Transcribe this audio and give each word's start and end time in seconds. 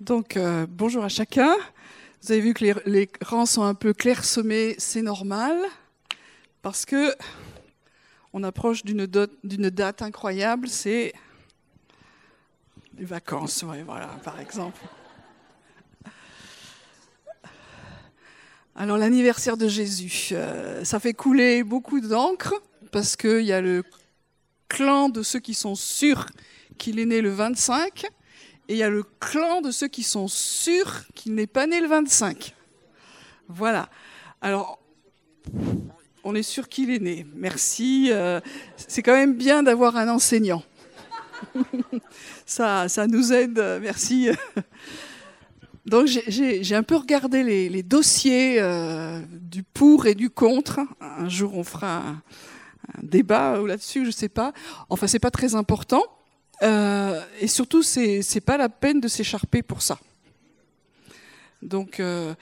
Donc, 0.00 0.36
euh, 0.36 0.66
bonjour 0.68 1.04
à 1.04 1.08
chacun. 1.08 1.56
Vous 2.20 2.30
avez 2.30 2.42
vu 2.42 2.52
que 2.52 2.66
les, 2.84 3.08
rangs 3.24 3.46
sont 3.46 3.62
un 3.62 3.72
peu 3.72 3.94
clairsemés, 3.94 4.74
c'est 4.76 5.00
normal, 5.00 5.56
parce 6.60 6.84
que 6.84 7.14
on 8.34 8.42
approche 8.42 8.84
d'une 8.84 9.06
date 9.06 10.02
incroyable, 10.02 10.68
c'est 10.68 11.14
les 12.98 13.06
vacances, 13.06 13.64
voilà, 13.64 14.08
par 14.22 14.38
exemple. 14.38 14.82
Alors 18.74 18.98
l'anniversaire 18.98 19.56
de 19.56 19.66
Jésus, 19.66 20.28
euh, 20.32 20.84
ça 20.84 21.00
fait 21.00 21.14
couler 21.14 21.64
beaucoup 21.64 22.00
d'encre 22.00 22.52
parce 22.92 23.16
qu'il 23.16 23.46
y 23.46 23.52
a 23.54 23.62
le 23.62 23.82
clan 24.68 25.08
de 25.08 25.22
ceux 25.22 25.40
qui 25.40 25.54
sont 25.54 25.74
sûrs 25.74 26.26
qu'il 26.76 26.98
est 26.98 27.06
né 27.06 27.22
le 27.22 27.30
25 27.30 28.10
et 28.68 28.74
il 28.74 28.78
y 28.78 28.82
a 28.82 28.90
le 28.90 29.04
clan 29.20 29.60
de 29.60 29.70
ceux 29.70 29.88
qui 29.88 30.02
sont 30.02 30.28
sûrs 30.28 31.02
qu'il 31.14 31.34
n'est 31.34 31.46
pas 31.46 31.66
né 31.66 31.80
le 31.80 31.86
25. 31.86 32.54
Voilà. 33.48 33.88
Alors, 34.40 34.78
on 36.24 36.34
est 36.34 36.42
sûr 36.42 36.68
qu'il 36.68 36.90
est 36.90 36.98
né. 36.98 37.26
Merci. 37.34 38.08
Euh, 38.10 38.40
c'est 38.76 39.02
quand 39.02 39.14
même 39.14 39.34
bien 39.34 39.62
d'avoir 39.62 39.96
un 39.96 40.08
enseignant. 40.08 40.62
ça, 42.46 42.88
ça 42.88 43.06
nous 43.06 43.32
aide. 43.32 43.62
Merci. 43.80 44.30
Donc 45.86 46.08
j'ai 46.08 46.74
un 46.74 46.82
peu 46.82 46.96
regardé 46.96 47.44
les, 47.44 47.82
dossiers 47.84 48.60
euh, 48.60 49.20
du 49.30 49.62
pour 49.62 50.06
et 50.06 50.16
du 50.16 50.30
contre. 50.30 50.80
Un 51.00 51.28
jour 51.28 51.56
on 51.56 51.62
fera 51.62 51.98
un, 51.98 52.22
débat 53.02 53.60
là-dessus, 53.64 54.02
je 54.02 54.08
ne 54.08 54.12
sais 54.12 54.28
pas. 54.28 54.52
Enfin 54.88 55.06
c'est 55.06 55.20
pas 55.20 55.30
très 55.30 55.54
important. 55.54 56.02
Euh, 56.62 57.20
et 57.40 57.48
surtout 57.48 57.82
c'est 57.82 58.40
pas 58.44 58.56
la 58.56 58.68
peine 58.68 59.00
de 59.00 59.08
s'écharper 59.08 59.62
pour 59.62 59.82
ça. 59.82 59.98
Donc 61.62 62.00
euh, 62.00 62.34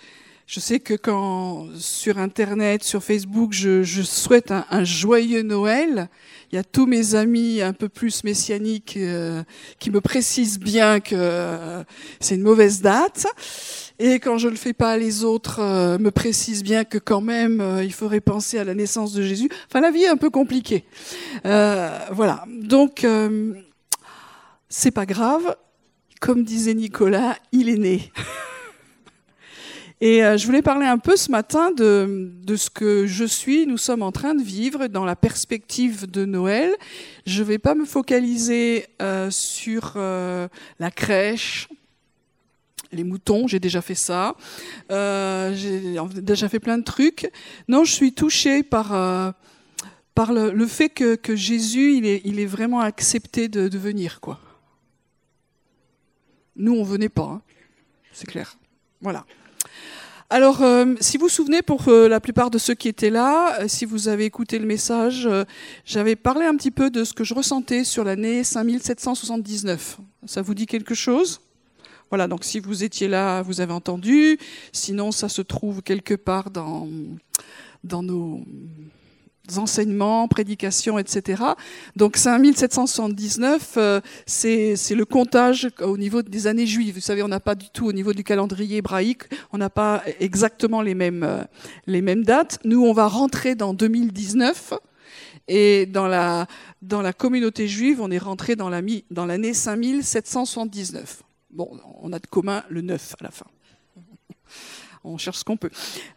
je 0.46 0.60
sais 0.60 0.78
que 0.78 0.94
quand 0.94 1.68
sur 1.76 2.18
Internet, 2.18 2.84
sur 2.84 3.02
Facebook, 3.02 3.52
je, 3.52 3.82
souhaite 4.02 4.52
un, 4.52 4.84
joyeux 4.84 5.42
Noël, 5.42 6.08
il 6.52 6.56
y 6.56 6.58
a 6.58 6.64
tous 6.64 6.86
mes 6.86 7.14
amis 7.14 7.60
un 7.60 7.72
peu 7.72 7.88
plus 7.88 8.22
messianiques 8.22 8.96
euh, 8.96 9.42
qui 9.80 9.90
me 9.90 10.00
précisent 10.00 10.60
bien 10.60 11.00
que 11.00 11.82
c'est 12.20 12.36
une 12.36 12.42
mauvaise 12.42 12.82
date. 12.82 13.26
Et 13.98 14.18
quand 14.20 14.38
je 14.38 14.48
le 14.48 14.56
fais 14.56 14.74
pas, 14.74 14.96
les 14.96 15.24
autres 15.24 15.60
me 15.98 16.10
précisent 16.10 16.64
bien 16.64 16.84
que 16.84 16.98
quand 16.98 17.20
même 17.20 17.80
il 17.82 17.92
faudrait 17.92 18.20
penser 18.20 18.58
à 18.58 18.64
la 18.64 18.74
naissance 18.74 19.12
de 19.12 19.22
Jésus. 19.22 19.48
Enfin, 19.68 19.80
la 19.80 19.90
vie 19.90 20.02
est 20.02 20.08
un 20.08 20.16
peu 20.16 20.30
compliquée. 20.30 20.84
voilà. 21.42 22.44
Donc, 22.48 23.04
c'est 24.76 24.90
pas 24.90 25.06
grave. 25.06 25.56
Comme 26.20 26.42
disait 26.42 26.74
Nicolas, 26.74 27.36
il 27.52 27.68
est 27.68 27.76
né. 27.76 28.10
Et 30.00 30.24
euh, 30.24 30.36
je 30.36 30.46
voulais 30.46 30.62
parler 30.62 30.86
un 30.86 30.98
peu 30.98 31.16
ce 31.16 31.30
matin 31.30 31.70
de, 31.70 32.34
ce 32.56 32.70
que 32.70 33.06
je 33.06 33.24
suis, 33.24 33.66
nous 33.66 33.78
sommes 33.78 34.02
en 34.02 34.10
train 34.10 34.34
de 34.34 34.42
vivre 34.42 34.88
dans 34.88 35.04
la 35.04 35.14
perspective 35.14 36.10
de 36.10 36.24
Noël. 36.24 36.74
Je 37.24 37.42
ne 37.42 37.46
vais 37.46 37.58
pas 37.58 37.76
me 37.76 37.84
focaliser 37.84 38.86
euh, 39.00 39.30
sur 39.30 39.92
euh, 39.94 40.48
la 40.80 40.90
crèche, 40.90 41.68
les 42.90 43.04
moutons, 43.04 43.46
j'ai 43.46 43.60
déjà 43.60 43.80
fait 43.80 43.94
ça. 43.94 44.34
J'ai 44.90 45.96
déjà 46.16 46.48
fait 46.48 46.60
plein 46.60 46.78
de 46.78 46.84
trucs. 46.84 47.30
Non, 47.68 47.84
je 47.84 47.92
suis 47.92 48.12
touchée 48.12 48.64
par, 48.64 48.92
le, 48.92 50.66
fait 50.66 50.88
que, 50.88 51.36
Jésus, 51.36 51.96
il 51.96 52.06
est, 52.06 52.22
il 52.24 52.40
est, 52.40 52.46
vraiment 52.46 52.80
accepté 52.80 53.48
de, 53.48 53.68
de, 53.68 53.78
venir. 53.78 54.20
quoi. 54.20 54.40
Nous, 56.56 56.72
on 56.72 56.84
venait 56.84 57.08
pas, 57.08 57.24
hein. 57.24 57.42
c'est 58.12 58.26
clair. 58.26 58.56
Voilà. 59.00 59.24
Alors, 60.30 60.62
euh, 60.62 60.94
si 61.00 61.16
vous 61.16 61.26
vous 61.26 61.28
souvenez, 61.28 61.62
pour 61.62 61.86
euh, 61.88 62.08
la 62.08 62.18
plupart 62.18 62.50
de 62.50 62.58
ceux 62.58 62.74
qui 62.74 62.88
étaient 62.88 63.10
là, 63.10 63.60
euh, 63.60 63.68
si 63.68 63.84
vous 63.84 64.08
avez 64.08 64.24
écouté 64.24 64.58
le 64.58 64.66
message, 64.66 65.28
j'avais 65.84 66.16
parlé 66.16 66.46
un 66.46 66.56
petit 66.56 66.70
peu 66.70 66.90
de 66.90 67.04
ce 67.04 67.12
que 67.12 67.24
je 67.24 67.34
ressentais 67.34 67.84
sur 67.84 68.04
l'année 68.04 68.42
5779. 68.42 69.98
Ça 70.26 70.42
vous 70.42 70.54
dit 70.54 70.66
quelque 70.66 70.94
chose? 70.94 71.40
Voilà, 72.10 72.26
donc 72.26 72.44
si 72.44 72.58
vous 72.58 72.84
étiez 72.84 73.06
là, 73.06 73.42
vous 73.42 73.60
avez 73.60 73.72
entendu. 73.72 74.38
Sinon, 74.72 75.12
ça 75.12 75.28
se 75.28 75.42
trouve 75.42 75.82
quelque 75.82 76.14
part 76.14 76.50
dans 76.50 76.88
nos 77.84 78.40
enseignements, 79.56 80.28
prédications, 80.28 80.98
etc. 80.98 81.42
Donc 81.96 82.16
5779, 82.16 83.74
euh, 83.76 84.00
c'est 84.26 84.76
le 84.90 85.04
comptage 85.04 85.68
au 85.80 85.96
niveau 85.96 86.22
des 86.22 86.46
années 86.46 86.66
juives. 86.66 86.94
Vous 86.94 87.00
savez, 87.00 87.22
on 87.22 87.28
n'a 87.28 87.40
pas 87.40 87.54
du 87.54 87.68
tout 87.70 87.86
au 87.86 87.92
niveau 87.92 88.12
du 88.12 88.24
calendrier 88.24 88.78
hébraïque, 88.78 89.22
on 89.52 89.58
n'a 89.58 89.70
pas 89.70 90.02
exactement 90.20 90.82
les 90.82 90.94
mêmes, 90.94 91.22
euh, 91.22 91.44
les 91.86 92.02
mêmes 92.02 92.24
dates. 92.24 92.58
Nous, 92.64 92.82
on 92.82 92.92
va 92.92 93.06
rentrer 93.06 93.54
dans 93.54 93.74
2019. 93.74 94.74
Et 95.46 95.84
dans 95.84 96.06
la, 96.06 96.46
dans 96.80 97.02
la 97.02 97.12
communauté 97.12 97.68
juive, 97.68 98.00
on 98.00 98.10
est 98.10 98.18
rentré 98.18 98.56
dans 98.56 98.70
l'année 98.70 99.04
dans 99.10 99.28
5779. 99.28 101.22
Bon, 101.50 101.68
on 102.00 102.12
a 102.14 102.18
de 102.18 102.26
commun 102.26 102.64
le 102.70 102.80
9 102.80 103.16
à 103.20 103.24
la 103.24 103.30
fin 103.30 103.44
on 105.04 105.18
cherche 105.18 105.38
ce 105.38 105.44
qu'on 105.44 105.56
peut. 105.56 105.70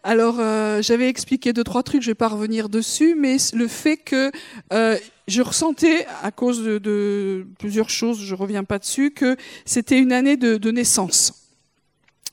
Alors, 0.04 0.40
euh, 0.40 0.82
j'avais 0.82 1.10
expliqué 1.10 1.54
deux, 1.54 1.64
trois 1.64 1.84
trucs, 1.84 2.02
je 2.02 2.08
vais 2.08 2.16
pas 2.16 2.30
revenir 2.30 2.70
dessus, 2.70 3.16
mais 3.16 3.38
le 3.54 3.68
fait 3.68 3.98
que 3.98 4.32
euh, 4.74 4.98
je 5.28 5.42
ressentais, 5.42 6.08
à 6.24 6.32
cause 6.32 6.64
de, 6.64 7.46
plusieurs 7.60 7.90
choses, 7.90 8.20
je 8.22 8.34
reviens 8.34 8.64
pas 8.64 8.80
dessus, 8.80 9.12
que 9.12 9.36
c'était 9.66 10.00
une 10.00 10.14
année 10.14 10.38
de, 10.38 10.72
naissance. 10.72 11.34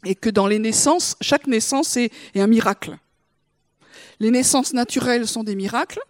Et 0.05 0.15
que 0.15 0.31
dans 0.31 0.47
les 0.47 0.59
naissances, 0.59 1.17
chaque 1.21 1.47
naissance 1.47 1.97
est, 1.97 2.13
un 2.37 2.47
miracle. 2.47 2.97
Les 4.21 4.31
naissances 4.31 4.73
naturelles 4.73 5.27
sont 5.27 5.43
des 5.43 5.57
miracles. 5.57 6.01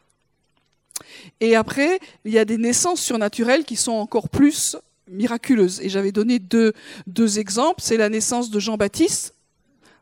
Et 1.41 1.57
après, 1.57 2.01
il 2.25 2.33
y 2.33 2.39
a 2.39 2.45
des 2.45 2.59
naissances 2.59 3.01
surnaturelles 3.01 3.65
qui 3.65 3.77
sont 3.77 3.93
encore 3.93 4.29
plus 4.29 4.77
miraculeuses. 5.09 5.81
Et 5.81 5.89
j'avais 5.89 6.13
donné 6.13 6.39
deux 6.39 7.39
exemples. 7.39 7.81
C'est 7.83 7.97
la 7.97 8.09
naissance 8.09 8.51
de 8.51 8.59
Jean-Baptiste, 8.59 9.35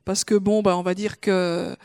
parce 0.05 0.25
que 0.25 0.35
bon, 0.35 0.63
bah, 0.63 0.77
on 0.77 0.83
va 0.83 0.95
dire 0.95 1.21
que 1.21 1.77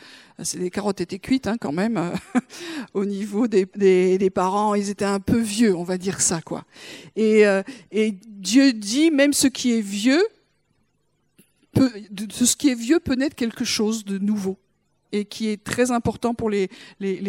les 0.54 0.70
carottes 0.70 1.00
étaient 1.00 1.18
cuites 1.18 1.46
hein, 1.46 1.56
quand 1.60 1.72
même 1.72 2.12
au 2.94 3.04
niveau 3.04 3.48
des, 3.48 4.30
parents, 4.30 4.74
ils 4.74 4.90
étaient 4.90 5.04
un 5.04 5.20
peu 5.20 5.38
vieux, 5.38 5.74
on 5.74 5.84
va 5.84 5.98
dire 5.98 6.20
ça 6.20 6.40
quoi. 6.40 6.64
Et, 7.16 7.46
euh, 7.46 7.62
Dieu 7.92 8.72
dit 8.72 9.10
même 9.10 9.32
ce 9.32 9.48
qui 9.48 9.72
est 9.72 9.80
vieux, 9.80 10.24
peut, 11.72 11.90
ce 12.30 12.56
qui 12.56 12.68
est 12.68 12.74
vieux 12.74 13.00
peut 13.00 13.14
naître 13.14 13.36
quelque 13.36 13.64
chose 13.64 14.04
de 14.04 14.18
nouveau 14.18 14.58
et 15.10 15.24
qui 15.24 15.48
est 15.48 15.62
très 15.62 15.90
important 15.90 16.34
pour 16.34 16.50
les, 16.50 16.68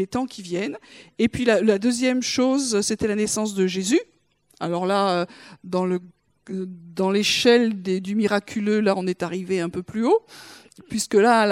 temps 0.09 0.25
qui 0.25 0.41
viennent. 0.41 0.77
Et 1.17 1.29
puis 1.29 1.45
la 1.45 1.79
deuxième 1.79 2.21
chose, 2.21 2.81
c'était 2.81 3.07
la 3.07 3.15
naissance 3.15 3.53
de 3.53 3.65
Jésus. 3.65 4.01
Alors 4.59 4.85
là, 4.85 5.25
dans 5.63 5.85
le 5.85 5.99
dans 6.49 7.11
l'échelle 7.11 7.81
du 7.81 8.15
miraculeux, 8.15 8.79
là, 8.79 8.93
on 8.97 9.07
est 9.07 9.23
arrivé 9.23 9.59
un 9.59 9.69
peu 9.69 9.83
plus 9.83 10.05
haut 10.05 10.25
puisque 10.87 11.15
là, 11.15 11.45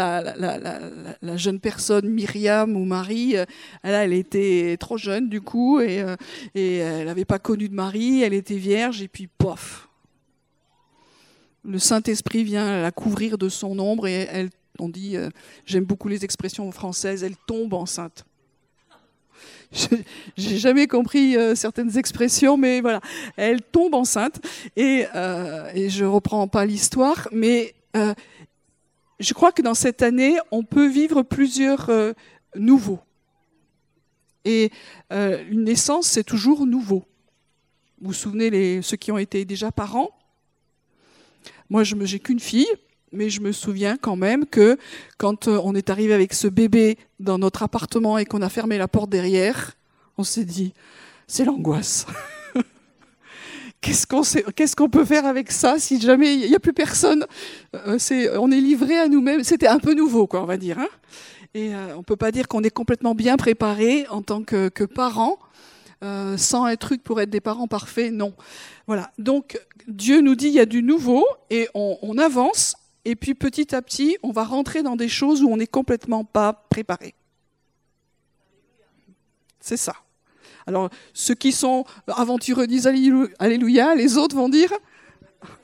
la, 1.22 1.38
jeune 1.38 1.60
personne, 1.60 2.10
Myriam 2.10 2.76
ou 2.76 2.86
Marie, 2.86 3.34
elle, 3.34 3.48
elle 3.84 4.14
était 4.14 4.78
trop 4.80 4.98
jeune 4.98 5.30
du 5.30 5.42
coup, 5.42 5.80
et, 5.80 6.02
euh, 6.02 6.16
elle 6.56 7.06
n'avait 7.06 7.26
pas 7.26 7.40
connu 7.40 7.68
de 7.70 7.74
Marie, 7.74 8.22
elle 8.22 8.34
était 8.34 8.58
vierge, 8.58 9.02
et 9.02 9.08
puis 9.08 9.28
pof. 9.28 9.90
Le 11.66 11.80
Saint-Esprit 11.80 12.44
vient 12.44 12.82
la 12.82 12.92
couvrir 12.92 13.38
de 13.38 13.50
son 13.50 13.78
ombre, 13.80 14.08
et 14.08 14.50
on 14.80 14.90
dit, 14.90 15.18
euh, 15.18 15.30
j'aime 15.66 15.86
beaucoup 15.86 16.08
les 16.08 16.24
expressions 16.24 16.72
françaises, 16.72 17.24
elle 17.24 17.36
tombe 17.48 17.74
enceinte. 17.74 18.26
J'ai 20.38 20.58
jamais 20.58 20.88
compris 20.88 21.36
euh, 21.36 21.54
certaines 21.54 21.98
expressions, 21.98 22.58
mais 22.58 22.80
voilà, 22.82 23.02
elle 23.36 23.62
tombe 23.62 23.94
enceinte, 23.96 24.40
et, 24.76 25.06
euh, 25.14 25.70
et 25.74 25.90
je 25.90 26.06
reprends 26.06 26.48
pas 26.48 26.66
l'histoire, 26.66 27.28
mais 27.32 27.76
euh, 27.96 28.14
je 29.20 29.34
crois 29.34 29.52
que 29.52 29.62
dans 29.62 29.74
cette 29.74 30.02
année, 30.02 30.38
on 30.52 30.64
peut 30.64 30.88
vivre 30.88 31.22
plusieurs 31.22 31.90
euh, 31.90 32.14
nouveaux. 32.56 33.00
Et 34.46 34.72
une 35.12 35.66
naissance, 35.66 36.08
c'est 36.08 36.24
toujours 36.24 36.66
nouveau. 36.66 37.04
Vous 38.00 38.08
vous 38.08 38.14
souvenez, 38.14 38.50
les, 38.50 38.82
ceux 38.82 38.96
qui 38.96 39.12
ont 39.12 39.18
été 39.18 39.44
déjà 39.44 39.74
parents? 39.74 40.18
Moi, 41.70 41.84
je 41.84 41.96
n'ai 41.96 42.20
qu'une 42.20 42.40
fille, 42.40 42.72
mais 43.12 43.30
je 43.30 43.42
me 43.42 43.52
souviens 43.52 43.98
quand 43.98 44.16
même 44.16 44.46
que 44.46 44.78
quand 45.18 45.48
euh, 45.48 45.60
on 45.64 45.76
est 45.76 45.90
arrivé 45.90 46.14
avec 46.14 46.34
ce 46.34 46.48
bébé 46.48 46.98
dans 47.20 47.38
notre 47.38 47.64
appartement 47.64 48.18
et 48.18 48.26
qu'on 48.26 48.42
a 48.42 48.50
fermé 48.50 48.78
la 48.78 48.88
porte 48.88 49.10
derrière, 49.10 49.74
on 50.18 50.24
s'est 50.24 50.46
dit, 50.46 50.74
c'est 51.28 51.46
l'angoisse. 51.46 52.06
qu'est-ce 53.82 54.76
qu'on 54.76 54.90
peut 54.90 55.06
faire 55.06 55.26
avec 55.26 55.52
ça 55.52 55.80
si 55.80 56.02
jamais 56.02 56.36
il 56.36 56.50
n'y 56.50 56.56
a 56.56 56.60
plus 56.60 56.74
personne? 56.74 57.26
Euh, 57.76 57.98
On 58.40 58.52
est 58.52 58.60
livré 58.62 58.98
à 58.98 59.08
nous-mêmes. 59.08 59.44
C'était 59.44 59.68
un 59.68 59.80
peu 59.80 59.94
nouveau, 59.94 60.28
quoi, 60.28 60.42
on 60.42 60.46
va 60.46 60.58
dire. 60.58 60.80
Hein 60.80 60.90
et 61.54 61.74
euh, 61.74 61.96
on 61.96 62.04
peut 62.04 62.18
pas 62.18 62.32
dire 62.32 62.48
qu'on 62.48 62.62
est 62.64 62.70
complètement 62.70 63.16
bien 63.16 63.38
préparé 63.38 64.06
en 64.10 64.22
tant 64.22 64.44
que, 64.44 64.70
que 64.70 64.84
parent 64.84 65.40
sans 66.38 66.66
un 66.66 66.76
truc 66.76 67.04
pour 67.04 67.20
être 67.22 67.32
des 67.32 67.42
parents 67.42 67.66
parfaits, 67.66 68.14
non. 68.14 68.36
Voilà. 68.86 69.12
Donc 69.18 69.60
Dieu 69.88 70.22
nous 70.22 70.36
dit 70.36 70.46
il 70.46 70.54
y 70.54 70.60
a 70.60 70.68
du 70.68 70.84
nouveau 70.84 71.26
et 71.50 71.68
on 71.74 72.20
avance 72.20 72.76
et 73.08 73.16
puis 73.16 73.34
petit 73.36 73.74
à 73.74 73.82
petit 73.82 74.18
on 74.22 74.32
va 74.32 74.44
rentrer 74.44 74.84
dans 74.84 74.96
des 74.96 75.08
choses 75.08 75.42
où 75.42 75.50
on 75.50 75.58
n'est 75.58 75.68
complètement 75.68 76.24
pas 76.26 76.54
préparé. 76.70 77.16
C'est 79.60 79.78
ça. 79.78 79.96
Alors 80.66 80.90
ceux 81.14 81.36
qui 81.36 81.52
sont 81.52 81.86
aventureux 82.08 82.68
disent 82.68 82.88
Alléluia, 83.40 83.96
les 83.96 84.18
autres 84.18 84.36
vont 84.36 84.50
dire 84.50 84.72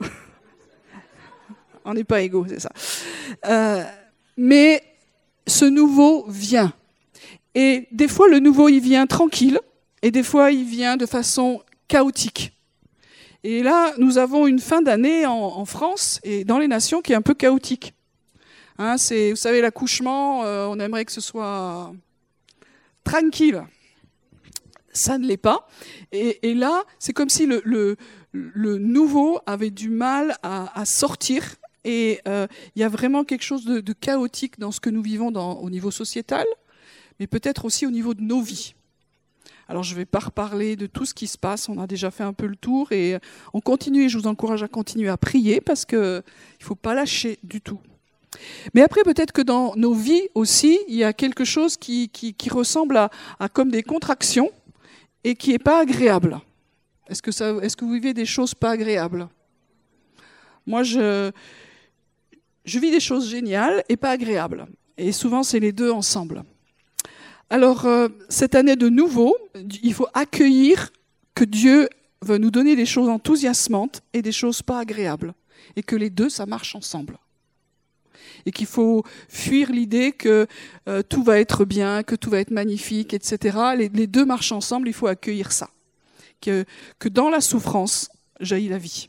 on 1.84 1.92
n'est 1.92 2.04
pas 2.04 2.22
égaux, 2.22 2.46
c'est 2.48 2.60
ça. 2.60 2.70
Euh, 3.46 3.84
mais 4.36 4.82
ce 5.46 5.66
nouveau 5.66 6.24
vient. 6.28 6.72
Et 7.54 7.86
des 7.92 8.08
fois, 8.08 8.28
le 8.28 8.40
nouveau, 8.40 8.68
il 8.68 8.80
vient 8.80 9.06
tranquille, 9.06 9.60
et 10.02 10.10
des 10.10 10.22
fois, 10.22 10.50
il 10.50 10.64
vient 10.64 10.96
de 10.96 11.06
façon 11.06 11.62
chaotique. 11.86 12.52
Et 13.44 13.62
là, 13.62 13.92
nous 13.98 14.18
avons 14.18 14.46
une 14.46 14.58
fin 14.58 14.82
d'année 14.82 15.26
en, 15.26 15.64
France 15.64 16.18
et 16.24 16.44
dans 16.44 16.58
les 16.58 16.66
nations 16.66 17.02
qui 17.02 17.12
est 17.12 17.16
un 17.16 17.22
peu 17.22 17.34
chaotique. 17.34 17.94
Hein, 18.78 18.96
c'est, 18.98 19.30
vous 19.30 19.36
savez, 19.36 19.60
l'accouchement, 19.60 20.44
euh, 20.44 20.66
on 20.66 20.80
aimerait 20.80 21.04
que 21.04 21.12
ce 21.12 21.20
soit 21.20 21.92
tranquille. 23.04 23.62
Ça 24.92 25.18
ne 25.18 25.26
l'est 25.26 25.36
pas. 25.36 25.68
Et, 26.10 26.54
là, 26.54 26.84
c'est 26.98 27.12
comme 27.12 27.28
si 27.28 27.46
le, 27.46 27.62
le, 28.32 28.78
nouveau 28.78 29.38
avait 29.46 29.70
du 29.70 29.90
mal 29.90 30.36
à, 30.42 30.80
à 30.80 30.84
sortir 30.84 31.56
et 31.84 32.20
euh, 32.26 32.46
il 32.74 32.80
y 32.80 32.82
a 32.82 32.88
vraiment 32.88 33.24
quelque 33.24 33.42
chose 33.42 33.64
de, 33.64 33.92
chaotique 33.92 34.58
dans 34.58 34.72
ce 34.72 34.80
que 34.80 34.90
nous 34.90 35.02
vivons 35.02 35.30
dans, 35.30 35.54
au 35.58 35.70
niveau 35.70 35.90
sociétal, 35.90 36.46
mais 37.20 37.26
peut-être 37.26 37.64
aussi 37.66 37.86
au 37.86 37.90
niveau 37.90 38.14
de 38.14 38.22
nos 38.22 38.40
vies. 38.40 38.74
Alors 39.68 39.82
je 39.82 39.92
ne 39.92 39.98
vais 39.98 40.04
pas 40.04 40.18
reparler 40.18 40.76
de 40.76 40.86
tout 40.86 41.04
ce 41.04 41.14
qui 41.14 41.26
se 41.26 41.38
passe, 41.38 41.68
on 41.68 41.78
a 41.78 41.86
déjà 41.86 42.10
fait 42.10 42.24
un 42.24 42.32
peu 42.32 42.46
le 42.46 42.56
tour 42.56 42.92
et 42.92 43.18
on 43.52 43.60
continue 43.60 44.04
et 44.04 44.08
je 44.08 44.18
vous 44.18 44.26
encourage 44.26 44.62
à 44.62 44.68
continuer 44.68 45.08
à 45.08 45.16
prier 45.16 45.60
parce 45.60 45.84
qu'il 45.84 45.98
ne 45.98 46.22
faut 46.60 46.74
pas 46.74 46.94
lâcher 46.94 47.38
du 47.42 47.60
tout. 47.60 47.80
Mais 48.74 48.82
après, 48.82 49.02
peut-être 49.02 49.32
que 49.32 49.42
dans 49.42 49.74
nos 49.76 49.94
vies 49.94 50.28
aussi, 50.34 50.78
il 50.88 50.96
y 50.96 51.04
a 51.04 51.12
quelque 51.12 51.44
chose 51.44 51.76
qui, 51.76 52.10
ressemble 52.50 52.96
à, 52.96 53.10
comme 53.52 53.70
des 53.70 53.82
contractions 53.82 54.50
et 55.22 55.34
qui 55.34 55.50
n'est 55.50 55.58
pas 55.58 55.80
agréable. 55.80 56.40
Est-ce 57.08 57.22
que, 57.22 57.62
est-ce 57.62 57.76
que 57.76 57.84
vous 57.84 57.92
vivez 57.92 58.14
des 58.14 58.26
choses 58.26 58.54
pas 58.54 58.70
agréables? 58.70 59.28
Moi, 60.66 60.82
je, 60.82 61.30
je 62.64 62.78
vis 62.78 62.90
des 62.90 63.00
choses 63.00 63.30
géniales 63.30 63.84
et 63.88 63.96
pas 63.96 64.10
agréables. 64.10 64.66
Et 64.96 65.12
souvent, 65.12 65.42
c'est 65.42 65.60
les 65.60 65.72
deux 65.72 65.90
ensemble. 65.90 66.44
Alors, 67.50 67.86
euh, 67.86 68.08
cette 68.28 68.54
année 68.54 68.76
de 68.76 68.88
nouveau, 68.88 69.36
il 69.82 69.94
faut 69.94 70.08
accueillir 70.14 70.90
que 71.34 71.44
Dieu 71.44 71.88
veut 72.22 72.38
nous 72.38 72.50
donner 72.50 72.74
des 72.74 72.86
choses 72.86 73.08
enthousiasmantes 73.08 74.02
et 74.12 74.22
des 74.22 74.32
choses 74.32 74.62
pas 74.62 74.78
agréables. 74.78 75.34
Et 75.76 75.82
que 75.82 75.96
les 75.96 76.10
deux, 76.10 76.28
ça 76.28 76.46
marche 76.46 76.74
ensemble. 76.74 77.18
Et 78.46 78.52
qu'il 78.52 78.66
faut 78.66 79.04
fuir 79.28 79.70
l'idée 79.70 80.12
que 80.12 80.46
euh, 80.88 81.02
tout 81.02 81.22
va 81.22 81.38
être 81.38 81.64
bien, 81.64 82.02
que 82.02 82.14
tout 82.14 82.30
va 82.30 82.40
être 82.40 82.50
magnifique, 82.50 83.14
etc. 83.14 83.58
Les, 83.76 84.06
deux 84.06 84.24
marchent 84.24 84.52
ensemble, 84.52 84.88
il 84.88 84.94
faut 84.94 85.06
accueillir 85.06 85.52
ça. 85.52 85.70
Que, 86.40 86.64
que 86.98 87.08
dans 87.08 87.30
la 87.30 87.40
souffrance 87.40 88.10
jaillit 88.40 88.68
la 88.68 88.78
vie. 88.78 89.08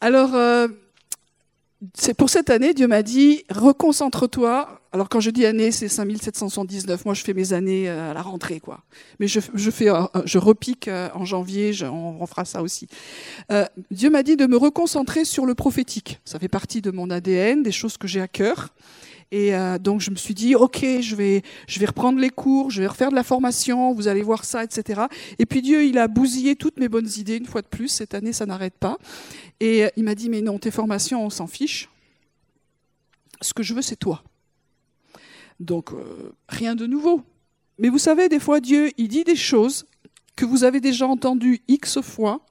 Alors, 0.00 0.34
euh, 0.34 0.68
c'est 1.94 2.14
pour 2.14 2.28
cette 2.28 2.50
année, 2.50 2.74
Dieu 2.74 2.86
m'a 2.86 3.02
dit, 3.02 3.44
reconcentre-toi. 3.50 4.80
Alors 4.92 5.08
quand 5.08 5.20
je 5.20 5.30
dis 5.30 5.46
année, 5.46 5.70
c'est 5.70 5.88
5779. 5.88 7.04
Moi, 7.04 7.14
je 7.14 7.22
fais 7.22 7.32
mes 7.32 7.52
années 7.52 7.88
euh, 7.88 8.10
à 8.10 8.14
la 8.14 8.22
rentrée, 8.22 8.60
quoi. 8.60 8.80
Mais 9.18 9.28
je, 9.28 9.40
fais, 9.40 9.88
euh, 9.88 10.02
je 10.24 10.38
repique 10.38 10.90
en 11.14 11.24
janvier. 11.24 11.72
on, 11.84 12.26
fera 12.26 12.44
ça 12.44 12.62
aussi. 12.62 12.88
Dieu 13.90 14.10
m'a 14.10 14.22
dit 14.22 14.36
de 14.36 14.46
me 14.46 14.56
reconcentrer 14.56 15.24
sur 15.24 15.46
le 15.46 15.54
prophétique. 15.54 16.20
Ça 16.24 16.38
fait 16.38 16.48
partie 16.48 16.82
de 16.82 16.90
mon 16.90 17.08
ADN, 17.10 17.62
des 17.62 17.72
choses 17.72 17.96
que 17.96 18.08
j'ai 18.08 18.20
à 18.20 18.28
cœur. 18.28 18.70
Et 19.32 19.54
euh, 19.54 19.78
donc 19.78 20.00
je 20.00 20.10
me 20.10 20.16
suis 20.16 20.34
dit, 20.34 20.54
ok, 20.56 20.84
je 21.00 21.14
vais, 21.14 21.42
je 21.68 21.78
vais 21.78 21.86
reprendre 21.86 22.18
les 22.18 22.30
cours, 22.30 22.70
je 22.70 22.80
vais 22.80 22.88
refaire 22.88 23.10
de 23.10 23.14
la 23.14 23.22
formation, 23.22 23.92
vous 23.94 24.08
allez 24.08 24.22
voir 24.22 24.44
ça, 24.44 24.64
etc. 24.64 25.02
Et 25.38 25.46
puis 25.46 25.62
Dieu, 25.62 25.84
il 25.84 25.98
a 25.98 26.08
bousillé 26.08 26.56
toutes 26.56 26.78
mes 26.78 26.88
bonnes 26.88 27.08
idées 27.16 27.36
une 27.36 27.46
fois 27.46 27.62
de 27.62 27.68
plus. 27.68 27.88
Cette 27.88 28.14
année, 28.14 28.32
ça 28.32 28.46
n'arrête 28.46 28.74
pas. 28.74 28.98
Et 29.60 29.84
il 29.96 30.04
m'a 30.04 30.14
dit, 30.14 30.28
mais 30.28 30.40
non, 30.40 30.58
tes 30.58 30.70
formations, 30.70 31.24
on 31.24 31.30
s'en 31.30 31.46
fiche. 31.46 31.88
Ce 33.40 33.54
que 33.54 33.62
je 33.62 33.72
veux, 33.72 33.82
c'est 33.82 33.96
toi. 33.96 34.22
Donc 35.60 35.92
euh, 35.92 36.32
rien 36.48 36.74
de 36.74 36.86
nouveau. 36.86 37.22
Mais 37.78 37.88
vous 37.88 37.98
savez, 37.98 38.28
des 38.28 38.40
fois, 38.40 38.60
Dieu, 38.60 38.90
il 38.98 39.08
dit 39.08 39.24
des 39.24 39.36
choses 39.36 39.86
que 40.34 40.44
vous 40.44 40.64
avez 40.64 40.80
déjà 40.80 41.06
entendues 41.06 41.60
X 41.68 42.00
fois, 42.00 42.44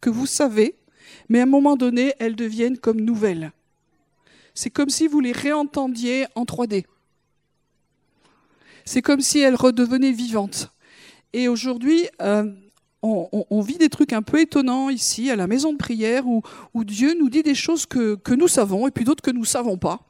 que 0.00 0.10
vous 0.10 0.26
savez, 0.26 0.76
mais 1.28 1.40
à 1.40 1.42
un 1.42 1.46
moment 1.46 1.76
donné, 1.76 2.14
elles 2.18 2.36
deviennent 2.36 2.78
comme 2.78 3.00
nouvelles. 3.00 3.52
C'est 4.60 4.68
comme 4.68 4.90
si 4.90 5.06
vous 5.06 5.20
les 5.20 5.32
réentendiez 5.32 6.26
en 6.34 6.44
3D. 6.44 6.84
C'est 8.84 9.00
comme 9.00 9.22
si 9.22 9.38
elles 9.38 9.54
redevenaient 9.54 10.12
vivantes. 10.12 10.70
Et 11.32 11.48
aujourd'hui, 11.48 12.06
euh, 12.20 12.44
on, 13.00 13.60
vit 13.62 13.78
des 13.78 13.88
trucs 13.88 14.12
un 14.12 14.20
peu 14.20 14.38
étonnants 14.38 14.90
ici, 14.90 15.30
à 15.30 15.36
la 15.36 15.46
maison 15.46 15.72
de 15.72 15.78
prière, 15.78 16.24
où, 16.26 16.42
Dieu 16.84 17.16
nous 17.18 17.30
dit 17.30 17.42
des 17.42 17.54
choses 17.54 17.86
que, 17.86 18.34
nous 18.34 18.48
savons 18.48 18.86
et 18.86 18.90
puis 18.90 19.06
d'autres 19.06 19.22
que 19.22 19.30
nous 19.30 19.40
ne 19.40 19.46
savons 19.46 19.78
pas. 19.78 20.00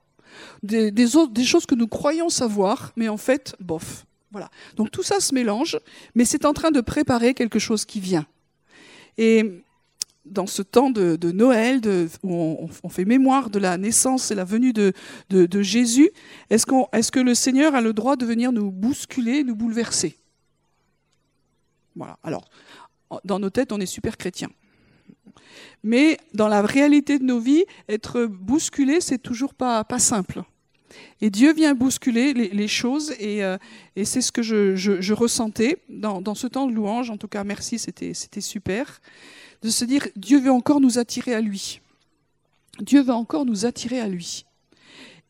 Des, 0.65 0.91
des, 0.91 1.07
des 1.31 1.45
choses 1.45 1.65
que 1.65 1.77
nous 1.77 1.87
croyons 1.87 2.29
savoir, 2.29 2.93
mais 2.97 3.09
en 3.09 3.19
fait, 3.19 3.55
bof. 3.61 4.05
Voilà. 4.33 4.51
Donc 4.75 4.91
tout 4.91 5.05
ça 5.05 5.21
se 5.21 5.33
mélange, 5.33 5.79
mais 6.17 6.25
c'est 6.25 6.45
en 6.45 6.55
train 6.55 6.73
de 6.73 6.81
préparer 6.81 7.35
quelque 7.35 7.61
chose 7.61 7.85
qui 7.85 8.01
vient. 8.01 8.27
Et 9.17 9.63
dans 10.25 10.47
ce 10.47 10.63
temps 10.63 10.91
de, 10.91 11.33
Noël, 11.33 11.81
où 12.23 12.69
on, 12.83 12.89
fait 12.89 13.05
mémoire 13.05 13.51
de 13.51 13.59
la 13.59 13.77
naissance 13.79 14.31
et 14.31 14.35
la 14.35 14.45
venue 14.45 14.73
de, 14.73 14.93
Jésus, 15.63 16.11
est-ce, 16.51 16.67
est 16.93 17.11
que 17.11 17.21
le 17.21 17.35
Seigneur 17.35 17.75
a 17.75 17.81
le 17.81 17.93
droit 17.93 18.17
de 18.17 18.27
venir 18.27 18.53
nous 18.53 18.71
bousculer, 18.71 19.45
nous 19.45 19.57
bouleverser? 19.57 20.17
Voilà. 21.97 22.19
Alors, 22.23 22.49
dans 23.25 23.39
nos 23.39 23.51
têtes, 23.51 23.73
on 23.73 23.81
est 23.81 23.87
super 23.87 24.17
chrétiens. 24.17 24.51
Mais 25.83 26.19
dans 26.35 26.49
la 26.49 26.63
réalité 26.63 27.19
de 27.19 27.25
nos 27.25 27.41
vies, 27.41 27.65
être 27.89 28.27
bousculé, 28.27 29.01
c'est 29.01 29.19
toujours 29.19 29.55
pas, 29.55 29.83
pas 29.85 29.99
simple. 29.99 30.43
Et 31.21 31.31
Dieu 31.31 31.53
vient 31.53 31.75
bousculer 31.75 32.33
les, 32.35 32.69
choses, 32.69 33.15
euh, 33.21 33.59
et, 33.97 34.05
c'est 34.05 34.21
ce 34.21 34.33
que 34.33 34.43
je, 34.43 35.13
ressentais 35.13 35.79
dans, 35.89 36.21
dans, 36.21 36.35
ce 36.35 36.47
temps 36.47 36.67
de 36.67 36.73
louange. 36.73 37.11
En 37.11 37.17
tout 37.17 37.29
cas, 37.29 37.45
merci, 37.45 37.79
c'était 37.79 38.41
super 38.41 39.01
de 39.63 39.71
se 39.71 39.85
dire 39.85 40.09
Dieu 40.17 40.41
veut 40.41 40.51
encore 40.51 40.81
nous 40.81 40.99
attirer 40.99 41.35
à 41.35 41.41
lui. 41.41 41.81
Dieu 42.81 43.03
veut 43.03 43.13
encore 43.13 43.45
nous 43.45 43.67
attirer 43.67 44.01
à 44.01 44.09
lui. 44.09 44.47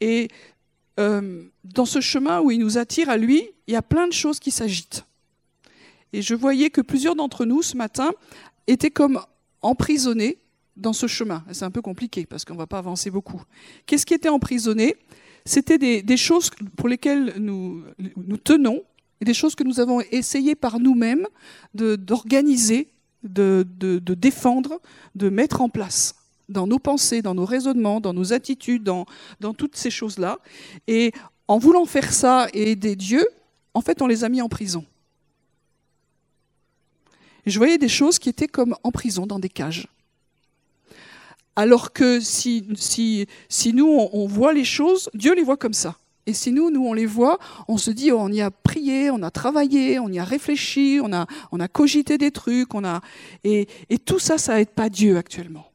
Et 0.00 0.28
euh, 0.98 1.44
dans 1.64 1.86
ce 1.86 2.00
chemin 2.00 2.40
où 2.40 2.50
il 2.50 2.58
nous 2.58 2.78
attire 2.78 3.10
à 3.10 3.16
lui, 3.16 3.48
il 3.66 3.74
y 3.74 3.76
a 3.76 3.82
plein 3.82 4.06
de 4.06 4.12
choses 4.12 4.38
qui 4.38 4.50
s'agitent. 4.50 5.04
Et 6.12 6.22
je 6.22 6.34
voyais 6.34 6.70
que 6.70 6.80
plusieurs 6.80 7.16
d'entre 7.16 7.44
nous 7.44 7.62
ce 7.62 7.76
matin 7.76 8.10
étaient 8.66 8.90
comme 8.90 9.20
emprisonnés 9.62 10.38
dans 10.76 10.92
ce 10.92 11.06
chemin. 11.06 11.44
C'est 11.52 11.64
un 11.64 11.70
peu 11.70 11.82
compliqué 11.82 12.26
parce 12.26 12.44
qu'on 12.44 12.54
ne 12.54 12.58
va 12.58 12.66
pas 12.66 12.78
avancer 12.78 13.10
beaucoup. 13.10 13.42
Qu'est-ce 13.86 14.06
qui 14.06 14.14
était 14.14 14.28
emprisonné? 14.28 14.96
C'était 15.44 15.78
des, 15.78 16.16
choses 16.16 16.50
pour 16.76 16.88
lesquelles 16.88 17.34
nous, 17.38 17.82
nous 17.98 18.36
tenons 18.36 18.82
et 19.20 19.24
des 19.24 19.34
choses 19.34 19.54
que 19.54 19.64
nous 19.64 19.80
avons 19.80 20.00
essayé 20.10 20.54
par 20.54 20.80
nous-mêmes 20.80 21.26
d'organiser 21.74 22.88
de, 23.22 23.64
défendre, 24.14 24.80
de 25.14 25.28
mettre 25.28 25.60
en 25.60 25.68
place 25.68 26.14
dans 26.48 26.66
nos 26.66 26.78
pensées, 26.78 27.22
dans 27.22 27.34
nos 27.34 27.44
raisonnements, 27.44 28.00
dans 28.00 28.12
nos 28.12 28.32
attitudes, 28.32 28.82
dans, 28.82 29.06
toutes 29.54 29.76
ces 29.76 29.90
choses-là. 29.90 30.38
Et 30.86 31.12
en 31.48 31.58
voulant 31.58 31.86
faire 31.86 32.12
ça 32.12 32.48
et 32.52 32.72
aider 32.72 32.96
Dieu, 32.96 33.26
en 33.74 33.80
fait, 33.80 34.02
on 34.02 34.06
les 34.06 34.24
a 34.24 34.28
mis 34.28 34.42
en 34.42 34.48
prison. 34.48 34.84
Je 37.46 37.58
voyais 37.58 37.78
des 37.78 37.88
choses 37.88 38.18
qui 38.18 38.28
étaient 38.28 38.48
comme 38.48 38.76
en 38.82 38.90
prison, 38.90 39.26
dans 39.26 39.38
des 39.38 39.48
cages. 39.48 39.88
Alors 41.56 41.92
que 41.92 42.20
si, 42.20 42.66
si, 42.76 43.26
si 43.48 43.72
nous, 43.72 43.86
on 43.86 44.26
voit 44.26 44.52
les 44.52 44.64
choses, 44.64 45.10
Dieu 45.14 45.34
les 45.34 45.42
voit 45.42 45.56
comme 45.56 45.72
ça. 45.72 45.96
Et 46.30 46.32
si 46.32 46.52
nous, 46.52 46.70
nous, 46.70 46.86
on 46.86 46.92
les 46.92 47.06
voit, 47.06 47.40
on 47.66 47.76
se 47.76 47.90
dit, 47.90 48.12
oh, 48.12 48.18
on 48.20 48.30
y 48.30 48.40
a 48.40 48.52
prié, 48.52 49.10
on 49.10 49.20
a 49.24 49.32
travaillé, 49.32 49.98
on 49.98 50.08
y 50.08 50.20
a 50.20 50.24
réfléchi, 50.24 51.00
on 51.02 51.12
a, 51.12 51.26
on 51.50 51.58
a 51.58 51.66
cogité 51.66 52.18
des 52.18 52.30
trucs, 52.30 52.72
on 52.72 52.84
a... 52.84 53.00
Et, 53.42 53.66
et 53.88 53.98
tout 53.98 54.20
ça, 54.20 54.38
ça 54.38 54.54
n'aide 54.54 54.70
pas 54.70 54.88
Dieu 54.88 55.16
actuellement. 55.16 55.72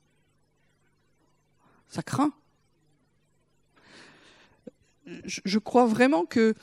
Ça 1.90 2.02
craint. 2.04 2.32
Je, 5.26 5.60
crois 5.60 5.88
vraiment 5.88 6.24
que, 6.24 6.54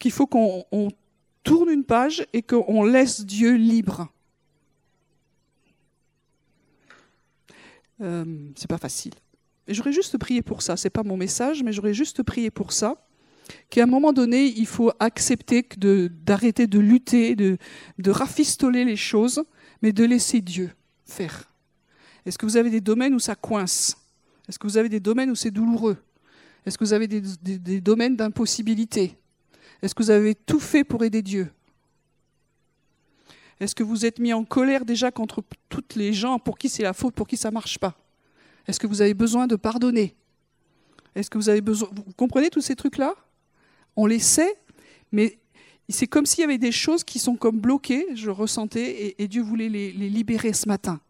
qu'il 0.00 0.10
faut 0.10 0.26
qu'on 0.26 0.90
tourne 1.44 1.70
une 1.70 1.84
page 1.84 2.26
et 2.32 2.42
qu'on 2.42 2.82
laisse 2.82 3.24
Dieu 3.24 3.54
libre. 3.54 4.08
Euh, 8.00 8.50
c'est 8.56 8.68
pas 8.68 8.78
facile. 8.78 9.14
J'aurais 9.68 9.92
juste 9.92 10.18
prié 10.18 10.42
pour 10.42 10.62
ça. 10.62 10.76
C'est 10.76 10.90
pas 10.90 11.04
mon 11.04 11.16
message, 11.16 11.62
mais 11.62 11.72
j'aurais 11.72 11.94
juste 11.94 12.24
prié 12.24 12.50
pour 12.50 12.72
ça. 12.72 13.05
Qu'à 13.70 13.84
un 13.84 13.86
moment 13.86 14.12
donné, 14.12 14.46
il 14.46 14.66
faut 14.66 14.92
accepter 14.98 15.66
d'arrêter 15.78 16.66
de, 16.66 16.78
lutter, 16.78 17.34
de, 17.36 17.58
rafistoler 18.10 18.84
les 18.84 18.96
choses, 18.96 19.42
mais 19.82 19.92
de 19.92 20.04
laisser 20.04 20.40
Dieu 20.40 20.70
faire. 21.04 21.50
Est-ce 22.24 22.38
que 22.38 22.46
vous 22.46 22.56
avez 22.56 22.70
des 22.70 22.80
domaines 22.80 23.14
où 23.14 23.20
ça 23.20 23.34
coince? 23.34 23.96
Est-ce 24.48 24.58
que 24.58 24.66
vous 24.66 24.76
avez 24.76 24.88
des 24.88 25.00
domaines 25.00 25.30
où 25.30 25.34
c'est 25.34 25.50
douloureux? 25.50 25.96
Est-ce 26.64 26.76
que 26.76 26.84
vous 26.84 26.92
avez 26.92 27.06
des, 27.06 27.20
des 27.20 27.80
domaines 27.80 28.16
d'impossibilité? 28.16 29.16
Est-ce 29.82 29.94
que 29.94 30.02
vous 30.02 30.10
avez 30.10 30.34
tout 30.34 30.60
fait 30.60 30.84
pour 30.84 31.04
aider 31.04 31.22
Dieu? 31.22 31.48
Est-ce 33.60 33.74
que 33.74 33.82
vous 33.82 34.04
êtes 34.04 34.18
mis 34.18 34.32
en 34.32 34.44
colère 34.44 34.84
déjà 34.84 35.10
contre 35.10 35.42
toutes 35.68 35.94
les 35.94 36.12
gens 36.12 36.38
pour 36.38 36.58
qui 36.58 36.68
c'est 36.68 36.82
la 36.82 36.92
faute, 36.92 37.14
pour 37.14 37.26
qui 37.26 37.36
ça 37.36 37.48
ne 37.50 37.54
marche 37.54 37.78
pas? 37.78 37.96
Est-ce 38.66 38.80
que 38.80 38.86
vous 38.86 39.00
avez 39.00 39.14
besoin 39.14 39.46
de 39.46 39.56
pardonner? 39.56 40.14
Est-ce 41.14 41.30
que 41.30 41.38
vous 41.38 41.48
avez 41.48 41.60
besoin 41.60 41.88
Vous 41.94 42.12
comprenez 42.16 42.50
tous 42.50 42.60
ces 42.60 42.76
trucs-là? 42.76 43.14
On 43.96 44.06
les 44.06 44.18
sait, 44.18 44.54
mais 45.12 45.38
c'est 45.88 46.06
comme 46.06 46.26
s'il 46.26 46.40
y 46.40 46.44
avait 46.44 46.58
des 46.58 46.72
choses 46.72 47.04
qui 47.04 47.18
sont 47.18 47.36
comme 47.36 47.60
bloquées, 47.60 48.06
je 48.14 48.30
ressentais, 48.30 49.14
et, 49.18 49.28
Dieu 49.28 49.42
voulait 49.42 49.68
les, 49.68 49.92
libérer 49.92 50.52
ce 50.52 50.68
matin. 50.68 51.00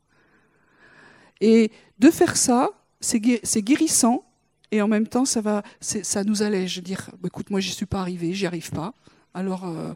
Et 1.40 1.70
de 1.98 2.10
faire 2.10 2.36
ça, 2.36 2.70
c'est 3.00 3.20
guérissant, 3.20 4.24
et 4.70 4.82
en 4.82 4.88
même 4.88 5.06
temps, 5.06 5.24
ça, 5.24 5.40
va, 5.40 5.62
ça 5.80 6.24
nous 6.24 6.42
allège. 6.42 6.82
Dire, 6.82 7.10
bah, 7.20 7.28
écoute, 7.28 7.50
moi, 7.50 7.60
je 7.60 7.70
suis 7.70 7.86
pas 7.86 8.00
arrivé, 8.00 8.32
j'y 8.34 8.46
arrive 8.46 8.70
pas, 8.70 8.92
alors 9.32 9.64
euh, 9.66 9.94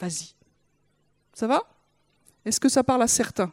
vas-y. 0.00 0.34
Ça 1.34 1.46
va? 1.46 1.62
Est-ce 2.44 2.60
que 2.60 2.68
ça 2.68 2.84
parle 2.84 3.02
à 3.02 3.08
certains? 3.08 3.52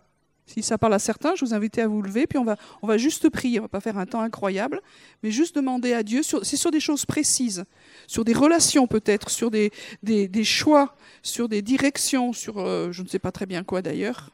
Si 0.50 0.64
ça 0.64 0.80
parle 0.80 0.96
à 0.96 1.00
certains, 1.00 1.36
je 1.36 1.46
vous 1.46 1.54
invite 1.54 1.78
à 1.78 1.88
vous 1.88 2.02
lever, 2.02 2.26
puis 2.26 2.40
on 2.40 2.44
va, 2.44 2.98
juste 2.98 3.30
prier. 3.30 3.60
On 3.60 3.64
ne 3.64 3.66
va 3.66 3.70
pas 3.70 3.82
faire 3.82 4.00
un 4.00 4.08
temps 4.08 4.22
incroyable, 4.22 4.82
mais 5.22 5.30
juste 5.30 5.56
demander 5.56 5.94
à 5.94 6.02
Dieu. 6.02 6.22
C'est 6.24 6.58
sur 6.58 6.72
des 6.72 6.80
choses 6.80 7.06
précises, 7.06 7.66
sur 8.08 8.26
des 8.26 8.34
relations 8.34 8.88
peut-être, 8.88 9.30
sur 9.30 9.52
des, 9.52 9.72
des, 10.02 10.44
choix, 10.44 10.96
sur 11.22 11.50
des 11.50 11.62
directions, 11.62 12.34
sur 12.34 12.58
euh, 12.58 12.92
je 12.92 13.04
ne 13.04 13.08
sais 13.08 13.20
pas 13.20 13.32
très 13.32 13.46
bien 13.46 13.64
quoi 13.64 13.84
d'ailleurs. 13.84 14.32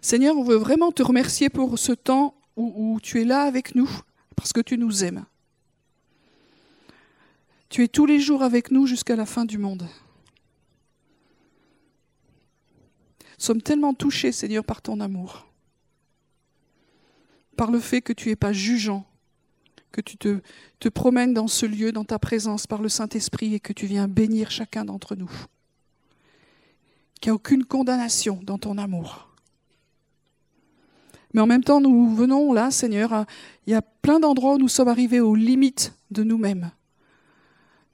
Seigneur, 0.00 0.36
on 0.36 0.44
veut 0.44 0.54
vraiment 0.54 0.92
te 0.92 1.02
remercier 1.02 1.48
pour 1.48 1.76
ce 1.76 1.90
temps 1.90 2.36
où 2.54 3.00
tu 3.02 3.20
es 3.20 3.24
là 3.24 3.42
avec 3.42 3.74
nous, 3.74 3.90
parce 4.36 4.52
que 4.52 4.60
tu 4.60 4.78
nous 4.78 5.02
aimes. 5.02 5.24
Tu 7.68 7.84
es 7.84 7.88
tous 7.88 8.06
les 8.06 8.18
jours 8.18 8.42
avec 8.42 8.70
nous 8.70 8.86
jusqu'à 8.86 9.16
la 9.16 9.26
fin 9.26 9.44
du 9.44 9.58
monde. 9.58 9.86
Nous 13.38 13.44
sommes 13.44 13.62
tellement 13.62 13.94
touchés, 13.94 14.32
Seigneur, 14.32 14.64
par 14.64 14.82
ton 14.82 15.00
amour, 15.00 15.46
par 17.56 17.70
le 17.70 17.78
fait 17.78 18.00
que 18.00 18.12
tu 18.12 18.30
n'es 18.30 18.36
pas 18.36 18.52
jugeant, 18.52 19.06
que 19.92 20.00
tu 20.00 20.16
te, 20.16 20.40
promènes 20.88 21.34
dans 21.34 21.46
ce 21.46 21.66
lieu, 21.66 21.92
dans 21.92 22.04
ta 22.04 22.18
présence, 22.18 22.66
par 22.66 22.82
le 22.82 22.88
Saint-Esprit, 22.88 23.54
et 23.54 23.60
que 23.60 23.72
tu 23.72 23.86
viens 23.86 24.08
bénir 24.08 24.50
chacun 24.50 24.84
d'entre 24.84 25.14
nous. 25.14 25.30
Qu'il 27.20 27.30
n'y 27.30 27.32
a 27.32 27.34
aucune 27.34 27.64
condamnation 27.64 28.40
dans 28.42 28.58
ton 28.58 28.76
amour. 28.78 29.28
Mais 31.34 31.40
en 31.40 31.46
même 31.46 31.62
temps, 31.62 31.80
nous 31.80 32.14
venons 32.14 32.52
là, 32.52 32.70
Seigneur, 32.70 33.24
il 33.66 33.72
y 33.72 33.76
a 33.76 33.82
plein 33.82 34.18
d'endroits 34.18 34.54
où 34.54 34.58
nous 34.58 34.68
sommes 34.68 34.88
arrivés 34.88 35.20
aux 35.20 35.34
limites 35.34 35.92
de 36.10 36.24
nous-mêmes. 36.24 36.72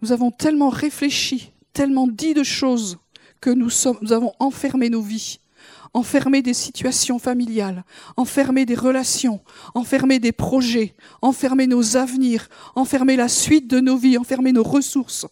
Nous 0.04 0.12
avons 0.12 0.30
tellement 0.30 0.68
réfléchi, 0.68 1.50
tellement 1.72 2.06
dit 2.06 2.34
de 2.34 2.42
choses 2.42 2.98
que 3.40 3.48
nous, 3.48 3.70
avons 4.12 4.34
enfermé 4.38 4.90
nos 4.90 5.00
vies, 5.00 5.40
enfermé 5.94 6.42
des 6.42 6.52
situations 6.52 7.18
familiales, 7.18 7.84
enfermé 8.18 8.66
des 8.66 8.74
relations, 8.74 9.40
enfermé 9.74 10.18
des 10.18 10.32
projets, 10.32 10.94
enfermé 11.22 11.66
nos 11.66 11.96
avenirs, 11.96 12.50
enfermé 12.74 13.16
la 13.16 13.30
suite 13.30 13.66
de 13.66 13.80
nos 13.80 13.96
vies, 13.96 14.18
enfermé 14.18 14.52
nos 14.52 14.62
ressources, 14.62 15.26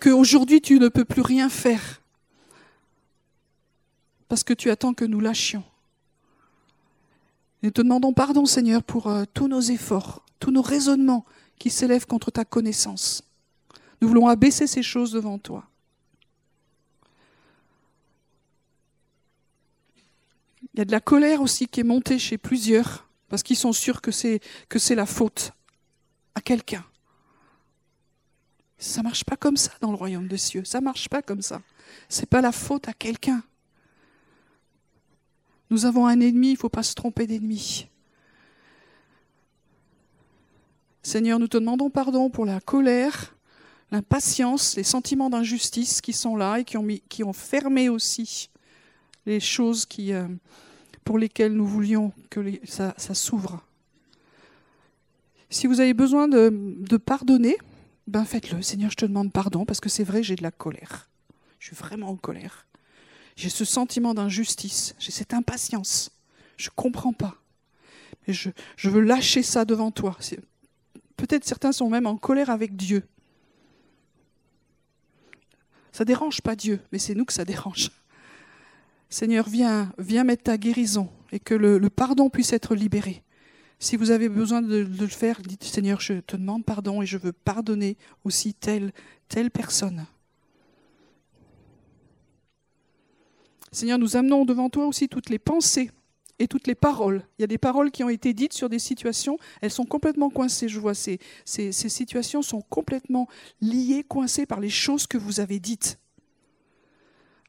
qu'aujourd'hui 0.00 0.60
tu 0.60 0.80
ne 0.80 0.88
peux 0.88 1.04
plus 1.04 1.22
rien 1.22 1.48
faire 1.48 2.02
parce 4.26 4.42
que 4.42 4.52
tu 4.52 4.68
attends 4.68 4.94
que 4.94 5.04
nous 5.04 5.20
lâchions. 5.20 5.62
Nous 7.62 7.70
te 7.70 7.82
demandons 7.82 8.14
pardon, 8.14 8.46
Seigneur, 8.46 8.82
pour 8.82 9.06
euh, 9.06 9.26
tous 9.32 9.46
nos 9.46 9.60
efforts, 9.60 10.24
tous 10.40 10.50
nos 10.50 10.60
raisonnements 10.62 11.24
qui 11.60 11.70
s'élèvent 11.70 12.06
contre 12.06 12.32
ta 12.32 12.44
connaissance. 12.44 13.22
Nous 14.00 14.08
voulons 14.08 14.28
abaisser 14.28 14.66
ces 14.66 14.82
choses 14.82 15.12
devant 15.12 15.38
toi. 15.38 15.66
Il 20.74 20.78
y 20.78 20.80
a 20.82 20.84
de 20.84 20.92
la 20.92 21.00
colère 21.00 21.42
aussi 21.42 21.66
qui 21.66 21.80
est 21.80 21.84
montée 21.84 22.18
chez 22.18 22.38
plusieurs, 22.38 23.08
parce 23.28 23.42
qu'ils 23.42 23.56
sont 23.56 23.72
sûrs 23.72 24.00
que 24.00 24.10
c'est, 24.10 24.40
que 24.68 24.78
c'est 24.78 24.94
la 24.94 25.06
faute 25.06 25.52
à 26.34 26.40
quelqu'un. 26.40 26.84
Ça 28.78 29.00
ne 29.00 29.04
marche 29.04 29.24
pas 29.24 29.36
comme 29.36 29.56
ça 29.56 29.72
dans 29.80 29.90
le 29.90 29.96
royaume 29.96 30.26
des 30.26 30.38
cieux. 30.38 30.64
Ça 30.64 30.80
ne 30.80 30.84
marche 30.84 31.08
pas 31.08 31.20
comme 31.20 31.42
ça. 31.42 31.60
Ce 32.08 32.20
n'est 32.20 32.26
pas 32.26 32.40
la 32.40 32.52
faute 32.52 32.88
à 32.88 32.94
quelqu'un. 32.94 33.42
Nous 35.68 35.84
avons 35.84 36.06
un 36.06 36.18
ennemi, 36.20 36.48
il 36.48 36.52
ne 36.54 36.58
faut 36.58 36.70
pas 36.70 36.82
se 36.82 36.94
tromper 36.94 37.26
d'ennemi. 37.26 37.88
Seigneur, 41.02 41.38
nous 41.38 41.48
te 41.48 41.58
demandons 41.58 41.90
pardon 41.90 42.30
pour 42.30 42.46
la 42.46 42.60
colère, 42.60 43.34
l'impatience, 43.90 44.76
les 44.76 44.82
sentiments 44.82 45.30
d'injustice 45.30 46.00
qui 46.00 46.12
sont 46.12 46.36
là 46.36 46.58
et 46.58 46.64
qui 46.64 47.24
ont, 47.24 47.32
fermé 47.32 47.88
aussi 47.88 48.50
les 49.26 49.40
choses 49.40 49.86
euh, 49.98 50.28
pour 51.04 51.18
lesquelles 51.18 51.52
nous 51.52 51.66
voulions 51.66 52.12
que 52.30 52.40
ça, 52.64 52.94
s'ouvre. 53.14 53.62
Si 55.48 55.66
vous 55.66 55.80
avez 55.80 55.94
besoin 55.94 56.28
de, 56.28 56.96
pardonner, 56.96 57.56
ben 58.06 58.24
faites-le. 58.24 58.62
Seigneur, 58.62 58.90
je 58.90 58.96
te 58.96 59.06
demande 59.06 59.32
pardon 59.32 59.64
parce 59.64 59.80
que 59.80 59.88
c'est 59.88 60.04
vrai, 60.04 60.22
j'ai 60.22 60.36
de 60.36 60.42
la 60.42 60.50
colère. 60.50 61.08
Je 61.58 61.66
suis 61.66 61.76
vraiment 61.76 62.08
en 62.08 62.16
colère. 62.16 62.66
J'ai 63.36 63.50
ce 63.50 63.64
sentiment 63.64 64.14
d'injustice, 64.14 64.94
j'ai 64.98 65.12
cette 65.12 65.34
impatience. 65.34 66.10
Je 66.56 66.68
ne 66.68 66.74
comprends 66.74 67.12
pas. 67.12 67.36
Je 68.28 68.50
veux 68.90 69.00
lâcher 69.00 69.42
ça 69.42 69.64
devant 69.64 69.90
toi. 69.90 70.16
Peut-être 71.16 71.44
certains 71.44 71.72
sont 71.72 71.90
même 71.90 72.06
en 72.06 72.16
colère 72.16 72.50
avec 72.50 72.76
Dieu. 72.76 73.02
Ça 75.92 76.04
dérange 76.04 76.40
pas 76.40 76.56
Dieu, 76.56 76.80
mais 76.92 76.98
c'est 76.98 77.14
nous 77.14 77.24
que 77.24 77.32
ça 77.32 77.44
dérange. 77.44 77.90
Seigneur, 79.08 79.48
viens, 79.48 79.92
viens 79.98 80.24
mettre 80.24 80.44
ta 80.44 80.56
guérison 80.56 81.08
et 81.32 81.40
que 81.40 81.54
le, 81.54 81.80
pardon 81.90 82.30
puisse 82.30 82.52
être 82.52 82.74
libéré. 82.74 83.22
Si 83.78 83.96
vous 83.96 84.10
avez 84.10 84.28
besoin 84.28 84.62
de, 84.62 84.76
le 84.76 85.06
faire, 85.06 85.40
dites 85.40 85.64
Seigneur, 85.64 86.00
je 86.00 86.14
te 86.20 86.36
demande 86.36 86.64
pardon 86.64 87.02
et 87.02 87.06
je 87.06 87.18
veux 87.18 87.32
pardonner 87.32 87.96
aussi 88.24 88.54
telle, 88.54 88.92
telle 89.28 89.50
personne. 89.50 90.06
Seigneur, 93.72 93.98
nous 93.98 94.16
amenons 94.16 94.44
devant 94.44 94.68
toi 94.68 94.86
aussi 94.86 95.08
toutes 95.08 95.30
les 95.30 95.38
pensées 95.38 95.90
et 96.40 96.48
toutes 96.48 96.66
les 96.66 96.74
paroles. 96.74 97.22
Il 97.38 97.42
y 97.42 97.44
a 97.44 97.46
des 97.46 97.58
paroles 97.58 97.92
qui 97.92 98.02
ont 98.02 98.08
été 98.08 98.32
dites 98.32 98.54
sur 98.54 98.68
des 98.68 98.80
situations, 98.80 99.38
elles 99.60 99.70
sont 99.70 99.84
complètement 99.84 100.30
coincées, 100.30 100.68
je 100.68 100.80
vois. 100.80 100.94
Ces, 100.94 101.20
ces, 101.44 101.70
situations 101.72 102.42
sont 102.42 102.62
complètement 102.62 103.28
liées, 103.60 104.02
coincées 104.02 104.46
par 104.46 104.58
les 104.58 104.70
choses 104.70 105.06
que 105.06 105.18
vous 105.18 105.38
avez 105.38 105.60
dites. 105.60 105.98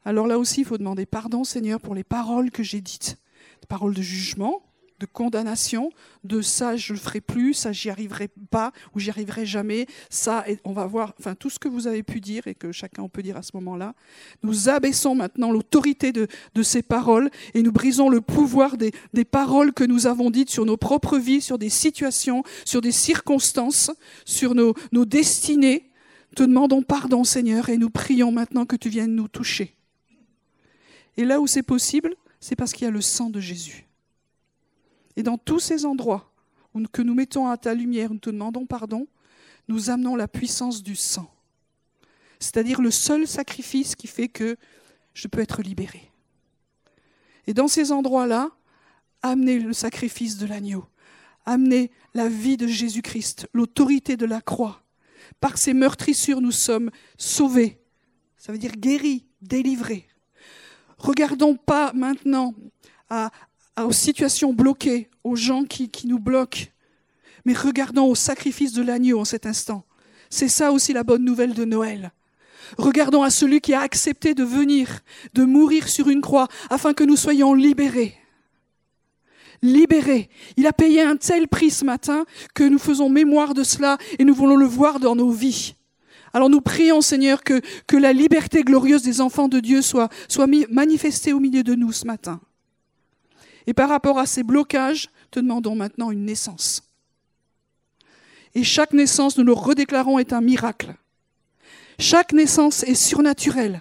Alors 0.04 0.26
là 0.26 0.38
aussi, 0.38 0.60
il 0.60 0.66
faut 0.66 0.78
demander 0.78 1.06
pardon, 1.06 1.42
Seigneur, 1.42 1.80
pour 1.80 1.94
les 1.94 2.04
paroles 2.04 2.50
que 2.50 2.62
j'ai 2.62 2.80
dites. 2.80 3.16
Paroles 3.68 3.94
de 3.94 4.02
jugement, 4.02 4.62
de 5.02 5.06
condamnation, 5.06 5.90
de 6.22 6.40
ça 6.42 6.76
je 6.76 6.92
le 6.92 6.98
ferai 6.98 7.20
plus, 7.20 7.54
ça 7.54 7.72
j'y 7.72 7.90
arriverai 7.90 8.28
pas 8.50 8.72
ou 8.94 9.00
j'y 9.00 9.10
arriverai 9.10 9.44
jamais, 9.44 9.86
ça 10.10 10.44
on 10.64 10.72
va 10.72 10.86
voir, 10.86 11.12
enfin 11.18 11.34
tout 11.34 11.50
ce 11.50 11.58
que 11.58 11.66
vous 11.66 11.88
avez 11.88 12.04
pu 12.04 12.20
dire 12.20 12.46
et 12.46 12.54
que 12.54 12.70
chacun 12.70 13.08
peut 13.08 13.22
dire 13.22 13.36
à 13.36 13.42
ce 13.42 13.50
moment-là. 13.54 13.96
Nous 14.44 14.68
abaissons 14.68 15.16
maintenant 15.16 15.50
l'autorité 15.50 16.12
de, 16.12 16.28
ces 16.62 16.82
paroles 16.82 17.30
et 17.54 17.62
nous 17.62 17.72
brisons 17.72 18.08
le 18.08 18.20
pouvoir 18.20 18.76
des, 18.76 18.92
paroles 19.24 19.72
que 19.72 19.82
nous 19.82 20.06
avons 20.06 20.30
dites 20.30 20.50
sur 20.50 20.64
nos 20.64 20.76
propres 20.76 21.18
vies, 21.18 21.40
sur 21.40 21.58
des 21.58 21.70
situations, 21.70 22.44
sur 22.64 22.80
des 22.80 22.92
circonstances, 22.92 23.90
sur 24.24 24.54
nos, 24.54 24.74
nos 24.92 25.04
destinées. 25.04 25.90
Te 26.36 26.44
demandons 26.44 26.82
pardon 26.82 27.24
Seigneur 27.24 27.68
et 27.70 27.76
nous 27.76 27.90
prions 27.90 28.30
maintenant 28.30 28.66
que 28.66 28.76
tu 28.76 28.88
viennes 28.88 29.16
nous 29.16 29.26
toucher. 29.26 29.74
Et 31.16 31.24
là 31.24 31.40
où 31.40 31.48
c'est 31.48 31.64
possible, 31.64 32.14
c'est 32.38 32.54
parce 32.54 32.72
qu'il 32.72 32.84
y 32.84 32.88
a 32.88 32.92
le 32.92 33.00
sang 33.00 33.30
de 33.30 33.40
Jésus. 33.40 33.86
Et 35.16 35.22
dans 35.22 35.38
tous 35.38 35.60
ces 35.60 35.84
endroits 35.84 36.32
que 36.92 37.02
nous 37.02 37.14
mettons 37.14 37.48
à 37.48 37.56
ta 37.56 37.74
lumière, 37.74 38.10
nous 38.10 38.18
te 38.18 38.30
demandons 38.30 38.66
pardon, 38.66 39.06
nous 39.68 39.90
amenons 39.90 40.16
la 40.16 40.28
puissance 40.28 40.82
du 40.82 40.96
sang. 40.96 41.30
C'est-à-dire 42.40 42.80
le 42.80 42.90
seul 42.90 43.26
sacrifice 43.26 43.94
qui 43.94 44.06
fait 44.06 44.28
que 44.28 44.56
je 45.14 45.28
peux 45.28 45.40
être 45.40 45.62
libéré. 45.62 46.10
Et 47.46 47.54
dans 47.54 47.68
ces 47.68 47.92
endroits-là, 47.92 48.50
amenez 49.22 49.58
le 49.58 49.72
sacrifice 49.72 50.38
de 50.38 50.46
l'agneau, 50.46 50.86
amenez 51.44 51.90
la 52.14 52.28
vie 52.28 52.56
de 52.56 52.66
Jésus-Christ, 52.66 53.48
l'autorité 53.52 54.16
de 54.16 54.26
la 54.26 54.40
croix. 54.40 54.82
Par 55.40 55.58
ces 55.58 55.74
meurtrissures, 55.74 56.40
nous 56.40 56.52
sommes 56.52 56.90
sauvés. 57.18 57.80
Ça 58.36 58.52
veut 58.52 58.58
dire 58.58 58.76
guéris, 58.76 59.26
délivrés. 59.40 60.08
Regardons 60.98 61.56
pas 61.56 61.92
maintenant 61.92 62.54
aux 63.80 63.92
situations 63.92 64.52
bloquées, 64.52 65.08
aux 65.24 65.36
gens 65.36 65.64
qui, 65.64 65.90
nous 66.06 66.18
bloquent, 66.18 66.66
mais 67.44 67.54
regardons 67.54 68.06
au 68.06 68.14
sacrifice 68.14 68.72
de 68.72 68.82
l'agneau 68.82 69.20
en 69.20 69.24
cet 69.24 69.46
instant. 69.46 69.84
C'est 70.30 70.48
ça 70.48 70.72
aussi 70.72 70.92
la 70.92 71.04
bonne 71.04 71.24
nouvelle 71.24 71.54
de 71.54 71.64
Noël. 71.64 72.12
Regardons 72.78 73.22
à 73.22 73.30
celui 73.30 73.60
qui 73.60 73.74
a 73.74 73.80
accepté 73.80 74.34
de 74.34 74.44
venir, 74.44 75.00
de 75.34 75.44
mourir 75.44 75.88
sur 75.88 76.08
une 76.08 76.20
croix, 76.20 76.48
afin 76.70 76.94
que 76.94 77.04
nous 77.04 77.16
soyons 77.16 77.54
libérés. 77.54 78.14
Libérés. 79.62 80.28
Il 80.56 80.66
a 80.66 80.72
payé 80.72 81.02
un 81.02 81.16
tel 81.16 81.48
prix 81.48 81.70
ce 81.70 81.84
matin 81.84 82.24
que 82.54 82.64
nous 82.64 82.78
faisons 82.78 83.08
mémoire 83.08 83.54
de 83.54 83.62
cela 83.62 83.98
et 84.18 84.24
nous 84.24 84.34
voulons 84.34 84.56
le 84.56 84.66
voir 84.66 85.00
dans 85.00 85.14
nos 85.14 85.30
vies. 85.30 85.74
Alors 86.32 86.48
nous 86.48 86.60
prions, 86.60 87.00
Seigneur, 87.00 87.42
que, 87.44 87.60
que 87.86 87.96
la 87.96 88.12
liberté 88.12 88.62
glorieuse 88.62 89.02
des 89.02 89.20
enfants 89.20 89.48
de 89.48 89.60
Dieu 89.60 89.82
soit, 89.82 90.08
soit 90.28 90.48
manifestée 90.70 91.32
au 91.32 91.40
milieu 91.40 91.62
de 91.62 91.74
nous 91.74 91.92
ce 91.92 92.06
matin. 92.06 92.40
Et 93.66 93.74
par 93.74 93.88
rapport 93.88 94.18
à 94.18 94.26
ces 94.26 94.42
blocages, 94.42 95.10
te 95.30 95.40
demandons 95.40 95.74
maintenant 95.74 96.10
une 96.10 96.24
naissance. 96.24 96.82
Et 98.54 98.64
chaque 98.64 98.92
naissance, 98.92 99.38
nous 99.38 99.44
le 99.44 99.52
redéclarons, 99.52 100.18
est 100.18 100.32
un 100.32 100.40
miracle. 100.40 100.94
Chaque 101.98 102.32
naissance 102.32 102.82
est 102.82 102.94
surnaturelle. 102.94 103.80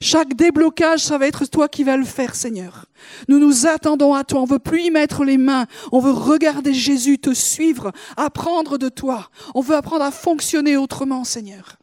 Chaque 0.00 0.34
déblocage, 0.34 1.00
ça 1.00 1.18
va 1.18 1.26
être 1.26 1.46
toi 1.46 1.68
qui 1.68 1.82
vas 1.82 1.96
le 1.96 2.04
faire, 2.04 2.34
Seigneur. 2.34 2.86
Nous 3.28 3.38
nous 3.38 3.66
attendons 3.66 4.14
à 4.14 4.24
toi. 4.24 4.42
On 4.42 4.44
veut 4.44 4.58
plus 4.58 4.82
y 4.82 4.90
mettre 4.90 5.24
les 5.24 5.38
mains. 5.38 5.66
On 5.90 6.00
veut 6.00 6.12
regarder 6.12 6.74
Jésus, 6.74 7.18
te 7.18 7.32
suivre, 7.32 7.92
apprendre 8.16 8.78
de 8.78 8.88
toi. 8.88 9.30
On 9.54 9.60
veut 9.60 9.74
apprendre 9.74 10.04
à 10.04 10.10
fonctionner 10.10 10.76
autrement, 10.76 11.24
Seigneur. 11.24 11.78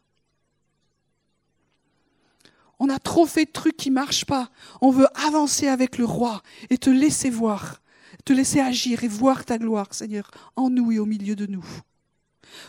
On 2.85 2.89
a 2.89 2.99
trop 2.99 3.25
fait 3.25 3.45
de 3.45 3.51
trucs 3.51 3.77
qui 3.77 3.91
marchent 3.91 4.25
pas. 4.25 4.49
On 4.81 4.91
veut 4.91 5.07
avancer 5.15 5.69
avec 5.69 5.97
le 5.97 6.03
roi 6.03 6.43
et 6.69 6.77
te 6.77 6.89
laisser 6.89 7.29
voir, 7.29 7.81
te 8.25 8.33
laisser 8.33 8.59
agir 8.59 9.05
et 9.05 9.07
voir 9.07 9.45
ta 9.45 9.57
gloire, 9.57 9.93
Seigneur, 9.93 10.29
en 10.57 10.69
nous 10.69 10.91
et 10.91 10.99
au 10.99 11.05
milieu 11.05 11.37
de 11.37 11.45
nous. 11.45 11.63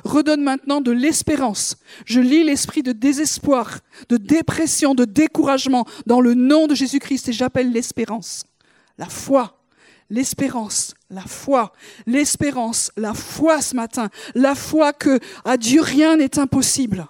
Redonne 0.04 0.40
maintenant 0.40 0.80
de 0.80 0.92
l'espérance. 0.92 1.78
Je 2.06 2.20
lis 2.20 2.44
l'esprit 2.44 2.84
de 2.84 2.92
désespoir, 2.92 3.80
de 4.08 4.16
dépression, 4.16 4.94
de 4.94 5.04
découragement 5.04 5.84
dans 6.06 6.20
le 6.20 6.34
nom 6.34 6.68
de 6.68 6.76
Jésus-Christ 6.76 7.30
et 7.30 7.32
j'appelle 7.32 7.72
l'espérance. 7.72 8.44
La 8.98 9.06
foi, 9.06 9.64
l'espérance, 10.10 10.94
la 11.10 11.22
foi, 11.22 11.72
l'espérance, 12.06 12.92
la 12.96 13.14
foi 13.14 13.60
ce 13.60 13.74
matin, 13.74 14.10
la 14.36 14.54
foi 14.54 14.92
que 14.92 15.18
à 15.44 15.56
Dieu 15.56 15.80
rien 15.80 16.18
n'est 16.18 16.38
impossible. 16.38 17.08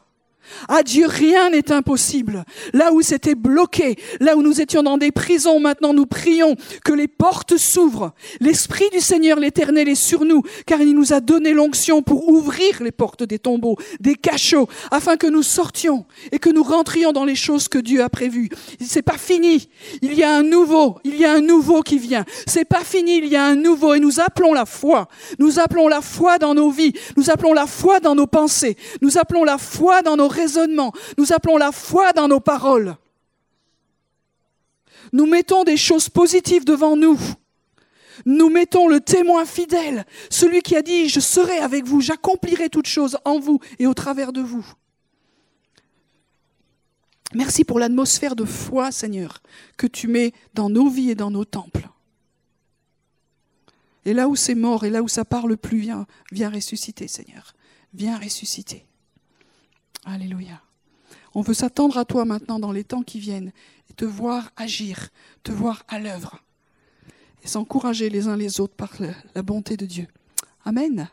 À 0.68 0.82
Dieu, 0.82 1.06
rien 1.06 1.50
n'est 1.50 1.72
impossible. 1.72 2.44
Là 2.72 2.92
où 2.92 3.02
c'était 3.02 3.34
bloqué, 3.34 3.96
là 4.20 4.36
où 4.36 4.42
nous 4.42 4.60
étions 4.60 4.82
dans 4.82 4.98
des 4.98 5.12
prisons, 5.12 5.60
maintenant 5.60 5.92
nous 5.92 6.06
prions 6.06 6.56
que 6.84 6.92
les 6.92 7.08
portes 7.08 7.56
s'ouvrent. 7.56 8.12
L'Esprit 8.40 8.88
du 8.92 9.00
Seigneur 9.00 9.38
l'Éternel 9.38 9.88
est 9.88 9.94
sur 9.94 10.24
nous, 10.24 10.42
car 10.66 10.80
il 10.80 10.94
nous 10.94 11.12
a 11.12 11.20
donné 11.20 11.52
l'onction 11.52 12.02
pour 12.02 12.28
ouvrir 12.28 12.82
les 12.82 12.92
portes 12.92 13.22
des 13.22 13.38
tombeaux, 13.38 13.76
des 14.00 14.14
cachots, 14.14 14.68
afin 14.90 15.16
que 15.16 15.26
nous 15.26 15.42
sortions 15.42 16.06
et 16.32 16.38
que 16.38 16.50
nous 16.50 16.62
rentrions 16.62 17.12
dans 17.12 17.24
les 17.24 17.34
choses 17.34 17.68
que 17.68 17.78
Dieu 17.78 18.02
a 18.02 18.08
prévues. 18.08 18.48
C'est 18.80 19.02
pas 19.02 19.18
fini. 19.18 19.68
Il 20.02 20.14
y 20.14 20.22
a 20.22 20.34
un 20.36 20.42
nouveau, 20.42 20.98
il 21.04 21.16
y 21.16 21.24
a 21.24 21.32
un 21.32 21.40
nouveau 21.40 21.82
qui 21.82 21.98
vient. 21.98 22.24
C'est 22.46 22.64
pas 22.64 22.84
fini, 22.84 23.18
il 23.18 23.26
y 23.26 23.36
a 23.36 23.44
un 23.44 23.56
nouveau 23.56 23.94
et 23.94 24.00
nous 24.00 24.20
appelons 24.20 24.52
la 24.52 24.66
foi. 24.66 25.08
Nous 25.38 25.58
appelons 25.58 25.88
la 25.88 26.00
foi 26.00 26.38
dans 26.38 26.54
nos 26.54 26.70
vies. 26.70 26.92
Nous 27.16 27.30
appelons 27.30 27.52
la 27.52 27.66
foi 27.66 28.00
dans 28.00 28.14
nos 28.14 28.26
pensées. 28.26 28.76
Nous 29.00 29.18
appelons 29.18 29.44
la 29.44 29.58
foi 29.58 30.02
dans 30.02 30.16
nos 30.16 30.28
Nous 31.19 31.33
appelons 31.33 31.57
la 31.57 31.73
foi 31.73 32.12
dans 32.12 32.29
nos 32.29 32.41
paroles. 32.41 32.97
Nous 35.12 35.26
mettons 35.26 35.64
des 35.64 35.76
choses 35.76 36.09
positives 36.09 36.64
devant 36.64 36.97
nous. 36.97 37.19
Nous 38.26 38.49
mettons 38.49 38.88
le 38.88 39.00
témoin 39.00 39.45
fidèle, 39.45 40.07
celui 40.31 40.62
qui 40.62 40.76
a 40.76 40.83
dit, 40.83 41.09
je 41.09 41.21
serai 41.21 41.59
avec 41.59 41.85
vous, 41.85 42.00
j'accomplirai 42.00 42.69
toutes 42.69 42.87
choses 42.87 43.19
en 43.25 43.41
vous 43.41 43.59
et 43.79 43.87
au 43.87 43.95
travers 43.95 44.33
de 44.33 44.41
vous. 44.41 44.64
Merci 47.35 47.64
pour 47.64 47.81
l'atmosphère 47.81 48.37
de 48.37 48.45
foi, 48.45 48.92
Seigneur, 48.92 49.42
que 49.77 49.88
tu 49.88 50.07
mets 50.07 50.33
dans 50.55 50.70
nos 50.70 50.88
vies 50.88 51.11
et 51.11 51.14
dans 51.16 51.33
nos 51.33 51.44
temples. 51.44 51.88
Et 54.05 54.14
là 54.14 54.29
où 54.29 54.37
c'est 54.37 54.55
mort 54.55 54.85
et 54.85 54.90
là 54.90 55.03
où 55.03 55.09
ça 55.09 55.25
parle 55.25 55.57
plus, 55.57 55.79
viens, 55.79 56.07
viens 56.31 56.51
ressusciter, 56.51 57.09
Seigneur. 57.09 57.55
Viens 57.92 58.18
ressusciter. 58.18 58.87
Alléluia. 60.05 60.61
On 61.35 61.40
veut 61.40 61.55
s'attendre 61.55 61.99
à 61.99 62.05
toi 62.05 62.25
maintenant 62.25 62.59
dans 62.59 62.73
les 62.73 62.85
temps 62.85 63.03
qui 63.03 63.19
viennent 63.19 63.53
et 63.90 63.95
te 63.95 64.05
voir 64.05 64.51
agir, 64.57 65.09
te 65.43 65.51
voir 65.51 65.83
à 65.88 65.99
l'œuvre 65.99 66.38
et 67.43 67.49
s'encourager 67.49 68.11
les 68.11 68.29
uns 68.29 68.37
les 68.37 68.61
autres 68.61 68.75
par 68.75 68.93
la 69.35 69.43
bonté 69.43 69.77
de 69.77 69.87
Dieu. 69.87 70.07
Amen. 70.64 71.09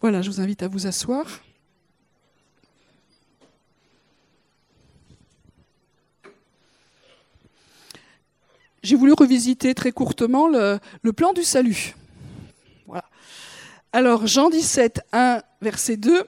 Voilà, 0.00 0.22
je 0.22 0.30
vous 0.30 0.40
invite 0.40 0.62
à 0.62 0.68
vous 0.68 0.86
asseoir. 0.86 1.26
J'ai 8.82 8.96
voulu 8.96 9.12
revisiter 9.12 9.74
très 9.74 9.92
courtement 9.92 10.48
le, 10.48 10.78
plan 11.12 11.34
du 11.34 11.44
salut. 11.44 11.94
Voilà. 12.86 13.04
Alors, 13.92 14.26
Jean 14.26 14.48
17, 14.48 15.02
1, 15.12 15.42
verset 15.60 15.98
2. 15.98 16.26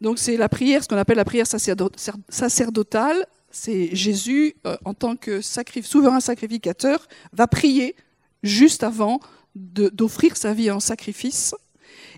Donc 0.00 0.18
c'est 0.18 0.36
la 0.36 0.48
prière, 0.48 0.82
ce 0.82 0.88
qu'on 0.88 0.96
appelle 0.96 1.16
la 1.16 1.24
prière 1.24 1.46
sacerdotale. 1.46 3.26
C'est 3.50 3.94
Jésus, 3.94 4.54
euh, 4.66 4.76
en 4.84 4.94
tant 4.94 5.16
que 5.16 5.40
souverain 5.40 6.20
sacrificateur, 6.20 7.06
va 7.32 7.46
prier 7.46 7.96
juste 8.42 8.84
avant 8.84 9.20
d'offrir 9.54 10.36
sa 10.36 10.54
vie 10.54 10.70
en 10.70 10.80
sacrifice. 10.80 11.54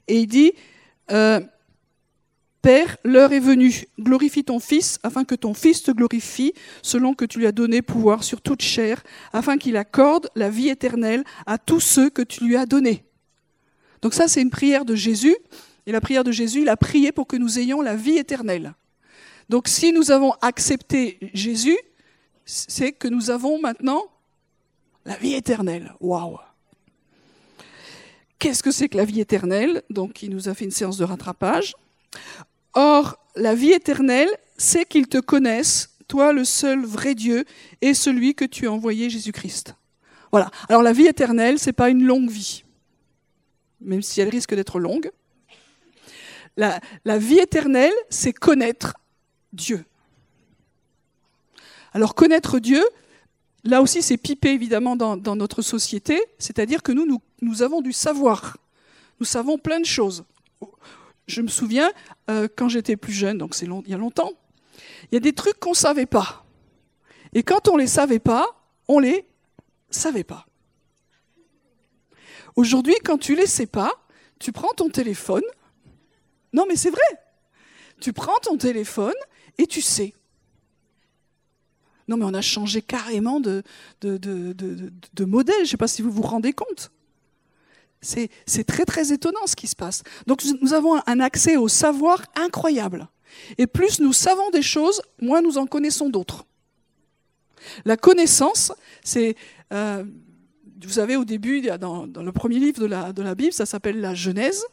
Et 0.08 0.20
il 0.20 0.26
dit, 0.26 0.52
euh, 1.10 1.40
Père, 2.60 2.96
l'heure 3.02 3.32
est 3.32 3.40
venue, 3.40 3.86
glorifie 3.98 4.44
ton 4.44 4.60
Fils, 4.60 5.00
afin 5.02 5.24
que 5.24 5.34
ton 5.34 5.52
Fils 5.52 5.82
te 5.82 5.90
glorifie, 5.90 6.52
selon 6.82 7.14
que 7.14 7.24
tu 7.24 7.40
lui 7.40 7.46
as 7.46 7.52
donné 7.52 7.82
pouvoir 7.82 8.22
sur 8.22 8.40
toute 8.40 8.62
chair, 8.62 9.02
afin 9.32 9.58
qu'il 9.58 9.76
accorde 9.76 10.28
la 10.36 10.48
vie 10.48 10.68
éternelle 10.68 11.24
à 11.46 11.58
tous 11.58 11.80
ceux 11.80 12.08
que 12.08 12.22
tu 12.22 12.44
lui 12.44 12.56
as 12.56 12.66
donnés. 12.66 13.04
Donc 14.00 14.14
ça, 14.14 14.28
c'est 14.28 14.42
une 14.42 14.50
prière 14.50 14.84
de 14.84 14.94
Jésus 14.94 15.36
et 15.86 15.92
la 15.92 16.00
prière 16.00 16.24
de 16.24 16.32
Jésus, 16.32 16.62
il 16.62 16.68
a 16.68 16.76
prié 16.76 17.12
pour 17.12 17.26
que 17.26 17.36
nous 17.36 17.58
ayons 17.58 17.80
la 17.80 17.96
vie 17.96 18.18
éternelle. 18.18 18.74
Donc 19.48 19.68
si 19.68 19.92
nous 19.92 20.10
avons 20.10 20.32
accepté 20.40 21.18
Jésus, 21.34 21.78
c'est 22.44 22.92
que 22.92 23.08
nous 23.08 23.30
avons 23.30 23.60
maintenant 23.60 24.04
la 25.04 25.16
vie 25.16 25.34
éternelle. 25.34 25.92
Waouh 26.00 26.38
Qu'est-ce 28.38 28.62
que 28.62 28.72
c'est 28.72 28.88
que 28.88 28.96
la 28.96 29.04
vie 29.04 29.20
éternelle? 29.20 29.82
Donc 29.90 30.22
il 30.22 30.30
nous 30.30 30.48
a 30.48 30.54
fait 30.54 30.64
une 30.64 30.70
séance 30.70 30.96
de 30.96 31.04
rattrapage. 31.04 31.74
Or, 32.74 33.18
la 33.36 33.54
vie 33.54 33.72
éternelle, 33.72 34.28
c'est 34.56 34.84
qu'ils 34.84 35.06
te 35.06 35.18
connaissent, 35.18 35.96
toi 36.08 36.32
le 36.32 36.44
seul 36.44 36.84
vrai 36.84 37.14
Dieu, 37.14 37.44
et 37.80 37.94
celui 37.94 38.34
que 38.34 38.44
tu 38.44 38.66
as 38.66 38.72
envoyé, 38.72 39.10
Jésus-Christ. 39.10 39.74
Voilà. 40.30 40.50
Alors 40.68 40.82
la 40.82 40.92
vie 40.92 41.06
éternelle, 41.06 41.58
c'est 41.58 41.72
pas 41.72 41.90
une 41.90 42.04
longue 42.04 42.30
vie, 42.30 42.64
même 43.80 44.02
si 44.02 44.20
elle 44.20 44.28
risque 44.28 44.54
d'être 44.54 44.78
longue. 44.80 45.10
La, 46.56 47.18
vie 47.18 47.38
éternelle, 47.38 47.92
c'est 48.10 48.32
connaître 48.32 48.94
Dieu. 49.52 49.84
Alors 51.92 52.14
connaître 52.14 52.58
Dieu, 52.58 52.82
là 53.64 53.82
aussi 53.82 54.02
c'est 54.02 54.16
pipé 54.16 54.50
évidemment 54.50 54.96
dans, 54.96 55.36
notre 55.36 55.62
société, 55.62 56.20
c'est-à-dire 56.38 56.82
que 56.82 56.92
nous, 56.92 57.20
nous, 57.40 57.62
avons 57.62 57.80
du 57.80 57.92
savoir. 57.92 58.56
Nous 59.20 59.26
savons 59.26 59.58
plein 59.58 59.80
de 59.80 59.86
choses. 59.86 60.24
Je 61.26 61.40
me 61.40 61.48
souviens, 61.48 61.90
euh, 62.30 62.48
quand 62.54 62.68
j'étais 62.68 62.96
plus 62.96 63.12
jeune, 63.12 63.38
donc 63.38 63.54
c'est 63.54 63.66
il 63.66 63.90
y 63.90 63.94
a 63.94 63.98
longtemps, 63.98 64.32
il 65.10 65.14
y 65.14 65.16
a 65.16 65.20
des 65.20 65.32
trucs 65.32 65.58
qu'on 65.58 65.70
ne 65.70 65.76
savait 65.76 66.06
pas. 66.06 66.44
Et 67.32 67.42
quand 67.42 67.68
on 67.68 67.76
ne 67.76 67.82
les 67.82 67.86
savait 67.86 68.18
pas, 68.18 68.46
on 68.88 69.00
ne 69.00 69.06
les 69.06 69.26
savait 69.90 70.24
pas. 70.24 70.46
Aujourd'hui, 72.56 72.94
quand 73.04 73.18
tu 73.18 73.32
ne 73.32 73.38
les 73.38 73.46
sais 73.46 73.66
pas, 73.66 73.92
tu 74.38 74.52
prends 74.52 74.72
ton 74.74 74.90
téléphone, 74.90 75.42
non, 76.52 76.64
mais 76.68 76.76
c'est 76.76 76.90
vrai. 76.90 77.00
Tu 78.00 78.12
prends 78.12 78.38
ton 78.42 78.56
téléphone 78.56 79.14
et 79.58 79.66
tu 79.66 79.80
sais. 79.80 80.12
Non, 82.08 82.16
mais 82.16 82.24
on 82.24 82.34
a 82.34 82.40
changé 82.40 82.82
carrément 82.82 83.40
de, 83.40 83.62
modèle. 85.20 85.54
Je 85.58 85.60
ne 85.62 85.66
sais 85.66 85.76
pas 85.76 85.88
si 85.88 86.02
vous 86.02 86.10
vous 86.10 86.22
rendez 86.22 86.52
compte. 86.52 86.90
C'est 88.00 88.64
très, 88.66 88.84
très 88.84 89.12
étonnant 89.12 89.46
ce 89.46 89.54
qui 89.54 89.68
se 89.68 89.76
passe. 89.76 90.02
Donc, 90.26 90.42
nous 90.60 90.74
avons 90.74 91.00
un 91.06 91.20
accès 91.20 91.56
au 91.56 91.68
savoir 91.68 92.22
incroyable. 92.34 93.08
Et 93.56 93.66
plus 93.66 94.00
nous 94.00 94.12
savons 94.12 94.50
des 94.50 94.62
choses, 94.62 95.00
moins 95.20 95.40
nous 95.40 95.56
en 95.56 95.66
connaissons 95.66 96.10
d'autres. 96.10 96.44
La 97.84 97.96
connaissance, 97.96 98.72
c'est. 99.04 99.36
Euh, 99.72 100.04
vous 100.82 100.90
savez, 100.90 101.16
au 101.16 101.24
début, 101.24 101.62
dans, 101.78 102.06
le 102.06 102.32
premier 102.32 102.58
livre 102.58 102.80
de 102.80 103.22
la 103.22 103.34
Bible, 103.36 103.52
ça 103.52 103.64
s'appelle 103.64 104.00
la 104.00 104.14
Genèse. 104.14 104.66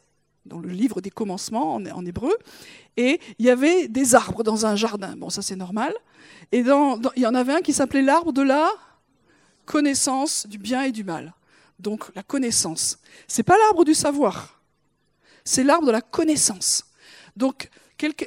Dans 0.45 0.59
le 0.59 0.69
livre 0.69 1.01
des 1.01 1.09
commencements 1.09 1.75
en, 1.75 2.05
hébreu, 2.05 2.35
et 2.97 3.19
il 3.37 3.45
y 3.45 3.49
avait 3.49 3.87
des 3.87 4.15
arbres 4.15 4.43
dans 4.43 4.65
un 4.65 4.75
jardin. 4.75 5.15
Bon, 5.15 5.29
ça 5.29 5.41
c'est 5.41 5.55
normal. 5.55 5.93
Et 6.51 6.59
il 6.59 7.21
y 7.21 7.25
en 7.25 7.35
avait 7.35 7.53
un 7.53 7.61
qui 7.61 7.73
s'appelait 7.73 8.01
l'arbre 8.01 8.33
de 8.33 8.41
la 8.41 8.69
connaissance 9.65 10.47
du 10.47 10.57
bien 10.57 10.83
et 10.83 10.91
du 10.91 11.03
mal. 11.03 11.33
Donc 11.79 12.13
la 12.15 12.23
connaissance. 12.23 12.99
C'est 13.27 13.43
pas 13.43 13.57
l'arbre 13.57 13.85
du 13.85 13.93
savoir, 13.93 14.61
c'est 15.43 15.63
l'arbre 15.63 15.87
de 15.87 15.91
la 15.91 16.01
connaissance. 16.01 16.85
Donc 17.35 17.69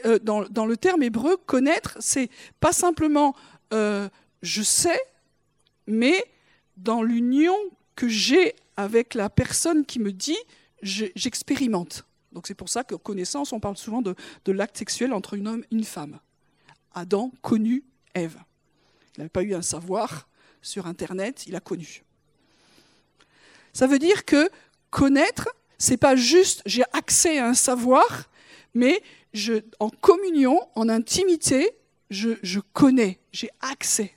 euh, 0.04 0.18
dans, 0.18 0.66
le 0.66 0.76
terme 0.76 1.02
hébreu, 1.02 1.36
connaître, 1.36 1.96
c'est 1.98 2.28
pas 2.60 2.72
simplement 2.72 3.34
euh, 3.72 4.08
je 4.42 4.62
sais, 4.62 5.00
mais 5.86 6.24
dans 6.76 7.02
l'union 7.02 7.56
que 7.96 8.08
j'ai 8.08 8.54
avec 8.76 9.14
la 9.14 9.30
personne 9.30 9.84
qui 9.86 9.98
me 9.98 10.12
dit, 10.12 10.38
j'expérimente. 10.82 12.04
Donc 12.32 12.46
c'est 12.46 12.54
pour 12.54 12.68
ça 12.68 12.84
que 12.84 12.94
connaissance, 12.94 13.52
on 13.52 13.60
parle 13.60 13.76
souvent 13.76 14.02
de, 14.02 14.14
l'acte 14.46 14.76
sexuel 14.76 15.12
entre 15.12 15.36
un 15.36 15.46
homme 15.46 15.64
et 15.70 15.74
une 15.74 15.84
femme. 15.84 16.18
Adam 16.92 17.32
connu 17.40 17.84
Ève. 18.14 18.38
Il 19.14 19.20
n'avait 19.20 19.28
pas 19.28 19.42
eu 19.42 19.54
un 19.54 19.62
savoir 19.62 20.28
sur 20.60 20.86
Internet, 20.86 21.44
il 21.46 21.56
a 21.56 21.60
connu. 21.60 22.02
Ça 23.72 23.86
veut 23.86 23.98
dire 23.98 24.24
que 24.24 24.50
connaître, 24.90 25.48
c'est 25.78 25.96
pas 25.96 26.16
juste 26.16 26.62
j'ai 26.66 26.84
accès 26.92 27.38
à 27.38 27.48
un 27.48 27.54
savoir, 27.54 28.30
mais 28.74 29.02
en 29.78 29.88
communion, 29.88 30.60
en 30.74 30.88
intimité, 30.88 31.70
je 32.10 32.60
connais, 32.72 33.18
j'ai 33.32 33.50
accès. 33.60 34.14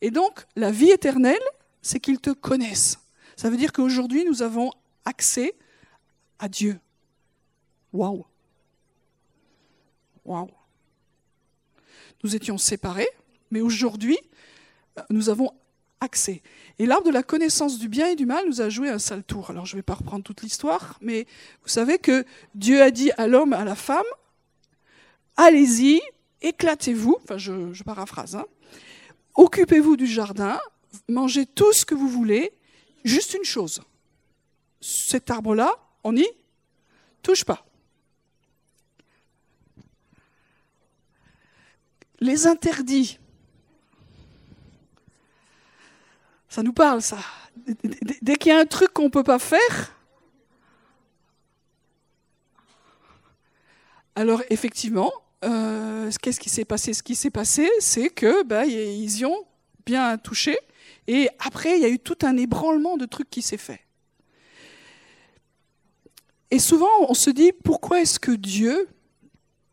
Et 0.00 0.10
donc, 0.10 0.44
la 0.56 0.70
vie 0.70 0.90
éternelle, 0.90 1.42
c'est 1.82 2.00
qu'ils 2.00 2.20
te 2.20 2.30
connaissent. 2.30 2.98
Ça 3.36 3.50
veut 3.50 3.56
dire 3.56 3.72
qu'aujourd'hui, 3.72 4.24
nous 4.24 4.42
avons 4.42 4.72
accès 5.04 5.54
à 6.38 6.48
Dieu. 6.48 6.78
Waouh! 7.92 8.24
Waouh! 10.24 10.50
Nous 12.24 12.34
étions 12.34 12.58
séparés, 12.58 13.08
mais 13.50 13.60
aujourd'hui, 13.60 14.18
nous 15.10 15.28
avons 15.28 15.52
accès. 16.00 16.42
Et 16.78 16.86
l'arbre 16.86 17.06
de 17.06 17.12
la 17.12 17.22
connaissance 17.22 17.78
du 17.78 17.88
bien 17.88 18.08
et 18.08 18.16
du 18.16 18.26
mal 18.26 18.46
nous 18.46 18.60
a 18.60 18.68
joué 18.68 18.88
un 18.88 18.98
sale 18.98 19.22
tour. 19.22 19.50
Alors 19.50 19.66
je 19.66 19.74
ne 19.74 19.78
vais 19.78 19.82
pas 19.82 19.94
reprendre 19.94 20.24
toute 20.24 20.42
l'histoire, 20.42 20.98
mais 21.00 21.26
vous 21.62 21.68
savez 21.68 21.98
que 21.98 22.24
Dieu 22.54 22.82
a 22.82 22.90
dit 22.90 23.10
à 23.16 23.26
l'homme, 23.26 23.52
à 23.52 23.64
la 23.64 23.74
femme, 23.74 24.04
allez-y, 25.36 26.00
éclatez-vous, 26.42 27.18
enfin 27.22 27.38
je, 27.38 27.82
paraphrase, 27.82 28.36
hein. 28.36 28.46
occupez-vous 29.34 29.96
du 29.96 30.06
jardin, 30.06 30.60
mangez 31.08 31.46
tout 31.46 31.72
ce 31.72 31.84
que 31.84 31.94
vous 31.94 32.08
voulez, 32.08 32.52
juste 33.06 33.34
une 33.34 33.44
chose. 33.44 33.80
Cet 34.80 35.30
arbre-là, 35.30 35.72
on 36.04 36.12
n'y 36.12 36.26
touche 37.22 37.44
pas. 37.44 37.64
Les 42.20 42.46
interdits 42.46 43.18
Ça 46.56 46.62
nous 46.62 46.72
parle, 46.72 47.02
ça. 47.02 47.18
Dès 48.22 48.36
qu'il 48.36 48.50
y 48.50 48.54
a 48.54 48.58
un 48.58 48.64
truc 48.64 48.90
qu'on 48.94 49.04
ne 49.04 49.08
peut 49.10 49.22
pas 49.22 49.38
faire, 49.38 49.94
alors 54.14 54.42
effectivement, 54.48 55.12
euh, 55.44 56.10
qu'est-ce 56.22 56.40
qui 56.40 56.48
s'est 56.48 56.64
passé? 56.64 56.94
Ce 56.94 57.02
qui 57.02 57.14
s'est 57.14 57.30
passé, 57.30 57.68
c'est 57.78 58.08
que 58.08 58.42
bah, 58.42 58.64
ils 58.64 59.18
y 59.18 59.26
ont 59.26 59.46
bien 59.84 60.16
touché, 60.16 60.56
et 61.06 61.28
après, 61.38 61.76
il 61.76 61.82
y 61.82 61.84
a 61.84 61.88
eu 61.88 61.98
tout 61.98 62.18
un 62.22 62.36
ébranlement 62.36 62.96
de 62.96 63.06
trucs 63.06 63.30
qui 63.30 63.42
s'est 63.42 63.56
fait. 63.56 63.80
Et 66.50 66.58
souvent, 66.58 66.88
on 67.08 67.14
se 67.14 67.30
dit, 67.30 67.52
pourquoi 67.64 68.00
est-ce 68.00 68.18
que 68.18 68.32
Dieu 68.32 68.88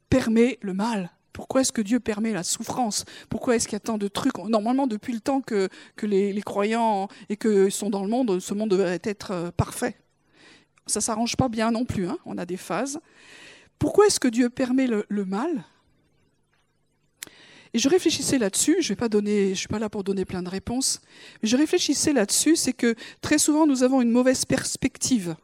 permet 0.09 0.57
le 0.61 0.73
mal? 0.73 1.11
Pourquoi 1.33 1.61
est-ce 1.61 1.71
que 1.71 1.81
Dieu 1.81 1.99
permet 1.99 2.31
la 2.31 2.43
souffrance? 2.43 3.05
Pourquoi 3.29 3.55
est-ce 3.55 3.67
qu'il 3.67 3.73
y 3.73 3.77
a 3.77 3.79
tant 3.79 3.97
de 3.97 4.07
trucs? 4.07 4.37
Normalement, 4.37 4.85
depuis 4.85 5.13
le 5.13 5.19
temps 5.19 5.41
que, 5.41 5.69
les, 6.03 6.41
croyants 6.41 7.07
et 7.29 7.37
que 7.37 7.69
sont 7.71 7.89
dans 7.89 8.03
le 8.03 8.09
monde, 8.09 8.39
ce 8.39 8.53
monde 8.53 8.69
devrait 8.69 9.01
être 9.03 9.31
euh, 9.31 9.51
parfait. 9.51 9.97
Ça 10.85 10.99
ne 10.99 11.03
s'arrange 11.03 11.35
pas 11.35 11.49
bien 11.49 11.71
non 11.71 11.85
plus, 11.85 12.07
hein. 12.07 12.17
on 12.25 12.37
a 12.37 12.45
des 12.45 12.57
phases. 12.57 12.99
Pourquoi 13.79 14.05
est-ce 14.05 14.19
que 14.19 14.27
Dieu 14.27 14.49
permet 14.49 14.87
le, 14.87 15.25
mal? 15.25 15.63
Et 17.73 17.79
je 17.79 17.89
réfléchissais 17.89 18.37
là-dessus, 18.37 18.73
je 18.81 18.93
ne 18.93 19.53
suis 19.55 19.67
pas 19.67 19.79
là 19.79 19.89
pour 19.89 20.03
donner 20.03 20.25
plein 20.25 20.43
de 20.43 20.49
réponses, 20.49 21.01
mais 21.41 21.49
je 21.49 21.57
réfléchissais 21.57 22.13
là-dessus, 22.13 22.55
c'est 22.55 22.73
que 22.73 22.95
très 23.21 23.39
souvent 23.39 23.65
nous 23.65 23.81
avons 23.81 24.01
une 24.01 24.11
mauvaise 24.11 24.45
perspective. 24.45 25.35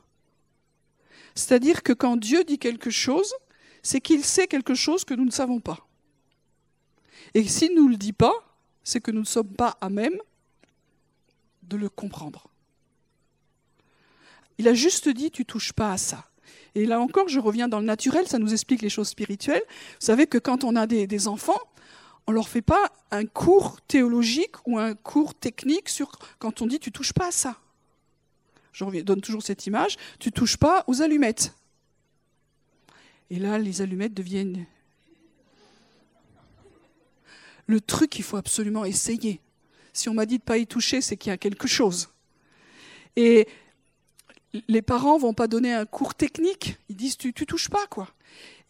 C'est-à-dire 1.33 1.81
que 1.81 1.93
quand 1.93 2.17
Dieu 2.17 2.43
dit 2.43 2.59
quelque 2.59 2.91
chose, 2.91 3.33
c'est 3.81 4.01
qu'il 4.01 4.23
sait 4.23 4.47
quelque 4.47 4.75
chose 4.75 5.05
que 5.05 5.13
nous 5.13 5.25
ne 5.25 5.31
savons 5.31 5.59
pas. 5.59 5.87
Et 7.33 7.43
s'il 7.47 7.71
ne 7.71 7.81
nous 7.81 7.87
le 7.87 7.95
dit 7.95 8.13
pas, 8.13 8.33
c'est 8.83 9.01
que 9.01 9.11
nous 9.11 9.21
ne 9.21 9.25
sommes 9.25 9.53
pas 9.53 9.77
à 9.81 9.89
même 9.89 10.17
de 11.63 11.77
le 11.77 11.89
comprendre. 11.89 12.47
Il 14.57 14.67
a 14.67 14.73
juste 14.73 15.07
dit, 15.09 15.31
tu 15.31 15.45
touches 15.45 15.73
pas 15.73 15.93
à 15.93 15.97
ça. 15.97 16.25
Et 16.75 16.85
là 16.85 16.99
encore, 16.99 17.27
je 17.29 17.39
reviens 17.39 17.67
dans 17.67 17.79
le 17.79 17.85
naturel, 17.85 18.27
ça 18.27 18.39
nous 18.39 18.51
explique 18.51 18.81
les 18.81 18.89
choses 18.89 19.09
spirituelles. 19.09 19.63
Vous 19.67 20.05
savez 20.05 20.27
que 20.27 20.37
quand 20.37 20.63
on 20.63 20.75
a 20.75 20.85
des, 20.87 21.27
enfants, 21.27 21.59
on 22.29 22.31
leur 22.31 22.47
fait 22.47 22.61
pas 22.61 22.91
un 23.09 23.25
cours 23.25 23.81
théologique 23.81 24.55
ou 24.67 24.77
un 24.77 24.93
cours 24.93 25.33
technique 25.33 25.89
sur 25.89 26.11
quand 26.37 26.61
on 26.61 26.67
dit 26.67 26.79
tu 26.79 26.91
touches 26.91 27.11
pas 27.11 27.29
à 27.29 27.31
ça. 27.31 27.57
Je 28.71 28.85
donne 29.01 29.19
toujours 29.19 29.41
cette 29.41 29.65
image, 29.65 29.97
tu 30.19 30.31
touches 30.31 30.57
pas 30.57 30.83
aux 30.85 31.01
allumettes. 31.01 31.55
Et 33.31 33.39
là, 33.39 33.57
les 33.57 33.81
allumettes 33.81 34.13
deviennent 34.13 34.67
le 37.65 37.81
truc 37.81 38.11
qu'il 38.11 38.23
faut 38.23 38.37
absolument 38.37 38.85
essayer. 38.85 39.41
Si 39.91 40.07
on 40.07 40.13
m'a 40.13 40.27
dit 40.27 40.37
de 40.37 40.43
ne 40.43 40.45
pas 40.45 40.59
y 40.59 40.67
toucher, 40.67 41.01
c'est 41.01 41.17
qu'il 41.17 41.31
y 41.31 41.33
a 41.33 41.37
quelque 41.37 41.67
chose. 41.67 42.09
Et 43.15 43.47
les 44.67 44.83
parents 44.83 45.17
vont 45.17 45.33
pas 45.33 45.47
donner 45.47 45.73
un 45.73 45.87
cours 45.87 46.13
technique, 46.13 46.77
ils 46.89 46.95
disent 46.95 47.17
tu, 47.17 47.33
tu 47.33 47.47
touches 47.47 47.69
pas 47.69 47.87
quoi. 47.87 48.07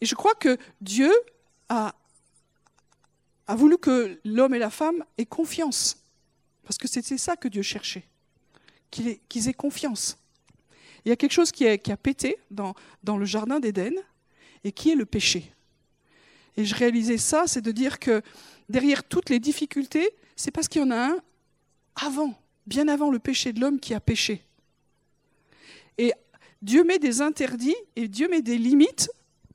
Et 0.00 0.06
je 0.06 0.14
crois 0.14 0.34
que 0.34 0.56
Dieu 0.80 1.12
a, 1.68 1.94
a 3.46 3.54
voulu 3.54 3.78
que 3.78 4.20
l'homme 4.24 4.54
et 4.54 4.58
la 4.58 4.70
femme 4.70 5.04
aient 5.18 5.26
confiance, 5.26 5.96
parce 6.62 6.78
que 6.78 6.88
c'était 6.88 7.18
ça 7.18 7.36
que 7.36 7.48
Dieu 7.48 7.62
cherchait, 7.62 8.04
qu'ils 8.90 9.48
aient 9.48 9.54
confiance. 9.54 10.18
Il 11.04 11.08
y 11.08 11.12
a 11.12 11.16
quelque 11.16 11.32
chose 11.32 11.50
qui 11.50 11.66
a, 11.66 11.96
pété 11.96 12.36
dans, 12.50 12.74
dans 13.02 13.16
le 13.16 13.24
jardin 13.24 13.58
d'Éden, 13.60 13.94
et 14.64 14.72
qui 14.72 14.90
est 14.90 14.94
le 14.94 15.06
péché. 15.06 15.52
Et 16.56 16.64
je 16.64 16.74
réalisais 16.74 17.18
ça, 17.18 17.44
c'est 17.46 17.62
de 17.62 17.72
dire 17.72 17.98
que 17.98 18.22
derrière 18.68 19.04
toutes 19.04 19.30
les 19.30 19.40
difficultés, 19.40 20.10
c'est 20.36 20.50
parce 20.50 20.68
qu'il 20.68 20.82
y 20.82 20.84
en 20.84 20.90
a 20.90 21.12
un 21.12 21.18
avant, 21.96 22.34
bien 22.66 22.88
avant 22.88 23.10
le 23.10 23.18
péché 23.18 23.52
de 23.52 23.60
l'homme 23.60 23.80
qui 23.80 23.94
a 23.94 24.00
péché. 24.00 24.44
Et 25.98 26.12
Dieu 26.62 26.84
met 26.84 26.98
des 26.98 27.20
interdits 27.20 27.76
et 27.96 28.08
Dieu 28.08 28.28
met 28.28 28.42
des 28.42 28.58
limites 28.58 29.10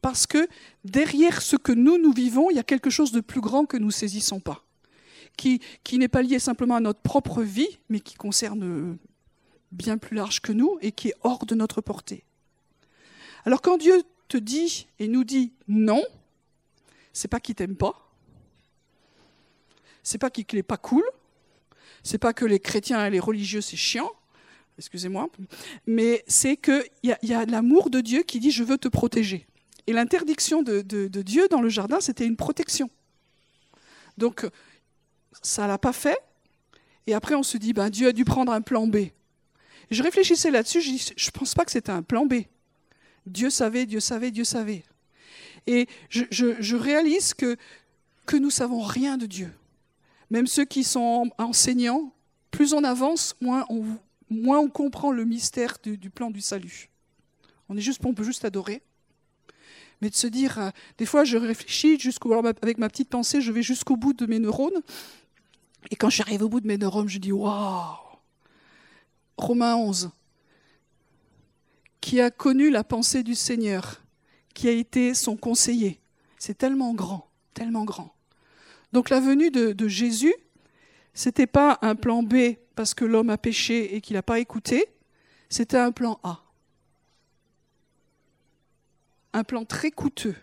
parce 0.06 0.28
que 0.28 0.48
derrière 0.84 1.41
ce 1.41 1.56
que 1.56 1.72
nous, 1.72 1.98
nous 1.98 2.13
vivons, 2.13 2.52
il 2.52 2.58
y 2.58 2.60
a 2.60 2.63
quelque 2.63 2.91
chose 2.91 3.12
de 3.12 3.22
plus 3.22 3.41
grand 3.41 3.65
que 3.65 3.76
nous 3.76 3.88
ne 3.88 3.91
saisissons 3.91 4.39
pas, 4.39 4.63
qui, 5.36 5.62
qui 5.84 5.98
n'est 5.98 6.08
pas 6.08 6.22
lié 6.22 6.38
simplement 6.38 6.76
à 6.76 6.80
notre 6.80 7.00
propre 7.00 7.41
vie, 7.41 7.80
mais 7.89 8.00
qui 8.00 8.13
concerne 8.13 9.00
bien 9.72 9.98
plus 9.98 10.15
large 10.15 10.41
que 10.41 10.52
nous 10.52 10.78
et 10.84 10.91
qui 10.91 11.08
est 11.08 11.15
hors 11.24 11.48
de 11.48 11.56
notre 11.56 11.82
portée. 11.82 12.24
Alors 13.46 13.63
quand 13.63 13.78
Dieu 13.78 14.04
te 14.28 14.38
dit 14.38 14.86
et 15.00 15.08
nous 15.08 15.24
dit 15.24 15.54
non, 15.68 16.04
c'est 17.12 17.28
pas 17.28 17.39
qu'il 17.39 17.56
t'aime 17.56 17.76
pas, 17.76 18.13
c'est 20.04 20.20
pas 20.20 20.30
qu'il 20.30 20.46
n'est 20.54 20.62
pas 20.62 20.78
cool, 20.78 21.04
c'est 22.04 22.20
pas 22.20 22.32
que 22.32 22.46
les 22.46 22.60
chrétiens 22.60 23.08
et 23.08 23.10
les 23.10 23.20
religieux 23.20 23.62
c'est 23.62 23.76
chiant, 23.76 24.12
excusez-moi, 24.78 25.32
mais 25.88 26.24
c'est 26.28 26.58
qu'il 26.58 26.86
y, 27.02 27.12
y, 27.24 27.34
a 27.34 27.46
l'amour 27.48 27.89
de 27.89 28.02
Dieu 28.02 28.22
qui 28.22 28.39
dit 28.39 28.52
je 28.52 28.63
veux 28.63 28.78
te 28.78 28.88
protéger. 28.88 29.48
Et 29.88 29.93
l'interdiction 29.93 30.63
de, 30.63 30.82
Dieu 31.21 31.48
dans 31.50 31.62
le 31.62 31.69
jardin, 31.69 32.00
c'était 32.00 32.26
une 32.26 32.36
protection. 32.36 32.89
Donc, 34.17 34.48
ça 35.41 35.67
l'a 35.67 35.78
pas 35.78 35.93
fait. 35.93 36.17
Et 37.08 37.13
après, 37.13 37.36
on 37.36 37.43
se 37.43 37.58
dit, 37.58 37.74
ben, 37.74 37.89
Dieu 37.89 38.08
a 38.08 38.12
dû 38.12 38.26
prendre 38.26 38.52
un 38.52 38.62
plan 38.62 38.88
B. 38.88 38.98
je 39.91 40.02
réfléchissais 40.02 40.50
là-dessus, 40.50 40.82
je 40.82 40.91
ne 40.91 41.32
pense 41.32 41.54
pas 41.54 41.65
que 41.65 41.71
c'était 41.71 41.91
un 41.91 42.02
plan 42.02 42.26
B. 42.26 42.45
Dieu 43.26 43.50
savait, 43.50 43.86
Dieu 43.86 44.00
savait, 44.00 44.32
Dieu 44.32 44.43
savait. 44.43 44.84
Et 45.67 45.88
je, 46.10 46.76
réalise 46.76 47.34
que, 47.34 47.58
que 48.26 48.38
nous 48.38 48.50
savons 48.50 48.82
rien 48.82 49.17
de 49.17 49.26
Dieu. 49.26 49.52
Même 50.30 50.48
ceux 50.48 50.65
qui 50.65 50.84
sont 50.84 51.30
enseignants, 51.38 52.12
plus 52.52 52.74
on 52.74 52.84
avance, 52.84 53.36
moins 53.41 53.65
on, 53.69 53.84
moins 54.30 54.60
on 54.60 54.69
comprend 54.69 55.12
le 55.12 55.26
mystère 55.26 55.78
du, 55.84 56.10
plan 56.10 56.32
du 56.32 56.41
salut. 56.41 56.89
On, 57.69 57.78
est 57.78 57.82
juste, 57.82 58.04
on 58.06 58.13
peut 58.13 58.24
juste 58.24 58.45
adorer. 58.45 58.82
Mais 60.01 60.10
de 60.10 60.15
se 60.15 60.27
dire, 60.27 60.60
euh, 60.60 60.69
des 60.97 61.05
fois 61.05 61.23
je 61.23 61.38
réfléchis 61.38 61.99
jusqu'au, 61.99 62.34
avec 62.34 62.77
ma 62.77 62.89
petite 62.89 63.10
pensée, 63.10 63.41
je 63.41 63.51
vais 63.51 63.63
jusqu'au 63.63 63.95
bout 63.95 64.13
de 64.13 64.25
mes 64.25 64.39
neurones. 64.39 64.81
Et 65.91 65.95
quand 65.95 66.10
j'arrive 66.10 66.43
au 66.43 66.49
bout 66.49 66.62
de 66.62 66.67
mes 66.67 66.77
neurones, 66.77 67.10
je 67.10 67.19
dis, 67.19 67.31
waouh 67.31 67.95
Romains 69.38 69.75
11, 69.75 70.12
qui 71.99 72.21
a 72.21 72.31
connu 72.31 72.69
la 72.69 72.84
pensée 72.84 73.23
du 73.23 73.36
Seigneur, 73.36 74.01
qui 74.53 74.67
a 74.67 74.71
été 74.71 75.13
son 75.13 75.36
conseiller. 75.36 75.99
C'est 76.38 76.58
tellement 76.58 76.93
grand, 76.93 77.29
tellement 77.53 77.84
grand. 77.84 78.15
Donc 78.93 79.10
la 79.10 79.19
venue 79.19 79.51
de, 79.51 79.73
de 79.73 79.88
Jésus, 79.88 80.34
c'était 81.13 81.47
pas 81.47 81.79
un 81.81 81.95
plan 81.95 82.23
B 82.23 82.55
parce 82.75 82.93
que 82.93 83.05
l'homme 83.05 83.29
a 83.29 83.38
péché 83.38 83.95
et 83.95 84.01
qu'il 84.01 84.15
n'a 84.15 84.23
pas 84.23 84.39
écouté, 84.39 84.86
c'était 85.49 85.77
un 85.77 85.91
plan 85.91 86.19
A. 86.23 86.44
Un 89.36 89.43
plan 89.43 89.65
très 89.65 89.91
coûteux 89.91 90.38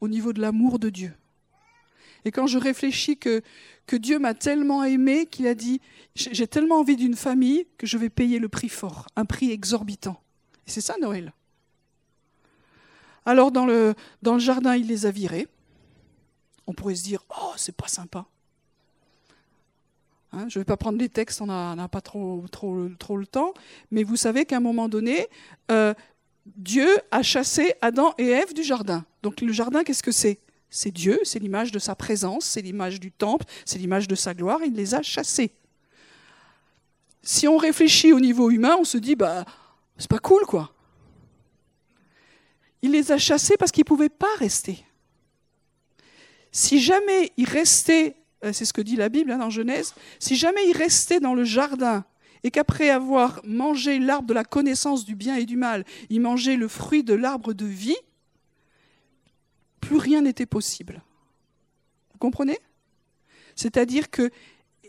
au 0.00 0.08
niveau 0.08 0.32
de 0.32 0.40
l'amour 0.40 0.78
de 0.78 0.88
Dieu. 0.88 1.12
Et 2.24 2.30
quand 2.30 2.46
je 2.46 2.56
réfléchis 2.56 3.18
que, 3.18 3.42
Dieu 3.92 4.18
m'a 4.18 4.32
tellement 4.32 4.84
aimé 4.84 5.26
qu'il 5.26 5.46
a 5.46 5.54
dit, 5.54 5.82
j'ai 6.14 6.46
tellement 6.46 6.76
envie 6.76 6.96
d'une 6.96 7.14
famille 7.14 7.66
que 7.76 7.86
je 7.86 7.98
vais 7.98 8.08
payer 8.08 8.38
le 8.38 8.48
prix 8.48 8.70
fort, 8.70 9.06
un 9.16 9.26
prix 9.26 9.50
exorbitant. 9.50 10.18
Et 10.66 10.70
c'est 10.70 10.80
ça 10.80 10.96
Noël. 10.98 11.34
Alors 13.26 13.52
dans 13.52 13.66
le, 13.66 13.94
jardin, 14.38 14.74
il 14.74 14.86
les 14.86 15.04
a 15.04 15.10
virés. 15.10 15.46
On 16.66 16.72
pourrait 16.72 16.94
se 16.94 17.04
dire, 17.04 17.22
oh, 17.38 17.52
c'est 17.56 17.76
pas 17.76 17.88
sympa. 17.88 18.24
Hein, 20.32 20.48
je 20.48 20.58
ne 20.58 20.62
vais 20.62 20.64
pas 20.64 20.78
prendre 20.78 20.98
les 20.98 21.10
textes, 21.10 21.42
on 21.42 21.46
n'a 21.46 21.88
pas 21.88 22.00
trop, 22.00 22.46
le 22.46 23.26
temps. 23.26 23.52
Mais 23.90 24.04
vous 24.04 24.16
savez 24.16 24.46
qu'à 24.46 24.56
un 24.56 24.60
moment 24.60 24.88
donné, 24.88 25.28
euh, 25.70 25.92
Dieu 26.46 26.88
a 27.10 27.22
chassé 27.22 27.74
Adam 27.80 28.14
et 28.18 28.28
Ève 28.28 28.52
du 28.54 28.62
jardin. 28.62 29.04
Donc 29.22 29.40
le 29.40 29.52
jardin, 29.52 29.84
qu'est-ce 29.84 30.02
que 30.02 30.12
c'est? 30.12 30.40
C'est 30.70 30.90
Dieu, 30.90 31.20
c'est 31.24 31.38
l'image 31.38 31.70
de 31.70 31.78
sa 31.78 31.94
présence, 31.94 32.44
c'est 32.44 32.62
l'image 32.62 32.98
du 32.98 33.12
temple, 33.12 33.44
c'est 33.64 33.78
l'image 33.78 34.08
de 34.08 34.14
sa 34.14 34.34
gloire. 34.34 34.60
Il 34.64 34.74
les 34.74 34.94
a 34.94 35.02
chassés. 35.02 35.52
Si 37.22 37.46
on 37.46 37.56
réfléchit 37.56 38.12
au 38.12 38.20
niveau 38.20 38.50
humain, 38.50 38.76
on 38.78 38.84
se 38.84 38.98
dit, 38.98 39.14
bah, 39.14 39.44
c'est 39.96 40.10
pas 40.10 40.18
cool, 40.18 40.44
quoi. 40.46 40.72
Il 42.80 42.92
les 42.92 43.12
a 43.12 43.18
chassés 43.18 43.56
parce 43.56 43.70
qu'ils 43.70 43.82
ne 43.82 43.88
pouvaient 43.88 44.08
pas 44.08 44.34
rester. 44.38 44.84
Si 46.50 46.80
jamais 46.80 47.32
ils 47.36 47.48
restaient, 47.48 48.16
euh, 48.44 48.52
c'est 48.52 48.64
ce 48.64 48.72
que 48.72 48.82
dit 48.82 48.96
la 48.96 49.08
Bible 49.08 49.30
hein, 49.30 49.38
dans 49.38 49.50
Genèse, 49.50 49.94
si 50.18 50.36
jamais 50.36 50.68
ils 50.68 50.76
restaient 50.76 51.20
dans 51.20 51.34
le 51.34 51.44
jardin 51.44 52.04
et 52.44 52.50
qu'après 52.50 52.90
avoir 52.90 53.40
mangé 53.44 53.98
l'arbre 53.98 54.28
de 54.28 54.34
la 54.34 54.44
connaissance 54.44 55.04
du 55.04 55.14
bien 55.14 55.36
et 55.36 55.46
du 55.46 55.56
mal, 55.56 55.84
ils 56.10 56.20
mangeaient 56.20 56.56
le 56.56 56.68
fruit 56.68 57.04
de 57.04 57.14
l'arbre 57.14 57.52
de 57.52 57.66
vie, 57.66 57.96
plus 59.80 59.96
rien 59.96 60.22
n'était 60.22 60.46
possible. 60.46 61.02
Vous 62.12 62.18
comprenez? 62.18 62.58
C'est-à-dire 63.54 64.10
que 64.10 64.30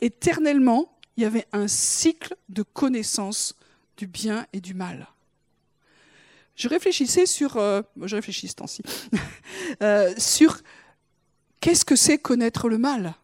éternellement, 0.02 0.98
il 1.18 1.24
y 1.24 1.26
avait 1.26 1.46
un 1.52 1.68
cycle 1.68 2.36
de 2.50 2.64
connaissance 2.64 3.56
du 3.98 4.08
bien 4.08 4.48
et 4.54 4.62
du 4.62 4.74
mal. 4.74 5.08
Je 6.56 6.68
réfléchissais 6.68 7.26
sur, 7.26 7.58
euh, 7.58 7.82
je 8.02 8.16
réfléchis 8.16 8.48
ce 8.48 8.56
temps-ci, 8.56 8.84
euh, 9.82 10.14
sur 10.18 10.60
qu'est-ce 11.60 11.86
que 11.86 11.96
c'est 11.96 12.18
connaître 12.18 12.70
le 12.70 12.78
mal? 12.78 13.16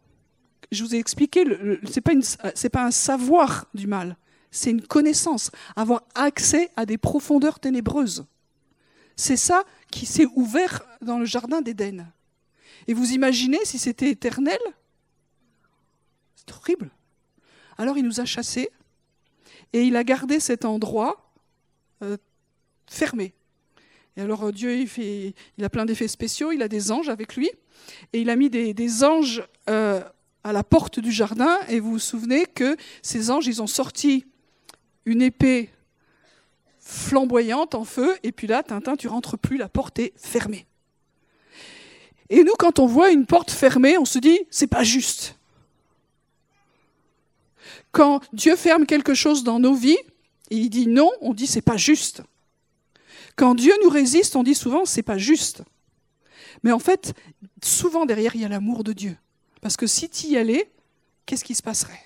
Je 0.71 0.83
vous 0.83 0.95
ai 0.95 0.99
expliqué, 0.99 1.43
ce 1.45 1.99
n'est 2.63 2.69
pas, 2.69 2.85
un 2.85 2.91
savoir 2.91 3.67
du 3.73 3.87
mal, 3.87 4.17
c'est 4.51 4.69
une 4.71 4.85
connaissance, 4.85 5.51
avoir 5.75 6.03
accès 6.15 6.69
à 6.75 6.85
des 6.85 6.97
profondeurs 6.97 7.59
ténébreuses. 7.59 8.25
C'est 9.15 9.37
ça 9.37 9.63
qui 9.91 10.05
s'est 10.05 10.27
ouvert 10.35 10.81
dans 11.01 11.19
le 11.19 11.25
jardin 11.25 11.61
d'Éden. 11.61 12.07
Et 12.87 12.93
vous 12.93 13.11
imaginez 13.11 13.59
si 13.65 13.77
c'était 13.77 14.09
éternel? 14.09 14.59
C'est 16.35 16.51
horrible. 16.53 16.89
Alors 17.77 17.97
il 17.97 18.05
nous 18.05 18.19
a 18.19 18.25
chassés 18.25 18.69
et 19.73 19.83
il 19.83 19.95
a 19.95 20.03
gardé 20.03 20.39
cet 20.39 20.65
endroit 20.65 21.31
euh, 22.01 22.17
fermé. 22.87 23.33
Et 24.17 24.21
alors 24.21 24.43
euh, 24.43 24.51
Dieu, 24.51 24.77
il, 24.77 24.87
fait, 24.87 25.33
il 25.57 25.63
a 25.63 25.69
plein 25.69 25.85
d'effets 25.85 26.07
spéciaux, 26.07 26.51
il 26.51 26.61
a 26.61 26.67
des 26.67 26.91
anges 26.91 27.09
avec 27.09 27.35
lui, 27.35 27.49
et 28.13 28.21
il 28.21 28.29
a 28.29 28.35
mis 28.35 28.49
des, 28.49 29.03
anges 29.03 29.47
euh, 29.69 30.01
à 30.43 30.53
la 30.53 30.63
porte 30.63 30.99
du 30.99 31.11
jardin, 31.11 31.59
et 31.67 31.79
vous 31.79 31.91
vous 31.91 31.99
souvenez 31.99 32.45
que 32.45 32.77
ces 33.01 33.31
anges, 33.31 33.47
ils 33.47 33.61
ont 33.61 33.67
sorti 33.67 34.25
une 35.05 35.21
épée 35.21 35.69
flamboyante 36.79 37.75
en 37.75 37.83
feu, 37.83 38.17
et 38.23 38.31
puis 38.31 38.47
là, 38.47 38.63
Tintin, 38.63 38.95
tu 38.95 39.07
rentres 39.07 39.37
plus, 39.37 39.57
la 39.57 39.69
porte 39.69 39.99
est 39.99 40.13
fermée. 40.17 40.65
Et 42.29 42.43
nous, 42.43 42.53
quand 42.57 42.79
on 42.79 42.85
voit 42.85 43.11
une 43.11 43.25
porte 43.25 43.51
fermée, 43.51 43.97
on 43.97 44.05
se 44.05 44.19
dit, 44.19 44.39
c'est 44.49 44.67
pas 44.67 44.83
juste. 44.83 45.35
Quand 47.91 48.21
Dieu 48.33 48.55
ferme 48.55 48.85
quelque 48.85 49.13
chose 49.13 49.43
dans 49.43 49.59
nos 49.59 49.73
vies, 49.73 49.97
et 50.51 50.57
il 50.57 50.69
dit 50.69 50.87
non, 50.87 51.11
on 51.21 51.33
dit 51.33 51.47
c'est 51.47 51.61
pas 51.61 51.77
juste. 51.77 52.23
Quand 53.35 53.55
Dieu 53.55 53.73
nous 53.83 53.89
résiste, 53.89 54.35
on 54.35 54.43
dit 54.43 54.55
souvent 54.55 54.85
c'est 54.85 55.03
pas 55.03 55.17
juste. 55.17 55.63
Mais 56.63 56.71
en 56.71 56.79
fait, 56.79 57.13
souvent 57.63 58.05
derrière, 58.05 58.35
il 58.35 58.41
y 58.41 58.45
a 58.45 58.49
l'amour 58.49 58.83
de 58.83 58.93
Dieu. 58.93 59.17
Parce 59.61 59.77
que 59.77 59.87
si 59.87 60.09
tu 60.09 60.27
y 60.27 60.37
allais, 60.37 60.69
qu'est-ce 61.25 61.43
qui 61.43 61.55
se 61.55 61.63
passerait? 61.63 62.01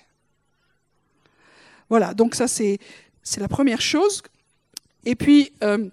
Voilà, 1.88 2.14
donc 2.14 2.34
ça 2.34 2.48
c'est, 2.48 2.78
la 3.36 3.48
première 3.48 3.80
chose. 3.80 4.22
Et 5.04 5.14
puis, 5.14 5.52
euh, 5.62 5.88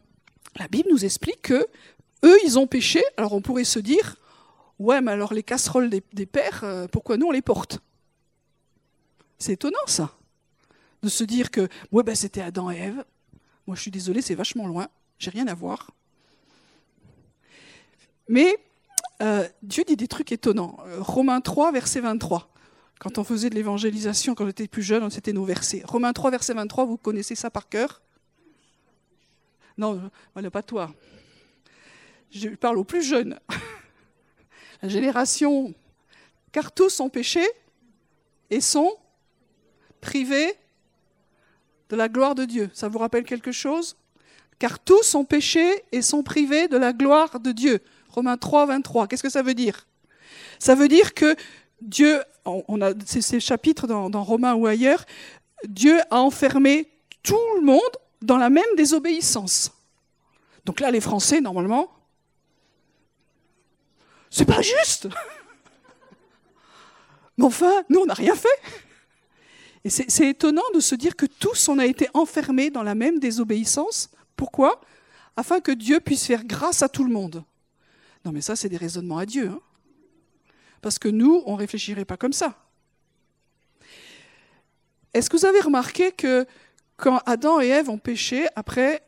la 0.58 0.68
Bible 0.68 0.90
nous 0.90 1.06
explique 1.06 1.42
que 1.42 1.68
eux, 2.24 2.38
ils 2.46 2.58
ont 2.58 2.68
péché. 2.68 3.04
Alors 3.18 3.34
on 3.34 3.42
pourrait 3.42 3.64
se 3.64 3.80
dire, 3.80 4.16
ouais, 4.80 5.02
mais 5.02 5.12
alors 5.12 5.34
les 5.34 5.44
casseroles 5.44 5.90
des, 5.90 6.26
pères, 6.26 6.62
euh, 6.64 6.88
pourquoi 6.88 7.18
nous 7.18 7.28
on 7.28 7.32
les 7.32 7.42
porte? 7.42 7.80
C'est 9.38 9.54
étonnant 9.54 9.78
ça, 9.88 10.16
de 11.02 11.10
se 11.10 11.24
dire 11.24 11.52
que, 11.52 11.68
ouais, 11.92 12.04
ben, 12.04 12.16
c'était 12.16 12.42
Adam 12.42 12.70
et 12.72 12.78
Ève. 12.78 13.04
Moi, 13.66 13.76
je 13.76 13.82
suis 13.82 13.92
désolé, 13.92 14.22
c'est 14.22 14.36
vachement 14.36 14.68
loin. 14.68 14.88
J'ai 15.18 15.32
rien 15.32 15.48
à 15.48 15.54
voir. 15.54 15.92
Mais 18.28 18.58
euh, 19.22 19.48
Dieu 19.62 19.84
dit 19.86 19.96
des 19.96 20.08
trucs 20.08 20.32
étonnants. 20.32 20.78
Euh, 20.86 20.98
Romains 21.00 21.42
3, 21.42 21.72
verset 21.72 22.02
23. 22.02 22.50
Quand 23.00 23.18
on 23.18 23.24
faisait 23.24 23.50
de 23.50 23.56
l'évangélisation, 23.56 24.36
quand 24.36 24.46
j'étais 24.46 24.68
plus 24.68 24.84
jeune, 24.84 25.10
c'était 25.10 25.34
nos 25.34 25.46
versets. 25.46 25.84
Romains 25.86 26.14
3, 26.14 26.32
verset 26.32 26.54
23, 26.54 26.86
vous 26.86 26.98
connaissez 26.98 27.36
ça 27.36 27.50
par 27.50 27.70
cœur? 27.70 28.02
Non, 29.78 30.12
voilà, 30.34 30.52
pas 30.52 30.62
toi. 30.62 30.94
Je 32.32 32.50
parle 32.50 32.78
aux 32.78 32.84
plus 32.84 33.04
jeunes. 33.04 33.40
La 34.82 34.90
génération, 34.90 35.74
car 36.52 36.72
tous 36.72 37.00
ont 37.00 37.10
péché 37.10 37.46
et 38.50 38.62
sont 38.62 38.96
privés 40.00 40.56
de 41.90 41.96
la 41.96 42.10
gloire 42.10 42.36
de 42.36 42.46
Dieu. 42.46 42.70
Ça 42.74 42.88
vous 42.88 42.98
rappelle 42.98 43.24
quelque 43.24 43.52
chose? 43.52 43.96
Car 44.60 44.80
tous 44.80 45.16
ont 45.16 45.26
péché 45.26 45.84
et 45.92 46.02
sont 46.02 46.24
privés 46.24 46.68
de 46.68 46.78
la 46.78 46.94
gloire 46.94 47.40
de 47.40 47.52
Dieu. 47.52 47.80
Romains 48.12 48.38
3, 48.38 48.66
23. 48.68 49.08
Qu'est-ce 49.08 49.24
que 49.24 49.30
ça 49.30 49.42
veut 49.42 49.54
dire? 49.54 49.88
Ça 50.60 50.76
veut 50.76 50.88
dire 50.88 51.14
que 51.14 51.36
Dieu, 51.82 52.22
on 52.46 52.82
a 52.82 52.94
ces 53.06 53.40
chapitres 53.40 53.88
dans, 53.88 54.10
dans 54.10 54.24
Romains 54.24 54.54
ou 54.54 54.68
ailleurs, 54.68 55.06
Dieu 55.68 56.00
a 56.10 56.18
enfermé 56.18 56.88
tout 57.24 57.40
le 57.56 57.62
monde 57.62 57.80
dans 58.22 58.38
la 58.38 58.50
même 58.50 58.64
désobéissance. 58.78 59.72
Donc 60.66 60.80
là, 60.80 60.92
les 60.92 61.02
Français, 61.02 61.42
normalement, 61.42 61.92
c'est 64.30 64.46
pas 64.46 64.62
juste. 64.62 65.08
Mais 67.38 67.46
enfin, 67.46 67.84
nous, 67.90 68.02
on 68.02 68.06
n'a 68.06 68.14
rien 68.14 68.36
fait. 68.36 68.48
Et 69.84 69.90
c'est 69.90 70.28
étonnant 70.28 70.62
de 70.76 70.80
se 70.80 70.94
dire 70.94 71.16
que 71.16 71.26
tous, 71.26 71.68
on 71.68 71.80
a 71.80 71.88
été 71.88 72.08
enfermés 72.14 72.70
dans 72.70 72.84
la 72.84 72.94
même 72.94 73.20
désobéissance 73.20 74.12
pourquoi? 74.42 74.82
Afin 75.38 75.60
que 75.60 75.72
Dieu 75.72 76.00
puisse 76.00 76.26
faire 76.26 76.44
grâce 76.44 76.82
à 76.82 76.90
tout 76.90 77.04
le 77.04 77.14
monde. 77.14 77.44
Non 78.26 78.32
mais 78.32 78.42
ça, 78.42 78.56
c'est 78.56 78.70
des 78.70 78.78
raisonnements 78.78 79.18
à 79.18 79.26
Dieu. 79.26 79.50
Hein. 79.50 79.62
Parce 80.82 81.00
que 81.00 81.08
nous, 81.08 81.44
on 81.46 81.54
ne 81.54 81.58
réfléchirait 81.58 82.06
pas 82.06 82.18
comme 82.18 82.34
ça. 82.34 82.58
Est-ce 85.14 85.30
que 85.30 85.38
vous 85.38 85.46
avez 85.46 85.60
remarqué 85.60 86.12
que 86.12 86.46
quand 86.98 87.18
Adam 87.26 87.60
et 87.62 87.68
Ève 87.68 87.90
ont 87.90 87.98
péché, 87.98 88.48
après, 88.56 89.04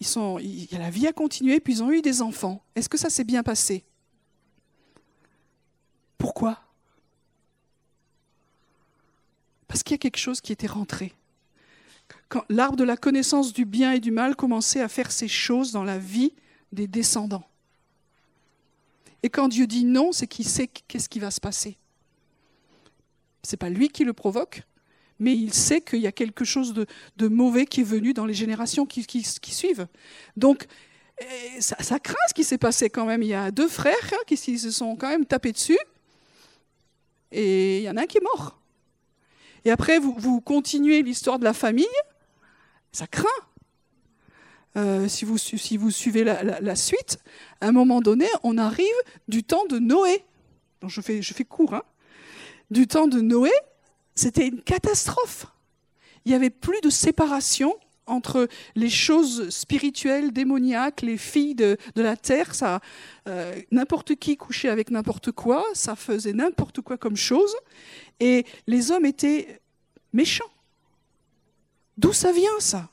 ils 0.00 0.06
sont, 0.06 0.38
il, 0.38 0.68
la 0.72 0.90
vie 0.90 1.06
a 1.06 1.12
continué, 1.12 1.60
puis 1.60 1.74
ils 1.74 1.82
ont 1.82 1.90
eu 1.92 2.00
des 2.00 2.22
enfants. 2.22 2.64
Est-ce 2.74 2.88
que 2.88 2.96
ça 2.96 3.10
s'est 3.10 3.24
bien 3.24 3.42
passé? 3.42 3.84
Pourquoi? 6.16 6.60
Parce 9.68 9.82
qu'il 9.82 9.94
y 9.94 9.96
a 9.96 9.98
quelque 9.98 10.18
chose 10.18 10.40
qui 10.40 10.52
était 10.52 10.66
rentré 10.66 11.14
quand 12.28 12.44
l'arbre 12.48 12.76
de 12.76 12.84
la 12.84 12.96
connaissance 12.96 13.52
du 13.52 13.64
bien 13.64 13.92
et 13.92 14.00
du 14.00 14.10
mal 14.10 14.36
commençait 14.36 14.80
à 14.80 14.88
faire 14.88 15.12
ses 15.12 15.28
choses 15.28 15.72
dans 15.72 15.84
la 15.84 15.98
vie 15.98 16.32
des 16.72 16.86
descendants. 16.86 17.48
Et 19.24 19.30
quand 19.30 19.48
Dieu 19.48 19.66
dit 19.66 19.86
non, 19.86 20.12
c'est 20.12 20.26
qu'il 20.26 20.46
sait 20.46 20.68
qu'est-ce 20.68 21.08
qui 21.08 21.18
va 21.18 21.30
se 21.30 21.40
passer. 21.40 21.78
Ce 23.42 23.52
n'est 23.52 23.56
pas 23.56 23.70
lui 23.70 23.88
qui 23.88 24.04
le 24.04 24.12
provoque, 24.12 24.64
mais 25.18 25.34
il 25.34 25.54
sait 25.54 25.80
qu'il 25.80 26.00
y 26.00 26.06
a 26.06 26.12
quelque 26.12 26.44
chose 26.44 26.74
de, 26.74 27.28
mauvais 27.28 27.64
qui 27.64 27.80
est 27.80 27.84
venu 27.84 28.12
dans 28.12 28.26
les 28.26 28.34
générations 28.34 28.84
qui, 28.84 29.24
suivent. 29.24 29.86
Donc, 30.36 30.66
eh, 31.22 31.60
ça, 31.62 31.98
craint 31.98 32.14
ce 32.28 32.34
qui 32.34 32.44
s'est 32.44 32.58
passé 32.58 32.90
quand 32.90 33.06
même. 33.06 33.22
Il 33.22 33.28
y 33.28 33.34
a 33.34 33.50
deux 33.50 33.66
frères 33.66 33.94
hein, 34.12 34.22
qui 34.26 34.36
se 34.36 34.70
sont 34.70 34.94
quand 34.94 35.08
même 35.08 35.24
tapés 35.24 35.52
dessus, 35.52 35.78
et 37.32 37.78
il 37.78 37.84
y 37.84 37.88
en 37.88 37.96
a 37.96 38.02
un 38.02 38.06
qui 38.06 38.18
est 38.18 38.24
mort. 38.34 38.60
Et 39.64 39.70
après, 39.70 40.00
vous, 40.00 40.42
continuez 40.42 41.02
l'histoire 41.02 41.38
de 41.38 41.44
la 41.44 41.54
famille, 41.54 41.86
ça 42.92 43.06
craint. 43.06 43.24
Euh, 44.76 45.08
si, 45.08 45.24
vous, 45.24 45.38
suivez 45.90 46.24
la, 46.24 46.76
suite, 46.76 47.18
à 47.60 47.68
un 47.68 47.72
moment 47.72 48.00
donné, 48.00 48.26
on 48.42 48.58
arrive 48.58 48.86
du 49.28 49.44
temps 49.44 49.66
de 49.66 49.78
Noé. 49.78 50.24
Donc 50.80 50.90
je 50.90 51.00
fais, 51.00 51.22
je 51.22 51.32
fais 51.32 51.44
court. 51.44 51.74
Hein. 51.74 51.82
Du 52.70 52.86
temps 52.86 53.06
de 53.06 53.20
Noé, 53.20 53.52
c'était 54.14 54.48
une 54.48 54.60
catastrophe. 54.62 55.46
Il 56.24 56.30
n'y 56.30 56.34
avait 56.34 56.50
plus 56.50 56.80
de 56.80 56.90
séparation 56.90 57.74
entre 58.06 58.48
les 58.74 58.90
choses 58.90 59.48
spirituelles, 59.50 60.32
démoniaques, 60.32 61.02
les 61.02 61.16
filles 61.16 61.54
de, 61.54 61.78
la 61.96 62.16
terre, 62.16 62.54
ça, 62.54 62.80
euh, 63.28 63.54
n'importe 63.70 64.16
qui 64.16 64.36
couchait 64.36 64.68
avec 64.68 64.90
n'importe 64.90 65.32
quoi, 65.32 65.64
ça 65.72 65.96
faisait 65.96 66.32
n'importe 66.32 66.82
quoi 66.82 66.98
comme 66.98 67.16
chose, 67.16 67.54
et 68.20 68.44
les 68.66 68.90
hommes 68.90 69.06
étaient 69.06 69.60
méchants. 70.12 70.50
D'où 71.96 72.12
ça 72.12 72.32
vient 72.32 72.58
ça? 72.58 72.90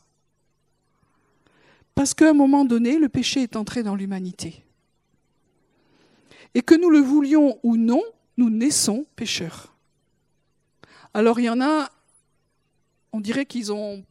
Parce 2.02 2.16
qu'à 2.16 2.32
un 2.32 2.34
moment 2.34 2.66
donné, 2.66 2.98
le 2.98 3.10
péché 3.10 3.44
est 3.44 3.56
entré 3.56 3.84
dans 3.84 3.94
l'humanité. 3.94 4.66
Et 6.56 6.64
que 6.64 6.74
nous 6.74 6.90
le 6.90 6.98
voulions 6.98 7.60
ou 7.62 7.78
non, 7.78 8.02
nous 8.38 8.50
naissons 8.50 9.06
pécheurs. 9.16 9.76
Alors 11.14 11.40
il 11.40 11.44
y 11.44 11.50
en 11.50 11.62
a, 11.62 11.92
on 13.14 13.20
dirait 13.20 13.46
qu'ils 13.46 13.72
ont 13.72 14.04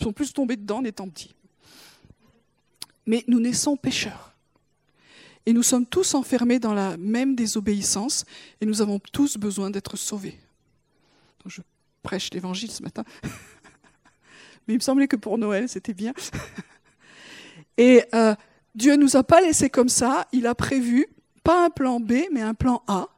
sont 0.00 0.12
plus 0.12 0.32
tombés 0.32 0.54
dedans 0.54 0.78
en 0.78 0.84
étant 0.84 1.08
petits. 1.08 1.34
Mais 3.04 3.24
nous 3.26 3.40
naissons 3.40 3.76
pécheurs. 3.76 4.36
Et 5.46 5.52
nous 5.52 5.64
sommes 5.64 5.86
tous 5.86 6.14
enfermés 6.14 6.60
dans 6.60 6.74
la 6.74 6.96
même 6.96 7.34
désobéissance 7.34 8.24
et 8.60 8.66
nous 8.66 8.82
avons 8.82 9.00
tous 9.00 9.36
besoin 9.36 9.68
d'être 9.68 9.96
sauvés. 9.96 10.38
je 11.44 11.60
prêche 12.04 12.30
l'évangile 12.32 12.70
ce 12.70 12.84
matin. 12.84 13.02
Mais 14.68 14.74
il 14.74 14.76
me 14.76 14.82
semblait 14.82 15.08
que 15.08 15.16
pour 15.16 15.38
Noël, 15.38 15.68
c'était 15.68 15.94
bien. 15.94 16.12
Et 17.78 18.04
euh, 18.14 18.34
Dieu 18.74 18.92
ne 18.92 19.02
nous 19.02 19.16
a 19.16 19.24
pas 19.24 19.40
laissés 19.40 19.70
comme 19.70 19.88
ça. 19.88 20.28
Il 20.32 20.46
a 20.46 20.54
prévu, 20.54 21.06
pas 21.42 21.64
un 21.64 21.70
plan 21.70 21.98
B, 22.00 22.12
mais 22.32 22.42
un 22.42 22.54
plan 22.54 22.82
A. 22.86 23.08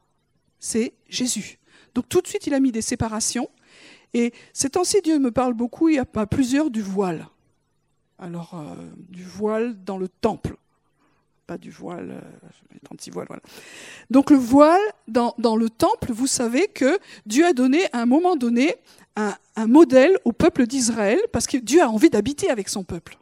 C'est 0.59 0.93
Jésus. 1.09 1.59
Donc 1.93 2.07
tout 2.07 2.21
de 2.21 2.27
suite, 2.27 2.47
il 2.47 2.53
a 2.53 2.59
mis 2.59 2.71
des 2.71 2.81
séparations. 2.81 3.49
Et 4.13 4.33
ces 4.53 4.69
temps-ci, 4.69 5.01
Dieu 5.01 5.19
me 5.19 5.31
parle 5.31 5.53
beaucoup, 5.53 5.89
il 5.89 5.95
y 5.95 5.99
a 5.99 6.05
plusieurs 6.05 6.69
du 6.69 6.81
voile. 6.81 7.27
Alors, 8.19 8.53
euh, 8.53 8.75
du 9.09 9.23
voile 9.23 9.83
dans 9.83 9.97
le 9.97 10.07
temple. 10.07 10.55
Pas 11.47 11.57
du 11.57 11.71
voile, 11.71 12.11
euh, 12.11 12.77
36 12.83 13.09
voiles, 13.09 13.27
voilà. 13.27 13.41
Donc 14.09 14.29
le 14.29 14.37
voile 14.37 14.81
dans, 15.07 15.33
le 15.55 15.69
temple, 15.69 16.11
vous 16.11 16.27
savez 16.27 16.67
que 16.67 16.99
Dieu 17.25 17.45
a 17.45 17.53
donné 17.53 17.85
à 17.93 18.01
un 18.01 18.05
moment 18.05 18.35
donné 18.35 18.75
un, 19.15 19.67
modèle 19.67 20.17
au 20.25 20.31
peuple 20.31 20.65
d'Israël, 20.65 21.19
parce 21.31 21.45
que 21.45 21.57
Dieu 21.57 21.81
a 21.81 21.89
envie 21.89 22.09
d'habiter 22.09 22.49
avec 22.49 22.69
son 22.69 22.83
peuple. 22.83 23.17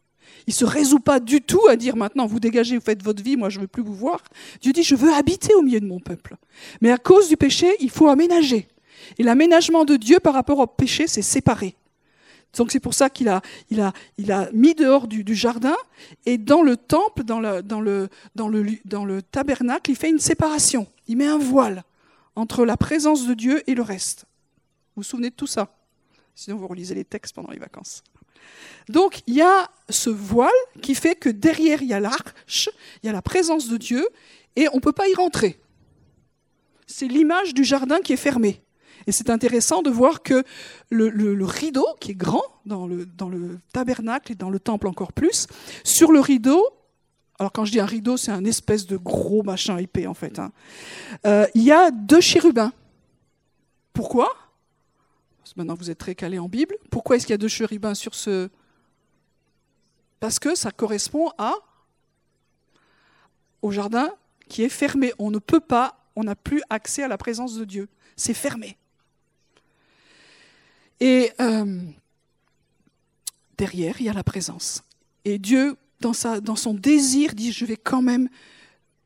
Il 0.47 0.51
ne 0.51 0.55
se 0.55 0.65
résout 0.65 0.99
pas 0.99 1.19
du 1.19 1.41
tout 1.41 1.67
à 1.67 1.75
dire 1.75 1.95
maintenant, 1.95 2.25
vous 2.25 2.39
dégagez, 2.39 2.77
vous 2.77 2.83
faites 2.83 3.03
votre 3.03 3.21
vie, 3.21 3.35
moi 3.35 3.49
je 3.49 3.57
ne 3.57 3.63
veux 3.63 3.67
plus 3.67 3.83
vous 3.83 3.93
voir. 3.93 4.23
Dieu 4.61 4.71
dit, 4.71 4.83
je 4.83 4.95
veux 4.95 5.13
habiter 5.13 5.53
au 5.53 5.61
milieu 5.61 5.79
de 5.79 5.85
mon 5.85 5.99
peuple. 5.99 6.35
Mais 6.81 6.91
à 6.91 6.97
cause 6.97 7.27
du 7.27 7.37
péché, 7.37 7.75
il 7.79 7.89
faut 7.89 8.07
aménager. 8.07 8.67
Et 9.17 9.23
l'aménagement 9.23 9.85
de 9.85 9.95
Dieu 9.95 10.19
par 10.19 10.33
rapport 10.33 10.59
au 10.59 10.67
péché, 10.67 11.07
c'est 11.07 11.21
séparé. 11.21 11.75
Donc 12.57 12.71
c'est 12.71 12.79
pour 12.79 12.93
ça 12.93 13.09
qu'il 13.09 13.29
a, 13.29 13.41
mis 14.53 14.73
dehors 14.73 15.07
du, 15.07 15.35
jardin 15.35 15.75
et 16.25 16.37
dans 16.37 16.63
le 16.63 16.77
temple, 16.77 17.23
dans 17.23 17.39
le, 17.39 17.61
dans, 17.61 17.81
le, 17.81 18.09
dans, 18.35 18.47
le, 18.47 18.65
dans 18.85 19.05
le 19.05 19.21
tabernacle, 19.21 19.91
il 19.91 19.95
fait 19.95 20.09
une 20.09 20.19
séparation. 20.19 20.87
Il 21.07 21.17
met 21.17 21.27
un 21.27 21.37
voile 21.37 21.83
entre 22.35 22.65
la 22.65 22.77
présence 22.77 23.27
de 23.27 23.33
Dieu 23.33 23.61
et 23.67 23.75
le 23.75 23.81
reste. 23.81 24.25
Vous 24.95 25.01
vous 25.01 25.03
souvenez 25.03 25.29
de 25.29 25.35
tout 25.35 25.47
ça? 25.47 25.69
Sinon, 26.39 26.55
vous 26.55 26.67
relisez 26.67 26.95
les 26.95 27.03
textes 27.03 27.35
pendant 27.35 27.51
les 27.51 27.59
vacances. 27.59 28.01
Donc 28.87 29.19
il 29.27 29.33
y 29.33 29.41
a 29.41 29.69
ce 29.89 30.09
voile 30.09 30.49
qui 30.81 30.95
fait 30.95 31.15
que 31.15 31.27
derrière 31.27 31.81
il 31.81 31.89
y 31.89 31.93
a 31.93 31.99
l'arche, 31.99 32.69
il 33.03 33.07
y 33.07 33.09
a 33.09 33.11
la 33.11 33.21
présence 33.21 33.67
de 33.67 33.75
Dieu 33.75 34.07
et 34.55 34.69
on 34.69 34.77
ne 34.77 34.79
peut 34.79 34.93
pas 34.93 35.09
y 35.09 35.13
rentrer. 35.15 35.59
C'est 36.87 37.09
l'image 37.09 37.53
du 37.53 37.65
jardin 37.65 37.99
qui 37.99 38.13
est 38.13 38.17
fermé. 38.17 38.63
Et 39.05 39.11
c'est 39.11 39.29
intéressant 39.29 39.81
de 39.81 39.89
voir 39.89 40.23
que 40.23 40.45
le, 40.89 41.43
rideau, 41.43 41.85
qui 41.99 42.11
est 42.11 42.15
grand 42.15 42.45
dans 42.65 42.87
le, 42.87 43.05
tabernacle 43.73 44.31
et 44.31 44.35
dans 44.35 44.49
le 44.49 44.61
temple 44.61 44.87
encore 44.87 45.11
plus, 45.11 45.45
sur 45.83 46.13
le 46.13 46.21
rideau, 46.21 46.65
alors 47.37 47.51
quand 47.51 47.65
je 47.65 47.73
dis 47.73 47.81
un 47.81 47.85
rideau, 47.85 48.15
c'est 48.15 48.31
un 48.31 48.45
espèce 48.45 48.85
de 48.85 48.95
gros 48.95 49.43
machin 49.43 49.77
épais 49.77 50.07
en 50.07 50.13
fait, 50.13 50.39
hein, 50.39 50.53
euh, 51.25 51.45
il 51.53 51.63
y 51.63 51.73
a 51.73 51.91
deux 51.91 52.21
chérubins. 52.21 52.71
Pourquoi? 53.91 54.29
Maintenant 55.55 55.75
vous 55.75 55.89
êtes 55.89 55.97
très 55.97 56.15
calé 56.15 56.39
en 56.39 56.49
Bible. 56.49 56.75
Pourquoi 56.89 57.15
est-ce 57.15 57.25
qu'il 57.25 57.33
y 57.33 57.35
a 57.35 57.37
deux 57.37 57.47
chérubins 57.47 57.93
sur 57.93 58.15
ce... 58.15 58.49
Parce 60.19 60.39
que 60.39 60.55
ça 60.55 60.71
correspond 60.71 61.31
au 63.61 63.71
jardin 63.71 64.11
qui 64.49 64.63
est 64.63 64.69
fermé. 64.69 65.13
On 65.17 65.31
ne 65.31 65.39
peut 65.39 65.61
pas, 65.61 66.05
on 66.15 66.23
n'a 66.25 66.35
plus 66.35 66.61
accès 66.69 67.03
à 67.03 67.07
la 67.07 67.17
présence 67.17 67.55
de 67.55 67.63
Dieu. 67.63 67.87
C'est 68.17 68.33
fermé. 68.33 68.77
Et 70.99 71.31
euh, 71.39 71.81
derrière, 73.57 74.01
il 74.01 74.07
y 74.07 74.09
a 74.09 74.13
la 74.13 74.23
présence. 74.23 74.83
Et 75.23 75.39
Dieu, 75.39 75.77
dans, 76.01 76.13
sa, 76.13 76.41
dans 76.41 76.57
son 76.57 76.73
désir, 76.73 77.33
dit, 77.33 77.53
je 77.53 77.63
vais 77.63 77.77
quand 77.77 78.01
même 78.01 78.27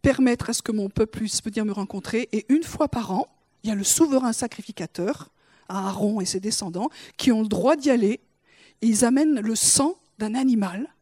permettre 0.02 0.50
à 0.50 0.54
ce 0.54 0.64
que 0.64 0.72
mon 0.72 0.90
peuple 0.90 1.20
puisse 1.20 1.44
venir 1.44 1.66
me 1.66 1.72
rencontrer. 1.72 2.28
Et 2.32 2.46
une 2.50 2.64
fois 2.64 2.88
par 2.88 3.12
an, 3.12 3.28
il 3.64 3.70
y 3.70 3.72
a 3.72 3.76
le 3.76 3.84
souverain 3.84 4.34
sacrificateur, 4.34 5.30
Aaron 5.70 6.22
et 6.22 6.26
ses 6.26 6.40
descendants, 6.40 6.90
qui 7.18 7.32
ont 7.32 7.42
le 7.42 7.48
droit 7.48 7.76
d'y 7.76 7.90
aller. 7.90 8.20
Et 8.82 8.88
ils 8.88 9.06
amènent 9.06 9.40
le 9.40 9.56
sang 9.56 9.98
d'un 10.20 10.36
animal 10.36 10.94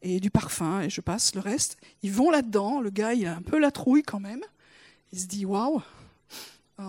et 0.00 0.20
du 0.20 0.30
parfum, 0.30 0.82
et 0.82 0.90
je 0.90 1.00
passe 1.00 1.34
le 1.34 1.40
reste. 1.40 1.76
Ils 2.02 2.12
vont 2.12 2.30
là-dedans, 2.30 2.80
le 2.80 2.90
gars, 2.90 3.14
il 3.14 3.26
a 3.26 3.34
un 3.34 3.42
peu 3.42 3.58
la 3.58 3.70
trouille 3.70 4.02
quand 4.02 4.20
même. 4.20 4.42
Il 5.12 5.18
se 5.18 5.26
dit, 5.26 5.44
waouh, 5.44 5.82
euh, 6.78 6.84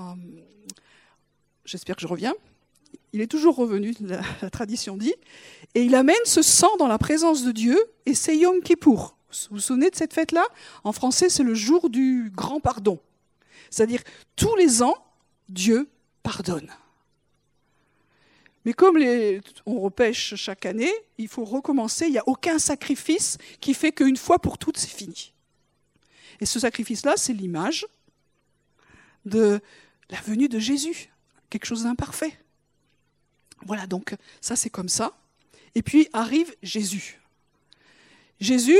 j'espère 1.65 1.95
que 1.95 2.01
je 2.01 2.07
reviens 2.07 2.33
il 3.13 3.21
est 3.21 3.27
toujours 3.27 3.55
revenu, 3.55 3.93
la, 4.01 4.49
tradition 4.49 4.97
dit, 4.97 5.13
et 5.75 5.83
il 5.83 5.95
amène 5.95 6.15
ce 6.25 6.41
sang 6.41 6.75
dans 6.77 6.87
la 6.87 6.97
présence 6.97 7.43
de 7.43 7.51
Dieu, 7.51 7.77
et 8.05 8.13
c'est 8.13 8.37
Yom 8.37 8.61
Kippour. 8.61 9.15
Vous 9.49 9.57
vous 9.57 9.59
souvenez 9.59 9.89
de 9.89 9.95
cette 9.95 10.13
fête-là? 10.13 10.45
En 10.83 10.91
français, 10.91 11.29
c'est 11.29 11.43
le 11.43 11.53
jour 11.53 11.89
du 11.89 12.31
grand 12.35 12.59
pardon. 12.59 12.99
C'est-à-dire, 13.69 14.01
tous 14.35 14.55
les 14.55 14.81
ans, 14.81 14.95
Dieu 15.49 15.87
pardonne. 16.23 16.69
Mais 18.65 18.73
comme 18.73 18.97
on 19.65 19.79
repêche 19.79 20.35
chaque 20.35 20.65
année, 20.65 20.91
il 21.17 21.27
faut 21.27 21.45
recommencer. 21.45 22.05
Il 22.05 22.11
n'y 22.11 22.17
a 22.17 22.27
aucun 22.27 22.59
sacrifice 22.59 23.37
qui 23.61 23.73
fait 23.73 23.91
qu'une 23.91 24.17
fois 24.17 24.39
pour 24.39 24.57
toutes, 24.57 24.77
c'est 24.77 24.87
fini. 24.87 25.33
Et 26.41 26.45
ce 26.45 26.59
sacrifice-là, 26.59 27.13
c'est 27.17 27.33
l'image 27.33 27.85
de 29.25 29.61
la 30.09 30.21
venue 30.21 30.49
de 30.49 30.59
Jésus, 30.59 31.09
quelque 31.49 31.65
chose 31.65 31.83
d'imparfait. 31.83 32.37
Voilà, 33.65 33.87
donc 33.87 34.15
ça 34.41 34.55
c'est 34.55 34.69
comme 34.69 34.89
ça. 34.89 35.17
Et 35.75 35.81
puis 35.81 36.07
arrive 36.13 36.55
Jésus. 36.63 37.19
Jésus, 38.39 38.79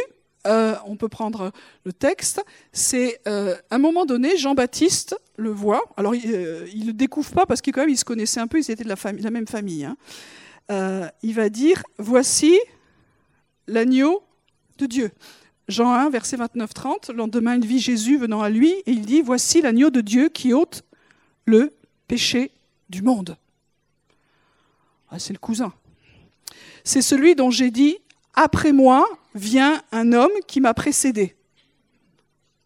euh, 0.50 0.76
on 0.86 0.96
peut 0.96 1.10
prendre 1.10 1.52
le 1.86 1.94
texte, 1.94 2.44
c'est 2.74 3.22
euh, 3.28 3.56
à 3.70 3.76
un 3.76 3.78
moment 3.78 4.06
donné, 4.06 4.38
Jean-Baptiste 4.38 5.16
le 5.38 5.52
voit. 5.52 5.84
Alors 5.96 6.16
il 6.16 6.30
ne 6.30 6.36
euh, 6.36 6.68
le 6.86 6.94
découvre 6.94 7.32
pas 7.32 7.46
parce 7.46 7.62
qu'il 7.62 7.74
quand 7.74 7.86
même 7.86 7.96
se 7.96 8.04
connaissait 8.04 8.40
un 8.40 8.48
peu, 8.48 8.60
ils 8.60 8.72
étaient 8.72 8.84
de 8.84 9.24
la 9.24 9.32
même 9.32 9.48
famille. 9.48 9.86
Hein. 9.86 9.98
il 11.22 11.34
va 11.34 11.50
dire 11.50 11.84
Voici 11.98 12.60
l'agneau 13.68 14.24
de 14.78 14.86
Dieu. 14.88 15.12
Jean 15.68 15.94
1, 15.94 16.10
verset 16.10 16.38
29-30. 16.38 17.12
Le 17.12 17.18
lendemain, 17.18 17.56
il 17.56 17.66
vit 17.66 17.80
Jésus 17.80 18.18
venant 18.18 18.42
à 18.42 18.50
lui 18.50 18.72
et 18.72 18.92
il 18.92 19.06
dit 19.06 19.22
Voici 19.22 19.62
l'agneau 19.62 19.92
de 19.92 20.02
Dieu 20.02 20.30
qui 20.30 20.54
ôte 20.54 20.84
le 21.46 21.72
péché 22.08 22.52
du 22.90 23.04
monde. 23.04 23.38
Ah, 25.12 25.20
c'est 25.20 25.34
le 25.34 25.40
cousin. 25.40 25.74
C'est 26.84 27.02
celui 27.02 27.36
dont 27.36 27.52
j'ai 27.52 27.72
dit, 27.72 27.98
après 28.34 28.72
moi 28.72 29.08
vient 29.36 29.82
un 29.92 30.14
homme 30.14 30.32
qui 30.48 30.62
m'a 30.62 30.74
précédé, 30.74 31.36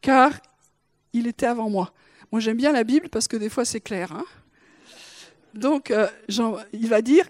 car 0.02 0.34
il 1.14 1.28
était 1.28 1.46
avant 1.46 1.70
moi. 1.70 1.94
Moi 2.32 2.40
j'aime 2.40 2.58
bien 2.58 2.72
la 2.72 2.84
Bible 2.84 3.10
parce 3.10 3.28
que 3.28 3.38
des 3.38 3.50
fois 3.50 3.66
c'est 3.66 3.82
clair. 3.82 4.12
Hein. 4.12 4.26
donc 5.54 5.92
euh, 5.92 6.08
il 6.74 6.88
va 6.88 7.02
dire, 7.02 7.28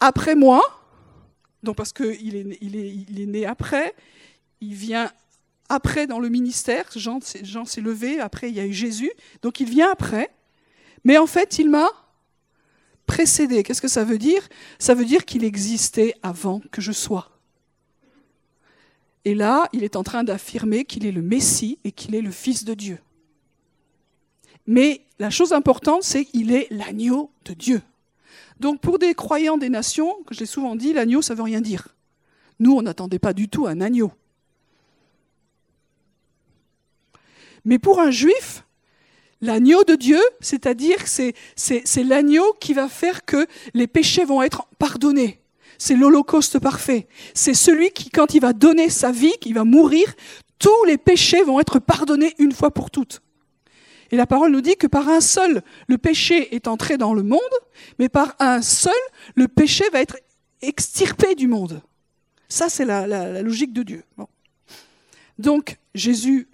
après 0.00 0.34
moi, 0.34 0.62
donc 1.62 1.76
parce 1.76 1.92
qu'il 1.92 2.36
est, 2.36 2.58
il 2.60 3.20
est, 3.20 3.26
né 3.26 3.46
après, 3.46 3.94
il 4.60 4.74
vient 4.74 5.10
après 5.68 6.06
dans 6.06 6.18
le 6.18 6.28
ministère, 6.28 6.86
Jean, 6.96 7.20
Jean 7.42 7.64
s'est 7.64 7.80
levé, 7.80 8.18
après 8.18 8.48
il 8.48 8.56
y 8.56 8.60
a 8.60 8.66
eu 8.66 8.72
Jésus, 8.72 9.12
donc 9.42 9.60
il 9.60 9.68
vient 9.68 9.90
après, 9.90 10.30
mais 11.04 11.18
en 11.18 11.26
fait 11.26 11.58
il 11.58 11.70
m'a 11.70 11.88
précédé. 13.06 13.62
Qu'est-ce 13.62 13.82
que 13.82 13.88
ça 13.88 14.04
veut 14.04 14.18
dire? 14.18 14.48
Ça 14.78 14.94
veut 14.94 15.04
dire 15.04 15.24
qu'il 15.24 15.44
existait 15.44 16.14
avant 16.22 16.60
que 16.70 16.80
je 16.80 16.92
sois. 16.92 17.29
Et 19.24 19.34
là, 19.34 19.68
il 19.72 19.84
est 19.84 19.96
en 19.96 20.02
train 20.02 20.24
d'affirmer 20.24 20.84
qu'il 20.84 21.04
est 21.04 21.12
le 21.12 21.22
Messie 21.22 21.78
et 21.84 21.92
qu'il 21.92 22.14
est 22.14 22.22
le 22.22 22.30
Fils 22.30 22.64
de 22.64 22.74
Dieu. 22.74 22.98
Mais 24.66 25.02
la 25.18 25.30
chose 25.30 25.52
importante, 25.52 26.02
c'est 26.02 26.24
qu'il 26.24 26.52
est 26.52 26.68
l'agneau 26.70 27.30
de 27.44 27.52
Dieu. 27.54 27.82
Donc 28.60 28.80
pour 28.80 28.98
des 28.98 29.14
croyants 29.14 29.58
des 29.58 29.68
nations, 29.68 30.14
que 30.26 30.34
je 30.34 30.40
l'ai 30.40 30.46
souvent 30.46 30.76
dit, 30.76 30.92
l'agneau, 30.92 31.22
ça 31.22 31.34
veut 31.34 31.42
rien 31.42 31.60
dire. 31.60 31.88
Nous, 32.58 32.72
on 32.72 32.82
n'attendait 32.82 33.18
pas 33.18 33.32
du 33.32 33.48
tout 33.48 33.66
un 33.66 33.80
agneau. 33.80 34.12
Mais 37.64 37.78
pour 37.78 38.00
un 38.00 38.10
juif, 38.10 38.64
l'agneau 39.40 39.84
de 39.84 39.94
Dieu, 39.94 40.20
c'est-à-dire 40.40 40.96
que 41.04 41.32
c'est 41.56 42.04
l'agneau 42.04 42.54
qui 42.60 42.72
va 42.72 42.88
faire 42.88 43.24
que 43.24 43.46
les 43.74 43.86
péchés 43.86 44.24
vont 44.24 44.42
être 44.42 44.66
pardonnés. 44.78 45.40
C'est 45.80 45.96
l'holocauste 45.96 46.58
parfait. 46.58 47.08
C'est 47.32 47.54
celui 47.54 47.90
qui, 47.92 48.10
quand 48.10 48.34
il 48.34 48.40
va 48.42 48.52
donner 48.52 48.90
sa 48.90 49.12
vie, 49.12 49.32
qui 49.40 49.54
va 49.54 49.64
mourir, 49.64 50.14
tous 50.58 50.84
les 50.84 50.98
péchés 50.98 51.42
vont 51.42 51.58
être 51.58 51.78
pardonnés 51.78 52.34
une 52.38 52.52
fois 52.52 52.70
pour 52.70 52.90
toutes. 52.90 53.22
Et 54.10 54.16
la 54.16 54.26
parole 54.26 54.52
nous 54.52 54.60
dit 54.60 54.76
que 54.76 54.86
par 54.86 55.08
un 55.08 55.22
seul, 55.22 55.62
le 55.86 55.96
péché 55.96 56.54
est 56.54 56.68
entré 56.68 56.98
dans 56.98 57.14
le 57.14 57.22
monde, 57.22 57.40
mais 57.98 58.10
par 58.10 58.36
un 58.40 58.60
seul, 58.60 58.92
le 59.36 59.48
péché 59.48 59.84
va 59.90 60.02
être 60.02 60.18
extirpé 60.60 61.34
du 61.34 61.48
monde. 61.48 61.80
Ça, 62.50 62.68
c'est 62.68 62.84
la, 62.84 63.40
logique 63.40 63.72
de 63.72 63.82
Dieu. 63.82 64.04
Donc, 65.38 65.78
Jésus, 65.94 66.46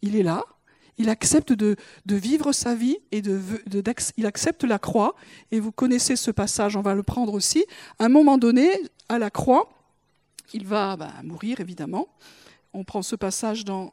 il 0.00 0.16
est 0.16 0.22
là, 0.22 0.46
il 0.98 1.08
accepte 1.08 1.52
de, 1.52 1.76
vivre 2.06 2.52
sa 2.52 2.74
vie 2.74 2.98
et 3.12 3.22
de, 3.22 3.40
il 4.16 4.26
accepte 4.26 4.64
la 4.64 4.78
croix. 4.78 5.14
Et 5.52 5.60
vous 5.60 5.72
connaissez 5.72 6.16
ce 6.16 6.30
passage, 6.30 6.76
on 6.76 6.82
va 6.82 6.94
le 6.94 7.02
prendre 7.02 7.34
aussi. 7.34 7.64
À 7.98 8.06
un 8.06 8.08
moment 8.08 8.38
donné, 8.38 8.70
à 9.08 9.18
la 9.18 9.30
croix, 9.30 9.68
il 10.52 10.66
va 10.66 10.96
bah, 10.96 11.12
mourir, 11.22 11.60
évidemment. 11.60 12.08
On 12.72 12.84
prend 12.84 13.02
ce 13.02 13.16
passage 13.16 13.64
dans 13.64 13.92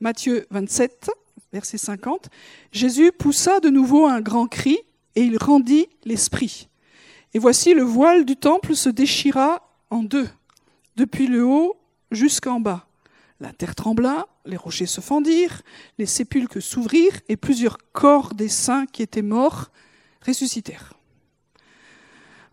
Matthieu 0.00 0.46
27, 0.50 1.10
verset 1.52 1.78
50, 1.78 2.28
Jésus 2.72 3.12
poussa 3.12 3.60
de 3.60 3.68
nouveau 3.68 4.06
un 4.06 4.20
grand 4.20 4.46
cri 4.46 4.78
et 5.14 5.22
il 5.22 5.38
rendit 5.38 5.88
l'esprit. 6.04 6.68
Et 7.34 7.38
voici 7.38 7.74
le 7.74 7.82
voile 7.82 8.24
du 8.24 8.36
temple 8.36 8.74
se 8.74 8.88
déchira 8.88 9.68
en 9.90 10.02
deux, 10.02 10.28
depuis 10.96 11.26
le 11.26 11.44
haut 11.44 11.76
jusqu'en 12.10 12.60
bas. 12.60 12.87
La 13.40 13.52
terre 13.52 13.74
trembla, 13.76 14.26
les 14.46 14.56
rochers 14.56 14.86
se 14.86 15.00
fendirent, 15.00 15.62
les 15.98 16.06
sépulcres 16.06 16.60
s'ouvrirent 16.60 17.20
et 17.28 17.36
plusieurs 17.36 17.78
corps 17.92 18.34
des 18.34 18.48
saints 18.48 18.86
qui 18.86 19.02
étaient 19.02 19.22
morts 19.22 19.70
ressuscitèrent. 20.26 20.94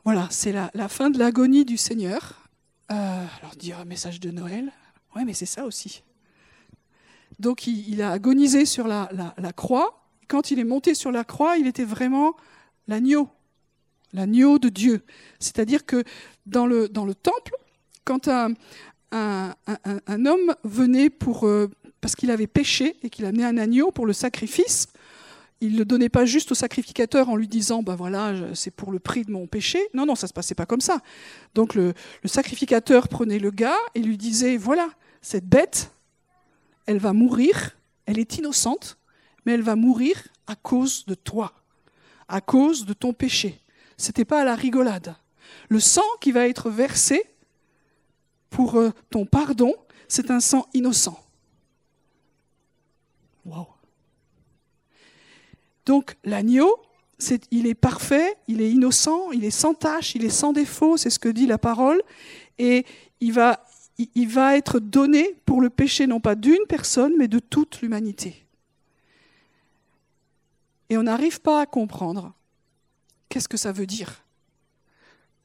Voilà, 0.04 0.28
c'est 0.30 0.52
la, 0.52 0.88
fin 0.88 1.10
de 1.10 1.18
l'agonie 1.18 1.66
du 1.66 1.78
Seigneur. 1.78 2.48
Euh, 2.92 3.26
alors 3.40 3.56
dire 3.56 3.80
un 3.80 3.86
message 3.86 4.20
de 4.20 4.30
Noël, 4.30 4.72
ouais, 5.16 5.26
mais 5.26 5.34
c'est 5.34 5.48
ça 5.48 5.66
aussi. 5.66 6.04
Donc 7.40 7.66
il, 7.66 8.04
a 8.04 8.12
agonisé 8.12 8.66
sur 8.66 8.88
la, 8.88 9.10
croix. 9.56 10.06
Quand 10.28 10.52
il 10.52 10.60
est 10.60 10.64
monté 10.64 10.94
sur 10.94 11.12
la 11.12 11.24
croix, 11.24 11.58
il 11.58 11.66
était 11.66 11.84
vraiment 11.84 12.36
l'agneau, 12.88 13.30
l'agneau 14.14 14.60
de 14.60 14.70
Dieu. 14.70 15.04
C'est-à-dire 15.40 15.88
que 15.88 16.04
dans 16.46 16.68
le, 16.68 16.88
dans 16.88 17.06
le 17.06 17.16
temple, 17.16 17.56
quand 18.04 18.28
un, 18.28 18.54
un, 19.16 20.26
homme 20.26 20.56
venait 20.64 21.10
pour, 21.10 21.48
euh, 21.48 21.70
parce 22.02 22.16
qu'il 22.16 22.32
avait 22.32 22.48
péché 22.48 22.96
et 23.04 23.10
qu'il 23.10 23.26
amenait 23.26 23.46
un 23.46 23.58
agneau 23.58 23.92
pour 23.92 24.06
le 24.06 24.14
sacrifice, 24.14 24.88
il 25.62 25.74
ne 25.74 25.80
le 25.80 25.86
donnait 25.86 26.10
pas 26.10 26.26
juste 26.26 26.52
au 26.52 26.56
sacrificateur 26.56 27.30
en 27.30 27.36
lui 27.38 27.48
disant 27.48 27.82
ben 27.82 27.96
voilà 27.96 28.34
c'est 28.54 28.72
pour 28.72 28.92
le 28.92 29.00
prix 29.00 29.24
de 29.24 29.32
mon 29.32 29.48
péché 29.48 29.80
non 29.94 30.06
non 30.06 30.14
ça 30.14 30.28
se 30.28 30.34
passait 30.34 30.54
pas 30.54 30.66
comme 30.66 30.82
ça 30.82 31.00
donc 31.56 31.76
le, 31.76 31.94
le 32.24 32.28
sacrificateur 32.28 33.08
prenait 33.08 33.40
le 33.40 33.52
gars 33.52 33.78
et 33.96 34.02
lui 34.02 34.18
disait 34.18 34.58
voilà 34.58 34.90
cette 35.22 35.48
bête 35.48 35.92
elle 36.86 37.00
va 37.00 37.14
mourir, 37.14 37.72
elle 38.06 38.20
est 38.20 38.38
innocente, 38.38 38.98
mais 39.46 39.54
elle 39.54 39.62
va 39.62 39.76
mourir 39.76 40.28
à 40.48 40.56
cause 40.56 41.06
de 41.06 41.16
toi, 41.16 41.54
à 42.28 42.42
cause 42.42 42.86
de 42.86 42.94
ton 42.94 43.14
péché. 43.14 43.60
Ce 43.98 44.08
n'était 44.08 44.26
pas 44.26 44.42
à 44.42 44.46
la 44.46 44.56
rigolade. 44.56 45.16
Le 45.70 45.80
sang 45.80 46.04
qui 46.22 46.32
va 46.32 46.48
être 46.48 46.70
versé 46.70 47.24
pour 48.56 48.76
euh, 48.76 48.92
ton 49.10 49.26
pardon, 49.26 49.74
c'est 50.08 50.32
un 50.32 50.40
sang 50.40 50.66
innocent. 50.74 51.20
Donc 55.86 56.16
l'agneau, 56.24 56.80
il 57.52 57.68
est 57.68 57.76
parfait, 57.76 58.34
il 58.48 58.62
est 58.62 58.72
innocent, 58.72 59.32
il 59.34 59.44
est 59.44 59.52
sans 59.52 59.74
tache, 59.74 60.16
il 60.16 60.24
est 60.24 60.30
sans 60.30 60.54
défaut, 60.54 60.96
c'est 60.96 61.10
ce 61.10 61.20
que 61.20 61.28
dit 61.28 61.48
la 61.48 61.58
parole, 61.58 62.02
et 62.58 62.86
il 63.20 63.34
va 63.34 63.60
être 64.58 64.80
donné 64.80 65.36
pour 65.46 65.60
le 65.60 65.70
péché 65.70 66.08
non 66.08 66.22
pas 66.22 66.36
d'une 66.36 66.66
personne, 66.70 67.14
mais 67.18 67.28
de 67.28 67.40
toute 67.40 67.82
l'humanité. 67.82 68.46
Et 70.90 70.98
on 70.98 71.04
n'arrive 71.04 71.42
pas 71.42 71.60
à 71.60 71.66
comprendre 71.66 72.34
qu'est-ce 73.28 73.50
que 73.50 73.58
ça 73.58 73.74
veut 73.74 73.86
dire. 73.86 74.24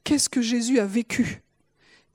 Qu'est-ce 0.05 0.29
que 0.29 0.41
Jésus 0.41 0.79
a 0.79 0.85
vécu 0.85 1.43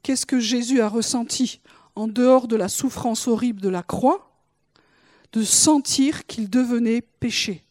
Qu'est-ce 0.07 0.25
que 0.25 0.39
Jésus 0.39 0.81
a 0.81 0.89
ressenti 0.89 1.61
en 1.97 2.07
dehors 2.07 2.47
de 2.47 2.55
la 2.55 2.69
souffrance 2.69 3.27
horrible 3.27 3.61
de 3.61 3.69
la 3.69 3.83
croix, 3.83 4.31
de 5.33 5.43
sentir 5.43 6.27
qu'il 6.27 6.49
devenait 6.49 7.01
péché? 7.01 7.65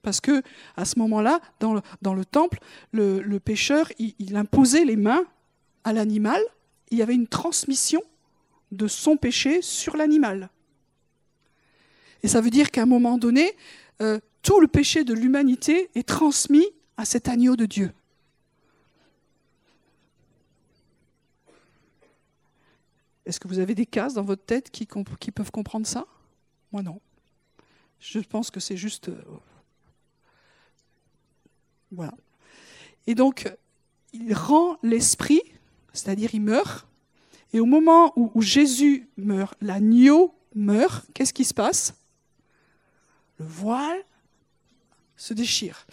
Parce 0.00 0.22
que 0.22 0.40
à 0.78 0.86
ce 0.86 0.98
moment-là, 1.00 1.40
dans 1.60 1.74
le, 1.74 2.24
temple, 2.24 2.58
le, 2.92 3.38
pécheur, 3.38 3.92
il 3.98 4.34
imposait 4.34 4.86
les 4.86 4.96
mains 4.96 5.26
à 5.84 5.92
l'animal 5.92 6.40
il 6.90 6.96
y 6.96 7.02
avait 7.02 7.14
une 7.14 7.26
transmission 7.26 8.02
de 8.70 8.88
son 8.88 9.18
péché 9.18 9.60
sur 9.60 9.94
l'animal. 9.94 10.48
Et 12.22 12.28
ça 12.28 12.40
veut 12.40 12.48
dire 12.48 12.70
qu'à 12.70 12.84
un 12.84 12.86
moment 12.86 13.18
donné, 13.18 13.52
euh, 14.00 14.20
tout 14.40 14.58
le 14.58 14.68
péché 14.68 15.04
de 15.04 15.12
l'humanité 15.12 15.90
est 15.94 16.08
transmis 16.08 16.66
à 16.96 17.04
cet 17.04 17.28
agneau 17.28 17.56
de 17.56 17.66
Dieu. 17.66 17.92
Est-ce 23.26 23.38
que 23.40 23.48
vous 23.48 23.58
avez 23.58 23.74
des 23.74 23.86
cases 23.86 24.14
dans 24.14 24.22
votre 24.22 24.44
tête 24.44 24.70
qui, 24.70 24.86
peuvent 24.86 25.50
comprendre 25.50 25.86
ça? 25.86 26.06
Moi 26.72 26.82
non. 26.82 27.00
Je 28.00 28.18
pense 28.20 28.50
que 28.50 28.60
c'est 28.60 28.76
juste... 28.76 29.08
Euh, 29.08 29.22
voilà. 31.90 32.14
Et 33.06 33.14
donc, 33.14 33.52
il 34.12 34.34
rend 34.34 34.78
l'esprit 34.82 35.42
c'est-à-dire 35.92 36.34
il 36.34 36.42
meurt. 36.42 36.86
Et 37.52 37.60
au 37.60 37.66
moment 37.66 38.12
où, 38.16 38.40
Jésus 38.40 39.08
meurt, 39.16 39.54
l'agneau 39.60 40.34
meurt, 40.54 41.06
qu'est-ce 41.14 41.34
qui 41.34 41.44
se 41.44 41.54
passe? 41.54 41.94
Le 43.38 43.44
voile 43.44 44.02
se 45.16 45.34
déchire. 45.34 45.86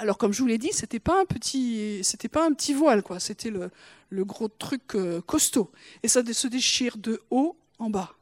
Alors, 0.00 0.16
comme 0.16 0.32
je 0.32 0.40
vous 0.40 0.46
l'ai 0.46 0.58
dit, 0.58 0.70
c'était 0.72 1.00
pas 1.00 1.20
un 1.20 1.24
petit, 1.24 2.00
c'était 2.04 2.28
pas 2.28 2.46
un 2.46 2.52
petit 2.52 2.72
voile, 2.72 3.02
quoi. 3.02 3.18
C'était 3.18 3.50
le, 3.50 4.24
gros 4.24 4.46
truc 4.46 4.94
euh, 4.94 5.20
costaud. 5.20 5.72
Et 6.04 6.08
ça 6.08 6.22
se 6.24 6.46
déchire 6.46 6.96
de 6.98 7.20
haut 7.30 7.56
en 7.80 7.90
bas. 7.90 8.14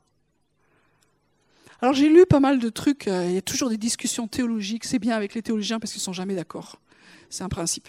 Alors, 1.83 1.95
j'ai 1.95 2.09
lu 2.09 2.25
pas 2.25 2.41
mal 2.41 2.59
de 2.59 2.71
trucs. 2.71 3.09
Euh, 3.09 3.27
il 3.27 3.35
y 3.35 3.37
a 3.37 3.43
toujours 3.43 3.69
des 3.69 3.77
discussions 3.77 4.27
théologiques. 4.27 4.87
C'est 4.87 4.99
bien 4.99 5.15
avec 5.15 5.35
les 5.35 5.43
théologiens 5.43 5.79
parce 5.79 5.93
qu'ils 5.93 6.01
sont 6.01 6.15
jamais 6.15 6.35
d'accord. 6.35 6.81
C'est 7.29 7.45
un 7.45 7.51
principe. 7.51 7.89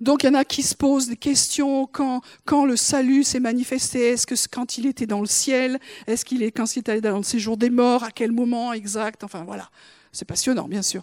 Donc 0.00 0.22
il 0.22 0.26
y 0.26 0.28
en 0.28 0.34
a 0.34 0.44
qui 0.44 0.62
se 0.62 0.76
posent 0.76 1.08
des 1.08 1.16
questions 1.16 1.86
quand, 1.86 2.20
quand 2.44 2.66
le 2.66 2.76
salut 2.76 3.24
s'est 3.24 3.40
manifesté. 3.40 4.10
Est-ce 4.10 4.26
que 4.26 4.34
quand 4.48 4.78
il 4.78 4.86
était 4.86 5.06
dans 5.06 5.20
le 5.20 5.26
ciel 5.26 5.80
Est-ce 6.06 6.24
qu'il 6.24 6.42
est 6.42 6.52
quand 6.52 6.76
il 6.76 6.80
est 6.80 6.88
allé 6.88 7.00
dans 7.00 7.16
le 7.16 7.22
séjour 7.24 7.56
des 7.56 7.70
morts 7.70 8.04
À 8.04 8.10
quel 8.10 8.30
moment 8.30 8.72
exact? 8.72 9.24
Enfin 9.24 9.44
voilà, 9.44 9.70
c'est 10.12 10.26
passionnant 10.26 10.68
bien 10.68 10.82
sûr. 10.82 11.02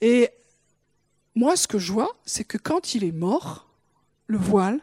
Et 0.00 0.30
moi 1.34 1.56
ce 1.56 1.66
que 1.66 1.78
je 1.78 1.92
vois, 1.92 2.16
c'est 2.24 2.44
que 2.44 2.58
quand 2.58 2.94
il 2.94 3.04
est 3.04 3.12
mort, 3.12 3.68
le 4.26 4.38
voile 4.38 4.80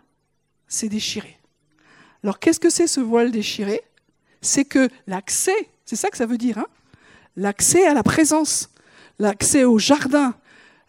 s'est 0.68 0.90
déchiré. 0.90 1.38
Alors 2.24 2.40
qu'est-ce 2.40 2.60
que 2.60 2.70
c'est 2.70 2.88
ce 2.88 3.00
voile 3.00 3.32
déchiré? 3.32 3.82
C'est 4.42 4.66
que 4.66 4.90
l'accès, 5.08 5.70
c'est 5.86 5.96
ça 5.96 6.10
que 6.10 6.18
ça 6.18 6.26
veut 6.26 6.38
dire, 6.38 6.58
hein? 6.58 6.68
L'accès 7.36 7.86
à 7.88 7.94
la 7.94 8.04
présence, 8.04 8.70
l'accès 9.18 9.64
au 9.64 9.80
jardin, 9.80 10.36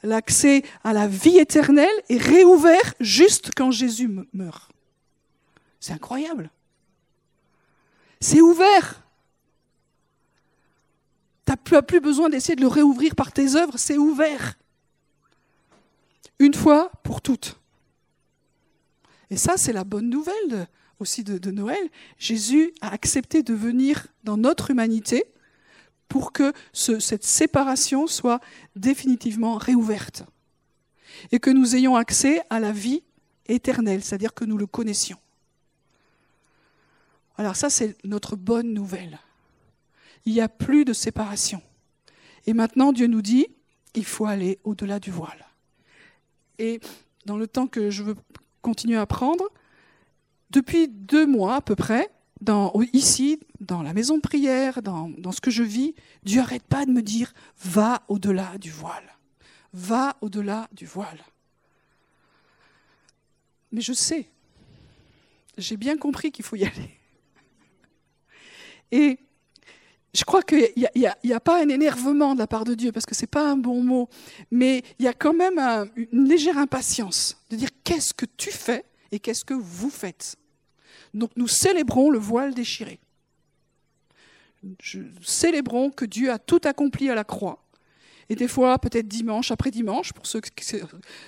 l'accès 0.02 0.64
à 0.82 0.92
la 0.92 1.06
vie 1.06 1.38
éternelle 1.38 1.88
est 2.08 2.20
réouvert 2.20 2.94
juste 2.98 3.50
quand 3.54 3.70
Jésus 3.70 4.10
meurt. 4.32 4.70
C'est 5.78 5.92
incroyable. 5.92 6.50
C'est 8.20 8.40
ouvert. 8.40 9.02
Tu 11.46 11.74
n'as 11.74 11.82
plus 11.82 12.00
besoin 12.00 12.28
d'essayer 12.28 12.56
de 12.56 12.60
le 12.60 12.68
réouvrir 12.68 13.14
par 13.14 13.32
tes 13.32 13.56
œuvres, 13.56 13.76
c'est 13.76 13.98
ouvert. 13.98 14.54
Une 16.38 16.54
fois 16.54 16.90
pour 17.02 17.20
toutes. 17.20 17.58
Et 19.30 19.36
ça, 19.36 19.56
c'est 19.56 19.72
la 19.72 19.84
bonne 19.84 20.10
nouvelle 20.10 20.68
aussi 20.98 21.24
de, 21.24 21.50
Noël. 21.50 21.90
Jésus 22.18 22.72
a 22.80 22.92
accepté 22.92 23.42
de 23.42 23.54
venir 23.54 24.06
dans 24.24 24.36
notre 24.36 24.70
humanité 24.70 25.24
pour 26.08 26.32
que 26.32 26.52
cette 26.72 27.24
séparation 27.24 28.06
soit 28.06 28.40
définitivement 28.76 29.56
réouverte 29.56 30.24
et 31.30 31.40
que 31.40 31.50
nous 31.50 31.74
ayons 31.76 31.96
accès 31.96 32.42
à 32.50 32.60
la 32.60 32.72
vie 32.72 33.02
éternelle, 33.46 34.02
c'est-à-dire 34.02 34.34
que 34.34 34.44
nous 34.44 34.58
le 34.58 34.66
connaissions. 34.66 35.18
Alors 37.36 37.56
ça, 37.56 37.70
c'est 37.70 37.96
notre 38.04 38.36
bonne 38.36 38.72
nouvelle. 38.72 39.18
Il 40.24 40.34
n'y 40.34 40.40
a 40.40 40.48
plus 40.48 40.84
de 40.84 40.92
séparation. 40.92 41.62
Et 42.46 42.52
maintenant, 42.52 42.92
Dieu 42.92 43.06
nous 43.06 43.22
dit, 43.22 43.46
il 43.94 44.04
faut 44.04 44.26
aller 44.26 44.58
au-delà 44.64 45.00
du 45.00 45.10
voile. 45.10 45.46
Et 46.62 46.80
dans 47.26 47.36
le 47.36 47.46
temps 47.46 47.66
que 47.66 47.90
je 47.90 48.02
veux 48.02 48.16
continuer 48.62 48.96
à 48.96 49.06
prendre, 49.06 49.48
depuis 50.50 50.88
deux 50.88 51.26
mois 51.26 51.56
à 51.56 51.60
peu 51.60 51.74
près, 51.74 52.08
ici, 52.92 53.40
dans 53.60 53.82
la 53.82 53.92
maison 53.92 54.16
de 54.16 54.20
prière, 54.20 54.80
dans, 54.82 55.08
dans 55.10 55.32
ce 55.32 55.40
que 55.40 55.50
je 55.50 55.62
vis, 55.62 55.94
Dieu 56.22 56.40
n'arrête 56.40 56.62
pas 56.62 56.86
de 56.86 56.90
me 56.90 57.02
dire, 57.02 57.34
va 57.62 58.02
au-delà 58.08 58.58
du 58.58 58.70
voile. 58.70 59.16
Va 59.72 60.16
au-delà 60.20 60.68
du 60.72 60.86
voile. 60.86 61.24
Mais 63.72 63.80
je 63.80 63.92
sais, 63.92 64.28
j'ai 65.58 65.76
bien 65.76 65.96
compris 65.96 66.30
qu'il 66.30 66.44
faut 66.44 66.56
y 66.56 66.64
aller. 66.64 66.98
Et 68.90 69.18
je 70.14 70.24
crois 70.24 70.42
qu'il 70.42 70.68
n'y 70.76 71.32
a, 71.34 71.40
pas 71.40 71.62
un 71.62 71.68
énervement 71.68 72.34
de 72.34 72.38
la 72.38 72.46
part 72.46 72.64
de 72.64 72.74
Dieu, 72.74 72.92
parce 72.92 73.06
que 73.06 73.14
ce 73.14 73.22
n'est 73.22 73.28
pas 73.28 73.50
un 73.50 73.56
bon 73.56 73.82
mot, 73.82 74.08
mais 74.50 74.82
il 74.98 75.06
y 75.06 75.08
a 75.08 75.14
quand 75.14 75.32
même 75.32 75.58
une 75.96 76.28
légère 76.28 76.58
impatience 76.58 77.42
de 77.48 77.56
dire 77.56 77.70
qu'est-ce 77.82 78.12
que 78.12 78.26
tu 78.36 78.50
fais 78.50 78.84
et 79.10 79.18
qu'est-ce 79.18 79.44
que 79.44 79.54
vous 79.54 79.90
faites? 79.90 80.36
Donc 81.14 81.30
nous 81.36 81.48
célébrons 81.48 82.10
le 82.10 82.18
voile 82.18 82.52
déchiré. 82.52 83.00
célébrons 85.22 85.90
que 85.90 86.04
Dieu 86.04 86.30
a 86.30 86.38
tout 86.38 86.60
accompli 86.64 87.08
à 87.08 87.14
la 87.14 87.24
croix 87.24 87.61
et 88.32 88.34
des 88.34 88.48
fois, 88.48 88.78
peut-être 88.78 89.08
dimanche 89.08 89.50
après 89.50 89.70
dimanche, 89.70 90.14
pour 90.14 90.24
ceux 90.26 90.40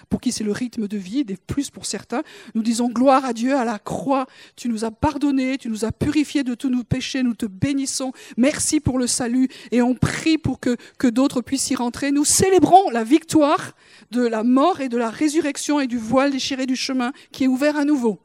pour 0.08 0.22
qui 0.22 0.32
c'est 0.32 0.42
le 0.42 0.52
rythme 0.52 0.88
de 0.88 0.96
vie, 0.96 1.22
des 1.22 1.36
plus 1.36 1.68
pour 1.68 1.84
certains, 1.84 2.22
nous 2.54 2.62
disons 2.62 2.88
gloire 2.88 3.26
à 3.26 3.34
Dieu 3.34 3.54
à 3.54 3.66
la 3.66 3.78
croix. 3.78 4.24
Tu 4.56 4.70
nous 4.70 4.86
as 4.86 4.90
pardonné, 4.90 5.58
tu 5.58 5.68
nous 5.68 5.84
as 5.84 5.92
purifiés 5.92 6.44
de 6.44 6.54
tous 6.54 6.70
nos 6.70 6.82
péchés, 6.82 7.22
nous 7.22 7.34
te 7.34 7.44
bénissons. 7.44 8.12
Merci 8.38 8.80
pour 8.80 8.98
le 8.98 9.06
salut 9.06 9.50
et 9.70 9.82
on 9.82 9.94
prie 9.94 10.38
pour 10.38 10.60
que, 10.60 10.78
que 10.96 11.06
d'autres 11.06 11.42
puissent 11.42 11.68
y 11.68 11.74
rentrer. 11.74 12.10
Nous 12.10 12.24
célébrons 12.24 12.88
la 12.88 13.04
victoire 13.04 13.74
de 14.10 14.22
la 14.22 14.42
mort 14.42 14.80
et 14.80 14.88
de 14.88 14.96
la 14.96 15.10
résurrection 15.10 15.80
et 15.80 15.86
du 15.86 15.98
voile 15.98 16.32
déchiré 16.32 16.64
du 16.64 16.74
chemin 16.74 17.12
qui 17.32 17.44
est 17.44 17.48
ouvert 17.48 17.76
à 17.76 17.84
nouveau. 17.84 18.18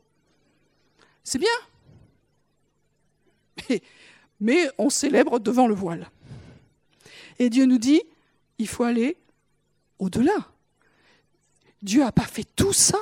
C'est 1.25 1.39
bien. 1.39 1.49
Mais 4.39 4.69
on 4.77 4.89
célèbre 4.89 5.37
devant 5.41 5.67
le 5.67 5.75
voile. 5.75 6.09
Et 7.39 7.49
Dieu 7.49 7.65
nous 7.65 7.77
dit, 7.77 8.03
il 8.59 8.67
faut 8.67 8.83
aller 8.83 9.17
au-delà. 9.97 10.51
Dieu 11.81 12.01
n'a 12.01 12.11
pas 12.11 12.23
fait 12.23 12.43
tout 12.55 12.73
ça 12.73 12.99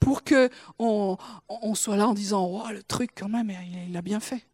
pour 0.00 0.22
qu'on 0.24 1.16
on 1.48 1.74
soit 1.74 1.96
là 1.96 2.08
en 2.08 2.14
disant 2.14 2.44
oh, 2.44 2.70
le 2.72 2.82
truc 2.82 3.12
quand 3.16 3.28
même, 3.28 3.52
il 3.88 3.96
a 3.96 4.02
bien 4.02 4.20
fait. 4.20 4.44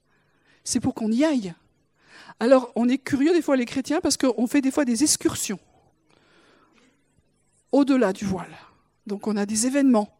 C'est 0.63 0.81
pour 0.81 0.95
qu'on 0.95 1.11
y 1.11 1.25
aille. 1.25 1.55
Alors, 2.41 2.73
on 2.75 2.89
est 2.89 2.99
curieux 2.99 3.33
des 3.33 3.43
fois 3.43 3.57
les 3.57 3.67
chrétiens 3.67 4.01
parce 4.01 4.17
qu'on 4.17 4.47
fait 4.47 4.61
des 4.61 4.71
fois 4.71 4.85
des 4.85 5.03
excursions 5.03 5.59
au-delà 7.73 8.13
du 8.13 8.25
voile. 8.25 8.57
Donc, 9.07 9.27
on 9.27 9.37
a 9.37 9.47
des 9.47 9.67
événements, 9.67 10.17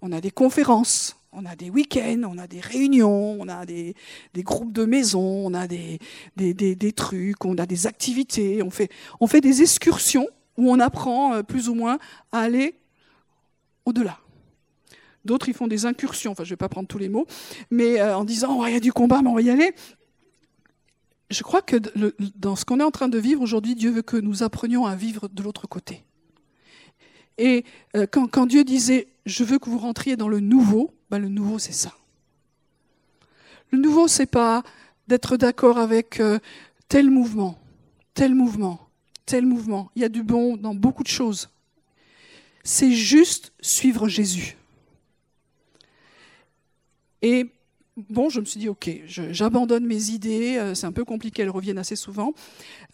on 0.00 0.12
a 0.12 0.20
des 0.20 0.30
conférences, 0.30 1.16
on 1.32 1.44
a 1.44 1.56
des 1.56 1.70
week-ends, 1.70 2.22
on 2.24 2.38
a 2.38 2.46
des 2.46 2.60
réunions, 2.60 3.36
on 3.40 3.48
a 3.48 3.66
des, 3.66 3.94
groupes 4.38 4.72
de 4.72 4.84
maisons, 4.84 5.46
on 5.46 5.54
a 5.54 5.66
des, 5.66 5.98
trucs, 6.96 7.44
on 7.44 7.56
a 7.58 7.66
des 7.66 7.86
activités, 7.86 8.62
on 8.62 8.70
fait, 8.70 9.40
des 9.40 9.62
excursions 9.62 10.26
où 10.56 10.70
on 10.70 10.80
apprend 10.80 11.34
euh, 11.34 11.42
plus 11.42 11.68
ou 11.68 11.74
moins 11.74 11.98
à 12.32 12.40
aller 12.40 12.74
au-delà. 13.84 14.18
D'autres, 15.24 15.48
ils 15.48 15.54
font 15.54 15.68
des 15.68 15.86
incursions, 15.86 16.32
enfin 16.32 16.44
je 16.44 16.48
ne 16.48 16.52
vais 16.54 16.56
pas 16.56 16.68
prendre 16.68 16.88
tous 16.88 16.98
les 16.98 17.08
mots, 17.08 17.26
mais 17.70 18.00
euh, 18.00 18.16
en 18.16 18.24
disant, 18.24 18.64
il 18.66 18.72
y 18.72 18.76
a 18.76 18.80
du 18.80 18.92
combat, 18.92 19.20
mais 19.22 19.28
on 19.28 19.34
va 19.34 19.42
y 19.42 19.50
aller. 19.50 19.72
Je 21.30 21.42
crois 21.42 21.60
que 21.60 21.76
dans 22.36 22.56
ce 22.56 22.64
qu'on 22.64 22.80
est 22.80 22.84
en 22.84 22.90
train 22.90 23.08
de 23.08 23.18
vivre 23.18 23.42
aujourd'hui, 23.42 23.74
Dieu 23.74 23.90
veut 23.90 24.02
que 24.02 24.16
nous 24.16 24.42
apprenions 24.42 24.86
à 24.86 24.96
vivre 24.96 25.28
de 25.28 25.42
l'autre 25.42 25.68
côté. 25.68 26.04
Et 27.36 27.64
euh, 27.96 28.06
quand, 28.10 28.46
Dieu 28.46 28.64
disait, 28.64 29.08
je 29.28 29.44
veux 29.44 29.58
que 29.58 29.70
vous 29.70 29.78
rentriez 29.78 30.16
dans 30.16 30.28
le 30.28 30.40
nouveau, 30.40 30.92
ben, 31.10 31.18
le 31.18 31.28
nouveau 31.28 31.58
c'est 31.58 31.72
ça. 31.72 31.92
Le 33.70 33.78
nouveau, 33.78 34.08
c'est 34.08 34.26
pas 34.26 34.62
d'être 35.08 35.36
d'accord 35.36 35.78
avec 35.78 36.20
euh, 36.20 36.38
tel 36.88 37.10
mouvement, 37.10 37.58
tel 38.14 38.34
mouvement, 38.34 38.88
tel 39.26 39.46
mouvement. 39.46 39.90
Il 39.94 40.02
y 40.02 40.04
a 40.04 40.08
du 40.08 40.22
bon 40.22 40.56
dans 40.56 40.74
beaucoup 40.74 41.02
de 41.02 41.08
choses. 41.08 41.50
C'est 42.64 42.92
juste 42.92 43.52
suivre 43.60 44.08
Jésus. 44.08 44.56
Et 47.20 47.50
bon, 47.96 48.30
je 48.30 48.40
me 48.40 48.44
suis 48.44 48.60
dit, 48.60 48.68
ok, 48.68 48.90
j'abandonne 49.06 49.86
mes 49.86 50.10
idées, 50.10 50.56
euh, 50.56 50.74
c'est 50.74 50.86
un 50.86 50.92
peu 50.92 51.04
compliqué, 51.04 51.42
elles 51.42 51.50
reviennent 51.50 51.78
assez 51.78 51.96
souvent, 51.96 52.32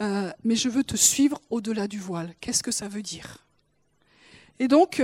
mais 0.00 0.56
je 0.56 0.68
veux 0.68 0.84
te 0.84 0.96
suivre 0.96 1.40
au-delà 1.50 1.88
du 1.88 1.98
voile. 1.98 2.34
Qu'est-ce 2.40 2.62
que 2.62 2.72
ça 2.72 2.88
veut 2.88 3.02
dire? 3.02 3.44
Et 4.58 4.68
donc, 4.68 5.02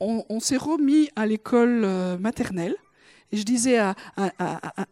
on, 0.00 0.40
s'est 0.40 0.56
remis 0.56 1.10
à 1.14 1.26
l'école 1.26 1.82
euh, 1.84 2.18
maternelle. 2.18 2.74
Et 3.32 3.36
je 3.36 3.44
disais 3.44 3.78
à, 3.78 3.94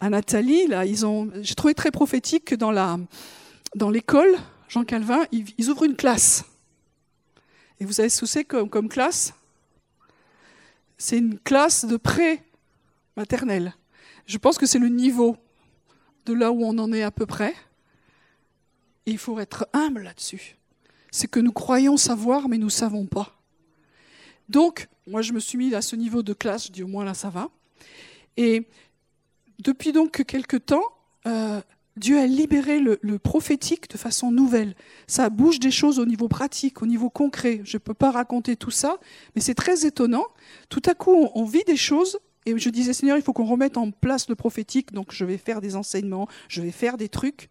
Nathalie, 0.03 0.69
là, 0.69 0.85
ils 0.85 1.05
ont, 1.05 1.31
j'ai 1.41 1.55
trouvé 1.55 1.75
très 1.75 1.91
prophétique 1.91 2.45
que 2.45 2.55
dans, 2.55 3.91
l'école, 3.91 4.37
Jean 4.69 4.85
Calvin, 4.85 5.25
ils, 5.33 5.71
ouvrent 5.71 5.85
une 5.85 5.97
classe. 5.97 6.45
Et 7.81 7.85
vous 7.85 7.93
savez 7.93 8.09
ce 8.09 8.21
que 8.21 8.27
c'est 8.27 8.45
comme, 8.45 8.71
comme 8.71 8.89
classe? 8.89 9.35
C'est 10.99 11.19
une 11.19 11.39
classe 11.39 11.85
de 11.85 11.97
pré-maternelle. 11.97 13.75
Je 14.27 14.39
pense 14.39 14.59
que 14.59 14.67
c'est 14.67 14.79
le 14.79 14.89
niveau 14.89 15.37
de 16.27 16.35
là 16.35 16.53
où 16.53 16.63
on 16.65 16.77
en 16.79 16.93
est 16.93 17.03
à 17.03 17.11
peu 17.11 17.27
près. 17.27 17.55
Et 19.07 19.13
il 19.13 19.19
faut 19.19 19.39
être 19.41 19.67
humble 19.73 20.03
là-dessus. 20.03 20.57
C'est 21.11 21.29
que 21.29 21.41
nous 21.41 21.53
croyons 21.53 21.97
savoir, 21.97 22.49
mais 22.49 22.59
nous 22.59 22.67
ne 22.67 22.71
savons 22.71 23.07
pas. 23.07 23.38
Donc, 24.49 24.89
moi, 25.07 25.23
je 25.23 25.33
me 25.33 25.41
suis 25.41 25.59
mis 25.59 25.75
à 25.75 25.83
ce 25.83 25.97
niveau 25.97 26.23
de 26.23 26.33
classe, 26.33 26.67
je 26.67 26.73
dis 26.73 26.83
au 26.83 26.89
moins 26.89 27.05
là, 27.05 27.15
ça 27.15 27.31
va. 27.31 27.51
Et 28.37 28.67
depuis 29.59 29.93
donc 29.93 30.25
quelques 30.25 30.67
temps, 30.67 30.85
euh, 31.27 31.61
Dieu 31.99 32.19
a 32.19 32.27
libéré 32.27 32.79
le, 32.79 33.19
prophétique 33.19 33.91
de 33.91 33.99
façon 33.99 34.31
nouvelle. 34.31 34.75
Ça 35.07 35.31
bouge 35.31 35.59
des 35.59 35.73
choses 35.73 35.99
au 35.99 36.07
niveau 36.07 36.29
pratique, 36.29 36.81
au 36.83 36.87
niveau 36.87 37.11
concret. 37.11 37.61
Je 37.65 37.77
ne 37.77 37.81
peux 37.81 37.95
pas 37.95 38.11
raconter 38.11 38.57
tout 38.57 38.71
ça, 38.71 38.99
mais 39.35 39.41
c'est 39.41 39.55
très 39.55 39.85
étonnant. 39.85 40.25
Tout 40.69 40.83
à 40.87 40.95
coup, 40.95 41.29
on, 41.35 41.45
vit 41.45 41.65
des 41.67 41.77
choses 41.77 42.19
et 42.47 42.57
je 42.57 42.71
disais, 42.71 42.93
Seigneur, 42.93 43.17
il 43.17 43.23
faut 43.23 43.33
qu'on 43.33 43.45
remette 43.45 43.77
en 43.77 43.91
place 43.91 44.29
le 44.29 44.37
prophétique, 44.37 44.93
donc 44.93 45.13
je 45.13 45.25
vais 45.25 45.39
faire 45.39 45.61
des 45.61 45.75
enseignements, 45.75 46.29
je 46.49 46.63
vais 46.63 46.71
faire 46.71 46.97
des 46.97 47.09
trucs. 47.09 47.51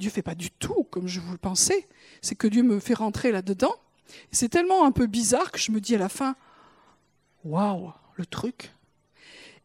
Dieu 0.00 0.10
fait 0.10 0.22
pas 0.22 0.34
du 0.34 0.50
tout 0.50 0.84
comme 0.90 1.06
je 1.06 1.20
vous 1.20 1.32
le 1.32 1.38
pensais. 1.38 1.86
C'est 2.20 2.34
que 2.34 2.48
Dieu 2.48 2.64
me 2.64 2.80
fait 2.80 2.94
rentrer 2.94 3.30
là-dedans. 3.30 3.74
C'est 4.30 4.48
tellement 4.48 4.84
un 4.84 4.92
peu 4.92 5.06
bizarre 5.06 5.50
que 5.50 5.58
je 5.58 5.72
me 5.72 5.80
dis 5.80 5.94
à 5.94 5.98
la 5.98 6.08
fin, 6.08 6.36
waouh, 7.44 7.92
le 8.16 8.26
truc. 8.26 8.72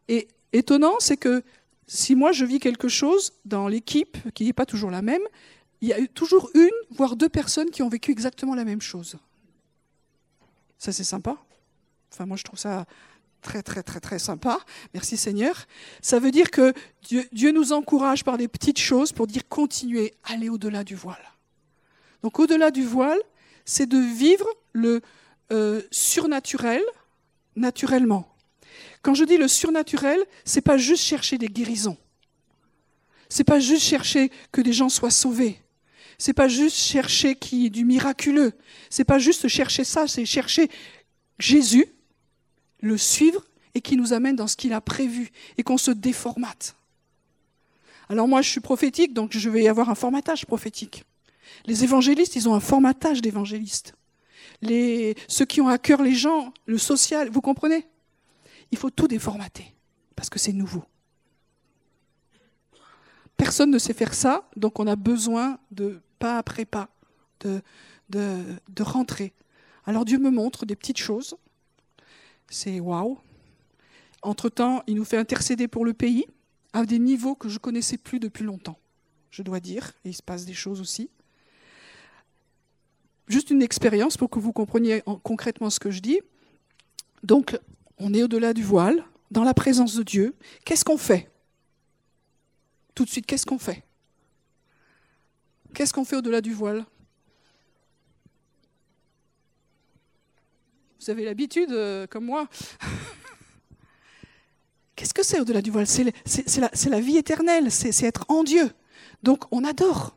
Et 0.08 0.28
étonnant, 0.52 0.96
c'est 0.98 1.16
que 1.16 1.42
si 1.86 2.14
moi 2.14 2.32
je 2.32 2.44
vis 2.44 2.60
quelque 2.60 2.88
chose 2.88 3.32
dans 3.44 3.68
l'équipe 3.68 4.16
qui 4.34 4.44
n'est 4.44 4.52
pas 4.52 4.66
toujours 4.66 4.90
la 4.90 5.02
même, 5.02 5.22
il 5.80 5.88
y 5.88 5.92
a 5.92 6.06
toujours 6.08 6.50
une, 6.54 6.70
voire 6.90 7.16
deux 7.16 7.28
personnes 7.28 7.70
qui 7.70 7.82
ont 7.82 7.88
vécu 7.88 8.10
exactement 8.10 8.54
la 8.54 8.64
même 8.64 8.82
chose. 8.82 9.16
Ça, 10.78 10.92
c'est 10.92 11.04
sympa. 11.04 11.36
Enfin, 12.12 12.26
moi, 12.26 12.36
je 12.36 12.44
trouve 12.44 12.58
ça 12.58 12.86
très, 13.40 13.62
très, 13.62 13.82
très, 13.82 14.00
très 14.00 14.18
sympa. 14.18 14.60
Merci 14.94 15.16
Seigneur. 15.16 15.66
Ça 16.02 16.18
veut 16.18 16.30
dire 16.30 16.50
que 16.50 16.72
Dieu, 17.02 17.26
Dieu 17.32 17.52
nous 17.52 17.72
encourage 17.72 18.24
par 18.24 18.36
des 18.36 18.48
petites 18.48 18.78
choses 18.78 19.12
pour 19.12 19.26
dire 19.26 19.48
continuez, 19.48 20.14
allez 20.24 20.48
au-delà 20.48 20.84
du 20.84 20.94
voile. 20.94 21.24
Donc, 22.22 22.38
au-delà 22.38 22.70
du 22.70 22.84
voile, 22.84 23.20
c'est 23.64 23.86
de 23.86 23.98
vivre 23.98 24.46
le 24.72 25.00
euh, 25.52 25.82
surnaturel 25.90 26.82
naturellement. 27.56 28.32
Quand 29.02 29.14
je 29.14 29.24
dis 29.24 29.36
le 29.36 29.48
surnaturel, 29.48 30.18
c'est 30.44 30.60
pas 30.60 30.76
juste 30.76 31.02
chercher 31.02 31.38
des 31.38 31.48
guérisons. 31.48 31.96
C'est 33.28 33.44
pas 33.44 33.60
juste 33.60 33.82
chercher 33.82 34.30
que 34.52 34.60
des 34.60 34.72
gens 34.72 34.88
soient 34.88 35.10
sauvés. 35.10 35.60
C'est 36.18 36.32
pas 36.34 36.48
juste 36.48 36.76
chercher 36.76 37.34
qu'il 37.34 37.60
y 37.60 37.66
ait 37.66 37.70
du 37.70 37.84
miraculeux. 37.84 38.52
C'est 38.90 39.04
pas 39.04 39.18
juste 39.18 39.48
chercher 39.48 39.84
ça, 39.84 40.06
c'est 40.06 40.26
chercher 40.26 40.68
Jésus, 41.38 41.86
le 42.80 42.98
suivre 42.98 43.44
et 43.74 43.80
qui 43.80 43.96
nous 43.96 44.12
amène 44.12 44.36
dans 44.36 44.46
ce 44.46 44.56
qu'il 44.56 44.72
a 44.72 44.80
prévu 44.80 45.30
et 45.56 45.62
qu'on 45.62 45.78
se 45.78 45.90
déformate. 45.90 46.76
Alors 48.08 48.26
moi, 48.26 48.42
je 48.42 48.50
suis 48.50 48.60
prophétique, 48.60 49.14
donc 49.14 49.36
je 49.36 49.48
vais 49.48 49.62
y 49.62 49.68
avoir 49.68 49.88
un 49.88 49.94
formatage 49.94 50.44
prophétique. 50.44 51.04
Les 51.66 51.84
évangélistes, 51.84 52.36
ils 52.36 52.48
ont 52.48 52.54
un 52.54 52.60
formatage 52.60 53.20
d'évangélistes. 53.20 53.94
Les, 54.62 55.16
ceux 55.28 55.44
qui 55.44 55.60
ont 55.60 55.68
à 55.68 55.78
cœur 55.78 56.02
les 56.02 56.14
gens, 56.14 56.52
le 56.66 56.78
social, 56.78 57.30
vous 57.30 57.40
comprenez? 57.40 57.86
Il 58.72 58.78
faut 58.78 58.90
tout 58.90 59.08
déformater, 59.08 59.74
parce 60.16 60.30
que 60.30 60.38
c'est 60.38 60.52
nouveau. 60.52 60.84
Personne 63.36 63.70
ne 63.70 63.78
sait 63.78 63.94
faire 63.94 64.14
ça, 64.14 64.48
donc 64.56 64.78
on 64.78 64.86
a 64.86 64.96
besoin 64.96 65.58
de, 65.70 66.00
pas 66.18 66.36
après 66.36 66.66
pas, 66.66 66.88
de, 67.40 67.62
de, 68.10 68.82
rentrer. 68.82 69.32
Alors 69.86 70.04
Dieu 70.04 70.18
me 70.18 70.30
montre 70.30 70.66
des 70.66 70.76
petites 70.76 70.98
choses. 70.98 71.36
C'est 72.48 72.80
waouh. 72.80 73.18
Entre-temps, 74.22 74.82
il 74.86 74.96
nous 74.96 75.04
fait 75.04 75.16
intercéder 75.16 75.68
pour 75.68 75.86
le 75.86 75.94
pays 75.94 76.26
à 76.74 76.84
des 76.84 76.98
niveaux 76.98 77.34
que 77.34 77.48
je 77.48 77.58
connaissais 77.58 77.96
plus 77.96 78.20
depuis 78.20 78.44
longtemps, 78.44 78.78
je 79.30 79.42
dois 79.42 79.60
dire, 79.60 79.92
et 80.04 80.10
il 80.10 80.14
se 80.14 80.22
passe 80.22 80.44
des 80.44 80.52
choses 80.52 80.80
aussi 80.80 81.08
juste 83.30 83.50
une 83.50 83.62
expérience 83.62 84.16
pour 84.16 84.28
que 84.30 84.38
vous 84.38 84.52
compreniez 84.52 85.02
concrètement 85.22 85.70
ce 85.70 85.80
que 85.80 85.90
je 85.90 86.00
dis. 86.00 86.20
Donc, 87.22 87.58
on 87.98 88.12
est 88.14 88.22
au-delà 88.22 88.52
du 88.52 88.62
voile, 88.62 89.04
dans 89.30 89.44
la 89.44 89.54
présence 89.54 89.94
de 89.94 90.02
Dieu. 90.02 90.34
Qu'est-ce 90.64 90.84
qu'on 90.84 90.98
fait? 90.98 91.30
Tout 92.94 93.04
de 93.04 93.10
suite, 93.10 93.26
qu'est-ce 93.26 93.46
qu'on 93.46 93.58
fait? 93.58 93.84
Qu'est-ce 95.74 95.92
qu'on 95.92 96.04
fait 96.04 96.16
au-delà 96.16 96.40
du 96.40 96.52
voile? 96.52 96.84
Vous 101.00 101.10
avez 101.10 101.24
l'habitude, 101.24 101.70
euh, 101.72 102.06
comme 102.06 102.24
moi. 102.24 102.48
Qu'est-ce 104.96 105.14
que 105.14 105.22
c'est 105.22 105.40
au-delà 105.40 105.62
du 105.62 105.70
voile? 105.70 105.86
C'est 105.86 106.04
la, 106.58 106.70
la, 106.90 107.00
vie 107.00 107.16
éternelle, 107.16 107.70
c'est 107.70 108.02
être 108.02 108.26
en 108.28 108.44
Dieu. 108.44 108.70
Donc 109.22 109.44
on 109.50 109.64
adore. 109.64 110.14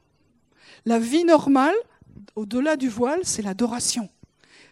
La 0.85 0.99
vie 0.99 1.23
normale, 1.23 1.75
au-delà 2.35 2.75
du 2.75 2.89
voile, 2.89 3.19
c'est 3.23 3.41
l'adoration. 3.41 4.09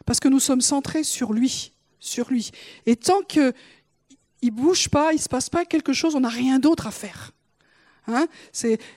Parce 0.05 0.19
que 0.19 0.27
nous 0.27 0.39
sommes 0.39 0.61
centrés 0.61 1.03
sur 1.03 1.33
lui, 1.33 1.73
sur 1.99 2.29
lui. 2.29 2.51
Et 2.85 2.95
tant 2.95 3.21
qu'il 3.21 3.53
ne 4.43 4.49
bouge 4.49 4.89
pas, 4.89 5.13
il 5.13 5.17
ne 5.17 5.21
se 5.21 5.29
passe 5.29 5.49
pas 5.49 5.65
quelque 5.65 5.93
chose, 5.93 6.15
on 6.15 6.21
n'a 6.21 6.29
rien 6.29 6.59
d'autre 6.59 6.87
à 6.87 6.91
faire. 6.91 7.31
Hein 8.07 8.27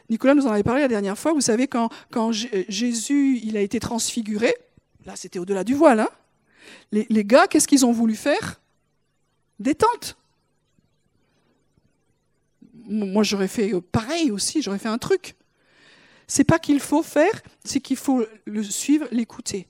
Nicolas 0.09 0.35
nous 0.35 0.47
en 0.47 0.51
avait 0.51 0.63
parlé 0.63 0.81
la 0.81 0.89
dernière 0.89 1.19
fois. 1.19 1.33
Vous 1.33 1.43
savez, 1.43 1.69
quand, 1.69 1.91
quand 2.11 2.33
Jésus 2.33 3.41
il 3.45 3.57
a 3.57 3.61
été 3.61 3.79
transfiguré, 3.79 4.55
là 5.05 5.15
c'était 5.15 5.39
au-delà 5.39 5.63
du 5.63 5.75
voile, 5.75 6.01
hein 6.01 6.09
les, 6.91 7.07
les 7.11 7.25
gars, 7.25 7.47
qu'est-ce 7.47 7.69
qu'ils 7.69 7.85
ont 7.85 7.93
voulu 7.93 8.17
faire? 8.17 8.61
Des 9.59 9.75
tentes 9.75 10.17
moi 12.87 13.23
j'aurais 13.23 13.49
fait 13.49 13.73
pareil 13.93 14.31
aussi, 14.31 14.63
j'aurais 14.63 14.79
fait 14.79 14.89
un 14.89 14.99
truc. 14.99 15.35
C'est 16.27 16.45
pas 16.45 16.59
qu'il 16.59 16.81
faut 16.81 17.03
faire, 17.03 17.43
c'est 17.65 17.81
qu'il 17.81 17.97
faut 17.97 18.25
le 18.45 18.63
suivre, 18.63 19.07
l'écouter 19.11 19.69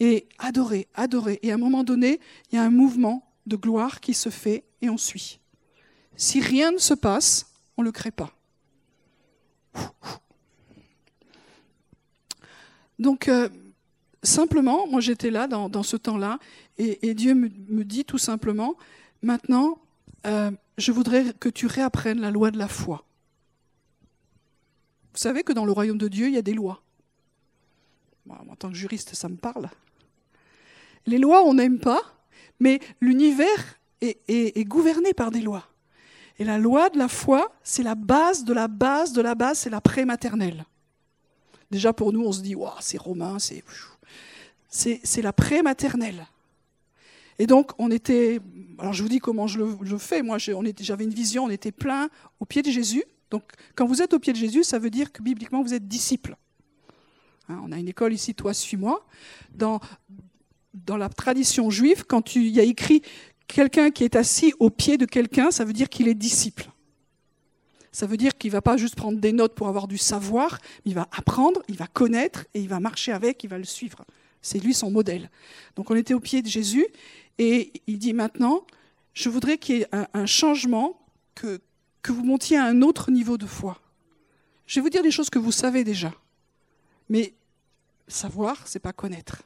et 0.00 0.26
adorer, 0.38 0.88
adorer. 0.94 1.38
Et 1.42 1.52
à 1.52 1.54
un 1.54 1.58
moment 1.58 1.84
donné, 1.84 2.20
il 2.50 2.56
y 2.56 2.58
a 2.58 2.64
un 2.64 2.70
mouvement 2.70 3.24
de 3.46 3.56
gloire 3.56 4.00
qui 4.00 4.14
se 4.14 4.30
fait 4.30 4.64
et 4.80 4.90
on 4.90 4.96
suit. 4.96 5.38
Si 6.16 6.40
rien 6.40 6.72
ne 6.72 6.78
se 6.78 6.94
passe, 6.94 7.52
on 7.76 7.82
ne 7.82 7.86
le 7.86 7.92
crée 7.92 8.10
pas. 8.10 8.32
Donc, 12.98 13.28
euh, 13.28 13.48
simplement, 14.22 14.86
moi 14.86 15.00
j'étais 15.00 15.30
là 15.30 15.46
dans, 15.48 15.82
ce 15.82 15.96
temps-là, 15.96 16.38
et, 16.78 17.14
Dieu 17.14 17.34
me, 17.34 17.84
dit 17.84 18.04
tout 18.04 18.18
simplement, 18.18 18.74
maintenant, 19.22 19.78
euh, 20.26 20.50
je 20.78 20.92
voudrais 20.92 21.32
que 21.34 21.48
tu 21.48 21.66
réapprennes 21.66 22.20
la 22.20 22.30
loi 22.30 22.50
de 22.50 22.58
la 22.58 22.68
foi. 22.68 23.04
Vous 25.12 25.18
savez 25.18 25.42
que 25.42 25.52
dans 25.52 25.64
le 25.64 25.72
royaume 25.72 25.98
de 25.98 26.08
Dieu, 26.08 26.28
il 26.28 26.34
y 26.34 26.38
a 26.38 26.42
des 26.42 26.54
lois. 26.54 26.82
en 28.28 28.56
tant 28.56 28.70
que 28.70 28.76
juriste, 28.76 29.14
ça 29.14 29.28
me 29.28 29.36
parle. 29.36 29.68
Les 31.06 31.18
lois, 31.18 31.42
on 31.44 31.54
n'aime 31.54 31.78
pas, 31.78 32.00
mais 32.60 32.80
l'univers 33.00 33.78
est, 34.00 34.64
gouverné 34.64 35.12
par 35.12 35.30
des 35.30 35.40
lois. 35.40 35.68
Et 36.38 36.44
la 36.44 36.58
loi 36.58 36.88
de 36.90 36.98
la 36.98 37.08
foi, 37.08 37.52
c'est 37.62 37.82
la 37.82 37.94
base 37.94 38.44
de 38.44 38.52
la 38.52 38.68
base 38.68 39.12
de 39.12 39.20
la 39.20 39.34
base, 39.34 39.58
c'est 39.60 39.70
la 39.70 39.80
prématernelle. 39.80 40.64
Déjà 41.70 41.92
pour 41.92 42.12
nous, 42.12 42.24
on 42.24 42.32
se 42.32 42.40
dit, 42.40 42.56
c'est 42.80 42.98
romain, 42.98 43.38
c'est... 43.38 43.62
C'est 44.74 45.20
la 45.20 45.34
prématernelle. 45.34 46.26
Et 47.38 47.46
donc, 47.46 47.72
on 47.78 47.90
était. 47.90 48.40
Alors, 48.78 48.94
je 48.94 49.02
vous 49.02 49.08
dis 49.08 49.18
comment 49.18 49.46
je 49.46 49.58
le, 49.58 49.98
fais. 49.98 50.22
Moi, 50.22 50.38
j'avais 50.38 51.04
une 51.04 51.12
vision, 51.12 51.44
on 51.44 51.50
était 51.50 51.72
plein 51.72 52.08
au 52.40 52.46
pied 52.46 52.62
de 52.62 52.70
Jésus. 52.70 53.04
Donc, 53.32 53.44
quand 53.74 53.86
vous 53.86 54.02
êtes 54.02 54.12
au 54.12 54.18
pied 54.18 54.34
de 54.34 54.38
Jésus, 54.38 54.62
ça 54.62 54.78
veut 54.78 54.90
dire 54.90 55.10
que 55.10 55.22
bibliquement, 55.22 55.62
vous 55.62 55.72
êtes 55.72 55.88
disciple. 55.88 56.36
Hein, 57.48 57.58
on 57.64 57.72
a 57.72 57.78
une 57.78 57.88
école 57.88 58.12
ici, 58.12 58.34
toi, 58.34 58.52
suis-moi. 58.52 59.06
Dans, 59.54 59.80
dans 60.74 60.98
la 60.98 61.08
tradition 61.08 61.70
juive, 61.70 62.04
quand 62.06 62.36
il 62.36 62.48
y 62.48 62.60
a 62.60 62.62
écrit 62.62 63.00
quelqu'un 63.48 63.90
qui 63.90 64.04
est 64.04 64.16
assis 64.16 64.52
au 64.58 64.68
pied 64.68 64.98
de 64.98 65.06
quelqu'un, 65.06 65.50
ça 65.50 65.64
veut 65.64 65.72
dire 65.72 65.88
qu'il 65.88 66.08
est 66.08 66.14
disciple. 66.14 66.68
Ça 67.90 68.04
veut 68.04 68.18
dire 68.18 68.36
qu'il 68.36 68.50
ne 68.50 68.52
va 68.52 68.60
pas 68.60 68.76
juste 68.76 68.96
prendre 68.96 69.18
des 69.18 69.32
notes 69.32 69.54
pour 69.54 69.66
avoir 69.66 69.88
du 69.88 69.96
savoir, 69.96 70.58
il 70.84 70.94
va 70.94 71.08
apprendre, 71.16 71.62
il 71.68 71.76
va 71.76 71.86
connaître 71.86 72.44
et 72.52 72.60
il 72.60 72.68
va 72.68 72.80
marcher 72.80 73.12
avec, 73.12 73.42
il 73.44 73.48
va 73.48 73.56
le 73.56 73.64
suivre. 73.64 74.04
C'est 74.42 74.58
lui 74.58 74.74
son 74.74 74.90
modèle. 74.90 75.30
Donc 75.74 75.90
on 75.90 75.96
était 75.96 76.12
au 76.12 76.20
pied 76.20 76.42
de 76.42 76.48
Jésus 76.48 76.86
et 77.38 77.72
il 77.86 77.98
dit 77.98 78.12
maintenant, 78.12 78.66
je 79.14 79.30
voudrais 79.30 79.56
qu'il 79.56 79.78
y 79.78 79.80
ait 79.80 79.88
un, 79.92 80.26
changement, 80.26 81.00
que, 81.34 81.62
que 82.02 82.12
vous 82.12 82.24
montiez 82.24 82.56
à 82.56 82.64
un 82.64 82.82
autre 82.82 83.10
niveau 83.10 83.38
de 83.38 83.46
foi. 83.46 83.78
Je 84.66 84.80
vais 84.80 84.84
vous 84.84 84.90
dire 84.90 85.02
des 85.02 85.10
choses 85.10 85.30
que 85.30 85.38
vous 85.38 85.52
savez 85.52 85.84
déjà. 85.84 86.12
Mais 87.08 87.34
savoir, 88.08 88.66
c'est 88.66 88.80
pas 88.80 88.92
connaître. 88.92 89.42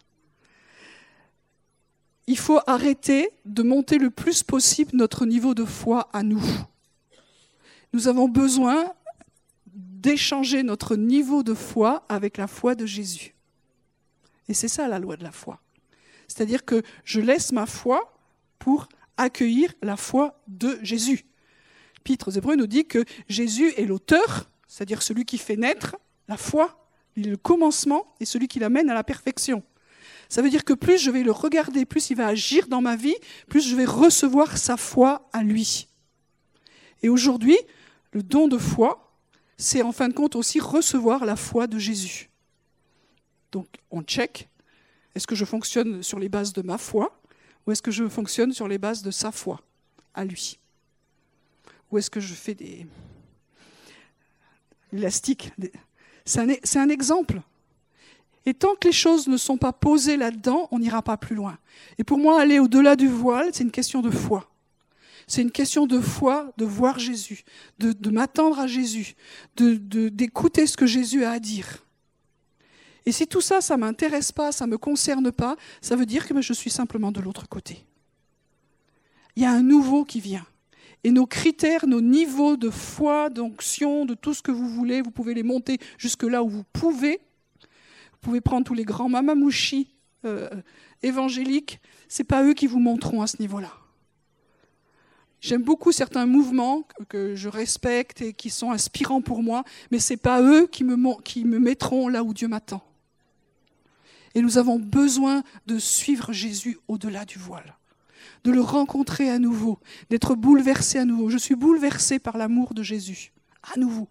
Il 2.26 2.38
faut 2.38 2.61
arrêter 2.66 3.30
de 3.44 3.62
monter 3.62 3.98
le 3.98 4.11
plus 4.11 4.42
possible 4.42 4.92
notre 4.94 5.26
niveau 5.26 5.54
de 5.54 5.64
foi 5.64 6.09
à 6.12 6.22
nous. 6.22 6.42
Nous 7.92 8.09
avons 8.09 8.28
besoin 8.28 8.92
d'échanger 9.66 10.62
notre 10.62 10.96
niveau 10.96 11.42
de 11.42 11.54
foi 11.54 12.04
avec 12.09 12.36
la 12.36 12.46
foi 12.46 12.74
de 12.74 12.86
Jésus. 12.86 13.34
Et 14.48 14.54
c'est 14.54 14.68
ça 14.68 14.88
la 14.88 14.98
loi 14.98 15.16
de 15.16 15.22
la 15.22 15.32
foi. 15.32 15.61
C'est-à-dire 16.28 16.64
que 16.64 16.82
je 17.04 17.20
laisse 17.20 17.52
ma 17.52 17.66
foi 17.66 18.12
pour 18.59 18.88
accueillir 19.16 19.72
la 19.82 19.96
foi 19.96 20.40
de 20.48 20.78
Jésus. 20.82 21.24
Aux 22.26 22.30
Hébreux 22.30 22.57
nous 22.57 22.66
dit 22.66 22.86
que 22.86 23.04
Jésus 23.28 23.72
est 23.76 23.84
l'auteur, 23.84 24.48
c'est-à-dire 24.68 25.02
celui 25.02 25.24
qui 25.24 25.38
fait 25.38 25.57
naître 25.57 25.96
la 26.28 26.36
foi, 26.36 26.88
le 27.16 27.36
commencement 27.36 28.14
et 28.20 28.24
celui 28.24 28.46
qui 28.48 28.59
l'amène 28.59 28.90
à 28.90 28.94
la 28.94 29.04
perfection. 29.04 29.62
Ça 30.28 30.42
veut 30.42 30.50
dire 30.50 30.64
que 30.64 30.72
plus 30.72 30.98
je 30.98 31.11
vais 31.11 31.22
le 31.22 31.30
regarder, 31.32 31.84
plus 31.84 32.11
il 32.11 32.16
va 32.16 32.28
agir 32.28 32.68
dans 32.68 32.80
ma 32.80 32.96
vie, 32.96 33.14
plus 33.48 33.61
je 33.61 33.74
vais 33.74 33.84
recevoir 33.84 34.57
sa 34.57 34.76
foi 34.76 35.28
à 35.32 35.42
lui. 35.42 35.88
Et 37.02 37.09
aujourd'hui, 37.09 37.57
le 38.12 38.22
don 38.22 38.48
de 38.48 38.59
foi, 38.59 39.12
c'est 39.57 39.82
en 39.82 39.92
fin 39.92 40.09
de 40.09 40.14
compte 40.14 40.36
aussi 40.36 40.61
recevoir 40.61 41.24
la 41.24 41.36
foi 41.36 41.66
de 41.66 41.78
Jésus. 41.78 42.30
Donc 43.52 43.66
on 43.90 44.02
check, 44.02 44.48
est-ce 45.14 45.26
que 45.26 45.34
je 45.34 45.44
fonctionne 45.44 46.02
sur 46.02 46.18
les 46.18 46.28
bases 46.28 46.52
de 46.52 46.62
ma 46.62 46.78
foi 46.78 47.20
ou 47.66 47.72
est-ce 47.72 47.82
que 47.82 47.90
je 47.90 48.09
fonctionne 48.09 48.52
sur 48.52 48.68
les 48.68 48.78
bases 48.78 49.02
de 49.02 49.11
sa 49.11 49.32
foi 49.32 49.61
à 50.14 50.24
lui? 50.24 50.59
Ou 51.91 51.99
est-ce 51.99 52.11
que 52.11 52.20
je 52.20 52.34
fais 52.34 52.55
des 52.55 52.87
élastiques 54.93 55.53
C'est 56.24 56.78
un, 56.78 56.89
exemple. 56.89 57.41
Et 58.45 58.55
tant 58.55 58.74
que 58.74 58.89
les 58.89 58.93
choses 58.93 59.28
ne 59.28 59.37
sont 59.37 59.57
pas 59.57 59.72
posées 59.72 60.16
là-dedans, 60.16 60.68
on 60.70 60.78
n'ira 60.78 61.03
pas 61.03 61.16
plus 61.16 61.34
loin. 61.34 61.59
Et 61.99 62.05
pour 62.05 62.18
moi, 62.18 62.41
aller 62.41 62.59
au-delà 62.59 62.97
du 62.97 63.09
voile, 63.09 63.51
c'est 63.53 63.64
une 63.64 63.70
question 63.70 64.03
de 64.03 64.11
foi. 64.11 64.51
C'est 65.26 65.43
une 65.43 65.51
question 65.51 65.87
de 65.87 66.01
foi, 66.01 66.53
de 66.57 66.64
voir 66.64 67.01
Jésus, 67.01 67.45
de, 67.78 68.11
m'attendre 68.11 68.61
à 68.61 68.68
Jésus, 68.68 69.16
d'écouter 69.57 70.62
de, 70.62 70.66
ce 70.66 70.76
que 70.76 70.87
Jésus 70.87 71.24
a 71.24 71.32
à 71.32 71.39
dire. 71.41 71.84
Et 73.05 73.12
si 73.12 73.26
tout 73.26 73.41
ça, 73.41 73.61
ça 73.61 73.76
ne 73.76 73.80
m'intéresse 73.80 74.30
pas, 74.30 74.53
ça 74.53 74.66
ne 74.66 74.72
me 74.72 74.78
concerne 74.78 75.32
pas, 75.32 75.57
ça 75.80 75.97
veut 75.97 76.07
dire 76.07 76.26
que 76.26 76.41
je 76.41 76.53
suis 76.53 76.70
simplement 76.70 77.11
de 77.11 77.20
l'autre 77.20 77.49
côté. 77.49 77.84
Il 79.34 79.43
y 79.43 79.47
a 79.47 79.51
un 79.51 79.62
nouveau 79.62 80.05
qui 80.05 80.20
vient. 80.20 80.47
Et 81.07 81.12
nos 81.12 81.24
critères, 81.24 81.86
nos 81.86 82.00
niveaux 82.00 82.57
de 82.57 82.68
foi, 82.68 83.30
d'onction, 83.30 84.07
de 84.07 84.14
tout 84.14 84.34
ce 84.34 84.42
que 84.42 84.50
vous 84.50 84.68
voulez, 84.68 85.02
vous 85.02 85.12
pouvez 85.12 85.34
les 85.34 85.44
monter 85.44 85.78
jusque 85.98 86.24
là 86.24 86.42
où 86.42 86.48
vous 86.48 86.64
pouvez. 86.72 87.20
Vous 87.61 88.18
pouvez 88.22 88.40
prendre 88.40 88.66
tous 88.66 88.74
les 88.74 88.82
grands 88.82 89.09
mamamouchis 89.09 89.94
euh, 90.24 90.50
évangéliques. 91.04 91.78
Ce 92.09 92.22
n'est 92.22 92.26
pas 92.26 92.42
eux 92.42 92.54
qui 92.54 92.66
vous 92.66 92.80
monteront 92.80 93.22
à 93.22 93.28
ce 93.28 93.36
niveau-là. 93.38 93.70
J'aime 95.40 95.62
beaucoup 95.62 95.92
certains 95.92 96.26
mouvements 96.26 96.88
que 97.09 97.36
je 97.36 97.48
respecte 97.48 98.20
et 98.20 98.32
qui 98.32 98.50
sont 98.50 98.72
inspirants 98.72 99.22
pour 99.22 99.44
moi, 99.44 99.62
mais 99.92 100.00
ce 100.00 100.14
n'est 100.14 100.16
pas 100.16 100.42
eux 100.42 100.66
qui 100.66 100.82
me 100.82 101.59
mettront 101.61 102.09
là 102.09 102.24
où 102.24 102.34
Dieu 102.34 102.48
m'attend. 102.48 102.82
Et 104.34 104.42
nous 104.42 104.59
avons 104.59 104.80
besoin 104.80 105.44
de 105.68 105.78
suivre 105.78 106.32
Jésus 106.32 106.78
au-delà 106.88 107.24
du 107.24 107.38
voile, 107.38 107.76
de 108.47 108.53
le 108.53 108.61
rencontrer 108.61 109.28
à 109.28 109.40
nouveau, 109.40 109.80
d'être 110.09 110.36
bouleversé 110.36 110.99
à 110.99 111.05
nouveau. 111.05 111.30
Je 111.30 111.36
suis 111.36 111.57
bouleversé 111.57 112.20
par 112.20 112.38
l'amour 112.38 112.74
de 112.74 112.82
Jésus, 112.84 113.32
à 113.74 113.76
nouveau. 113.76 114.07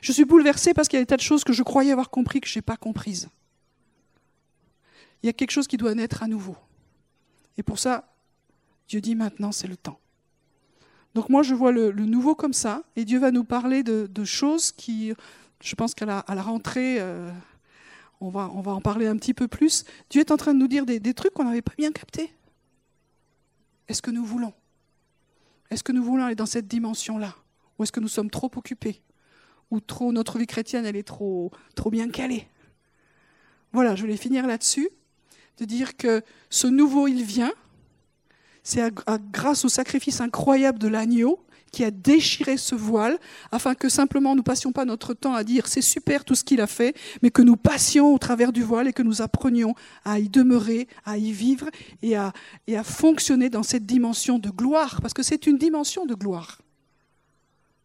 Je 0.00 0.12
suis 0.12 0.24
bouleversé 0.24 0.72
parce 0.72 0.88
qu'il 0.88 0.96
y 0.96 1.00
a 1.00 1.02
des 1.02 1.06
tas 1.06 1.18
de 1.18 1.20
choses 1.20 1.44
que 1.44 1.52
je 1.52 1.62
croyais 1.62 1.92
avoir 1.92 2.08
compris 2.08 2.40
que 2.40 2.48
je 2.48 2.58
n'ai 2.58 2.62
pas 2.62 2.78
comprises. 2.78 3.28
Il 5.22 5.26
y 5.26 5.28
a 5.28 5.34
quelque 5.34 5.50
chose 5.50 5.66
qui 5.66 5.76
doit 5.76 5.94
naître 5.94 6.22
à 6.22 6.26
nouveau. 6.26 6.56
Et 7.58 7.62
pour 7.62 7.78
ça, 7.78 8.14
Dieu 8.88 9.02
dit 9.02 9.14
maintenant, 9.14 9.52
c'est 9.52 9.68
le 9.68 9.76
temps. 9.76 10.00
Donc 11.14 11.28
moi, 11.28 11.42
je 11.42 11.54
vois 11.54 11.70
le, 11.70 11.92
nouveau 11.92 12.34
comme 12.34 12.54
ça, 12.54 12.82
et 12.96 13.04
Dieu 13.04 13.18
va 13.18 13.30
nous 13.30 13.44
parler 13.44 13.82
de, 13.82 14.24
choses 14.24 14.72
qui, 14.72 15.12
je 15.62 15.74
pense 15.74 15.94
qu'à 15.94 16.06
la, 16.06 16.42
rentrée, 16.42 16.96
euh, 16.98 17.30
on 18.22 18.30
va, 18.30 18.48
en 18.48 18.80
parler 18.80 19.06
un 19.06 19.16
petit 19.16 19.34
peu 19.34 19.48
plus. 19.48 19.84
Dieu 20.08 20.20
est 20.20 20.30
en 20.30 20.38
train 20.38 20.54
de 20.54 20.58
nous 20.58 20.68
dire 20.68 20.86
des, 20.86 21.12
trucs 21.12 21.34
qu'on 21.34 21.44
n'avait 21.44 21.60
pas 21.60 21.74
bien 21.76 21.92
captés. 21.92 22.32
Est-ce 23.90 24.02
que 24.02 24.12
nous 24.12 24.24
voulons? 24.24 24.52
Est-ce 25.68 25.82
que 25.82 25.90
nous 25.90 26.04
voulons 26.04 26.22
aller 26.22 26.36
dans 26.36 26.46
cette 26.46 26.68
dimension-là? 26.68 27.34
Ou 27.76 27.82
est-ce 27.82 27.90
que 27.90 27.98
nous 27.98 28.06
sommes 28.06 28.30
trop 28.30 28.48
occupés? 28.54 29.02
Ou 29.72 29.80
trop 29.80 30.12
notre 30.12 30.38
vie 30.38 30.46
chrétienne, 30.46 30.86
elle 30.86 30.94
est 30.94 31.02
trop, 31.02 31.50
trop 31.74 31.90
bien 31.90 32.08
calée? 32.08 32.46
Voilà, 33.72 33.96
je 33.96 34.02
voulais 34.02 34.16
finir 34.16 34.46
là-dessus, 34.46 34.88
de 35.58 35.64
dire 35.64 35.96
que 35.96 36.22
ce 36.50 36.68
nouveau, 36.68 37.08
il 37.08 37.24
vient. 37.24 37.52
C'est 38.62 38.94
grâce 39.32 39.64
au 39.64 39.68
sacrifice 39.68 40.20
incroyable 40.20 40.78
de 40.78 40.86
l'agneau 40.86 41.44
qui 41.70 41.84
a 41.84 41.90
déchiré 41.90 42.56
ce 42.56 42.74
voile, 42.74 43.18
afin 43.52 43.74
que 43.74 43.88
simplement 43.88 44.34
nous 44.34 44.42
passions 44.42 44.72
pas 44.72 44.84
notre 44.84 45.14
temps 45.14 45.34
à 45.34 45.44
dire 45.44 45.66
c'est 45.66 45.82
super 45.82 46.24
tout 46.24 46.34
ce 46.34 46.44
qu'il 46.44 46.60
a 46.60 46.66
fait, 46.66 46.96
mais 47.22 47.30
que 47.30 47.42
nous 47.42 47.56
passions 47.56 48.14
au 48.14 48.18
travers 48.18 48.52
du 48.52 48.62
voile 48.62 48.88
et 48.88 48.92
que 48.92 49.02
nous 49.02 49.22
apprenions 49.22 49.74
à 50.04 50.18
y 50.18 50.28
demeurer, 50.28 50.88
à 51.04 51.18
y 51.18 51.32
vivre 51.32 51.68
et 52.02 52.16
à, 52.16 52.32
et 52.66 52.76
à 52.76 52.84
fonctionner 52.84 53.50
dans 53.50 53.62
cette 53.62 53.86
dimension 53.86 54.38
de 54.38 54.50
gloire, 54.50 55.00
parce 55.00 55.14
que 55.14 55.22
c'est 55.22 55.46
une 55.46 55.58
dimension 55.58 56.06
de 56.06 56.14
gloire. 56.14 56.58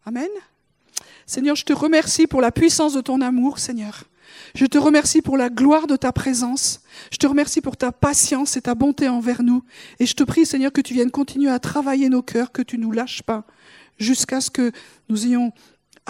Amen. 0.04 0.28
Seigneur, 1.26 1.56
je 1.56 1.64
te 1.64 1.72
remercie 1.72 2.26
pour 2.26 2.40
la 2.40 2.52
puissance 2.52 2.94
de 2.94 3.00
ton 3.00 3.20
amour, 3.20 3.58
Seigneur. 3.58 4.04
Je 4.54 4.66
te 4.66 4.78
remercie 4.78 5.22
pour 5.22 5.36
la 5.36 5.50
gloire 5.50 5.86
de 5.86 5.96
ta 5.96 6.12
présence. 6.12 6.80
Je 7.10 7.16
te 7.16 7.26
remercie 7.26 7.60
pour 7.60 7.76
ta 7.76 7.92
patience 7.92 8.56
et 8.56 8.62
ta 8.62 8.74
bonté 8.74 9.08
envers 9.08 9.42
nous. 9.42 9.62
Et 9.98 10.06
je 10.06 10.14
te 10.14 10.22
prie, 10.22 10.46
Seigneur, 10.46 10.72
que 10.72 10.80
tu 10.80 10.94
viennes 10.94 11.10
continuer 11.10 11.50
à 11.50 11.58
travailler 11.58 12.08
nos 12.08 12.22
cœurs, 12.22 12.52
que 12.52 12.62
tu 12.62 12.78
nous 12.78 12.92
lâches 12.92 13.22
pas, 13.22 13.44
jusqu'à 13.98 14.40
ce 14.40 14.50
que 14.50 14.72
nous 15.08 15.26
ayons 15.26 15.52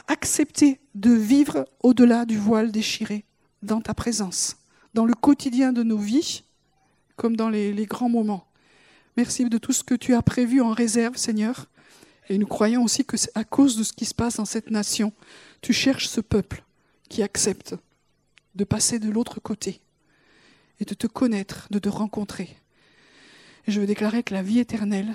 accepté 0.06 0.80
de 0.94 1.10
vivre 1.10 1.66
au-delà 1.82 2.24
du 2.24 2.36
voile 2.38 2.72
déchiré, 2.72 3.24
dans 3.62 3.80
ta 3.80 3.94
présence, 3.94 4.56
dans 4.94 5.04
le 5.04 5.14
quotidien 5.14 5.72
de 5.72 5.82
nos 5.82 5.98
vies, 5.98 6.44
comme 7.16 7.36
dans 7.36 7.48
les, 7.48 7.86
grands 7.86 8.08
moments. 8.08 8.46
Merci 9.16 9.44
de 9.44 9.58
tout 9.58 9.72
ce 9.72 9.82
que 9.82 9.94
tu 9.94 10.14
as 10.14 10.22
prévu 10.22 10.60
en 10.60 10.72
réserve, 10.72 11.16
Seigneur. 11.16 11.66
Et 12.28 12.38
nous 12.38 12.46
croyons 12.46 12.82
aussi 12.82 13.04
que 13.04 13.16
c'est 13.16 13.30
à 13.34 13.44
cause 13.44 13.76
de 13.76 13.82
ce 13.82 13.92
qui 13.92 14.04
se 14.04 14.14
passe 14.14 14.36
dans 14.36 14.44
cette 14.44 14.70
nation, 14.70 15.12
tu 15.62 15.72
cherches 15.72 16.08
ce 16.08 16.20
peuple 16.20 16.64
qui 17.08 17.22
accepte 17.22 17.74
de 18.54 18.64
passer 18.64 18.98
de 18.98 19.10
l'autre 19.10 19.40
côté 19.40 19.80
et 20.80 20.84
de 20.84 20.94
te 20.94 21.06
connaître, 21.06 21.68
de 21.70 21.78
te 21.78 21.88
rencontrer. 21.88 22.56
Je 23.66 23.80
veux 23.80 23.86
déclarer 23.86 24.22
que 24.22 24.34
la 24.34 24.42
vie 24.42 24.58
éternelle, 24.58 25.14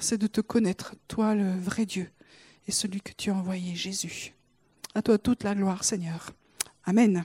c'est 0.00 0.18
de 0.18 0.26
te 0.26 0.40
connaître, 0.40 0.94
toi 1.08 1.34
le 1.34 1.58
vrai 1.58 1.86
Dieu 1.86 2.10
et 2.66 2.72
celui 2.72 3.00
que 3.00 3.12
tu 3.12 3.30
as 3.30 3.34
envoyé, 3.34 3.74
Jésus. 3.74 4.34
À 4.94 5.02
toi 5.02 5.18
toute 5.18 5.44
la 5.44 5.54
gloire, 5.54 5.84
Seigneur. 5.84 6.30
Amen. 6.84 7.24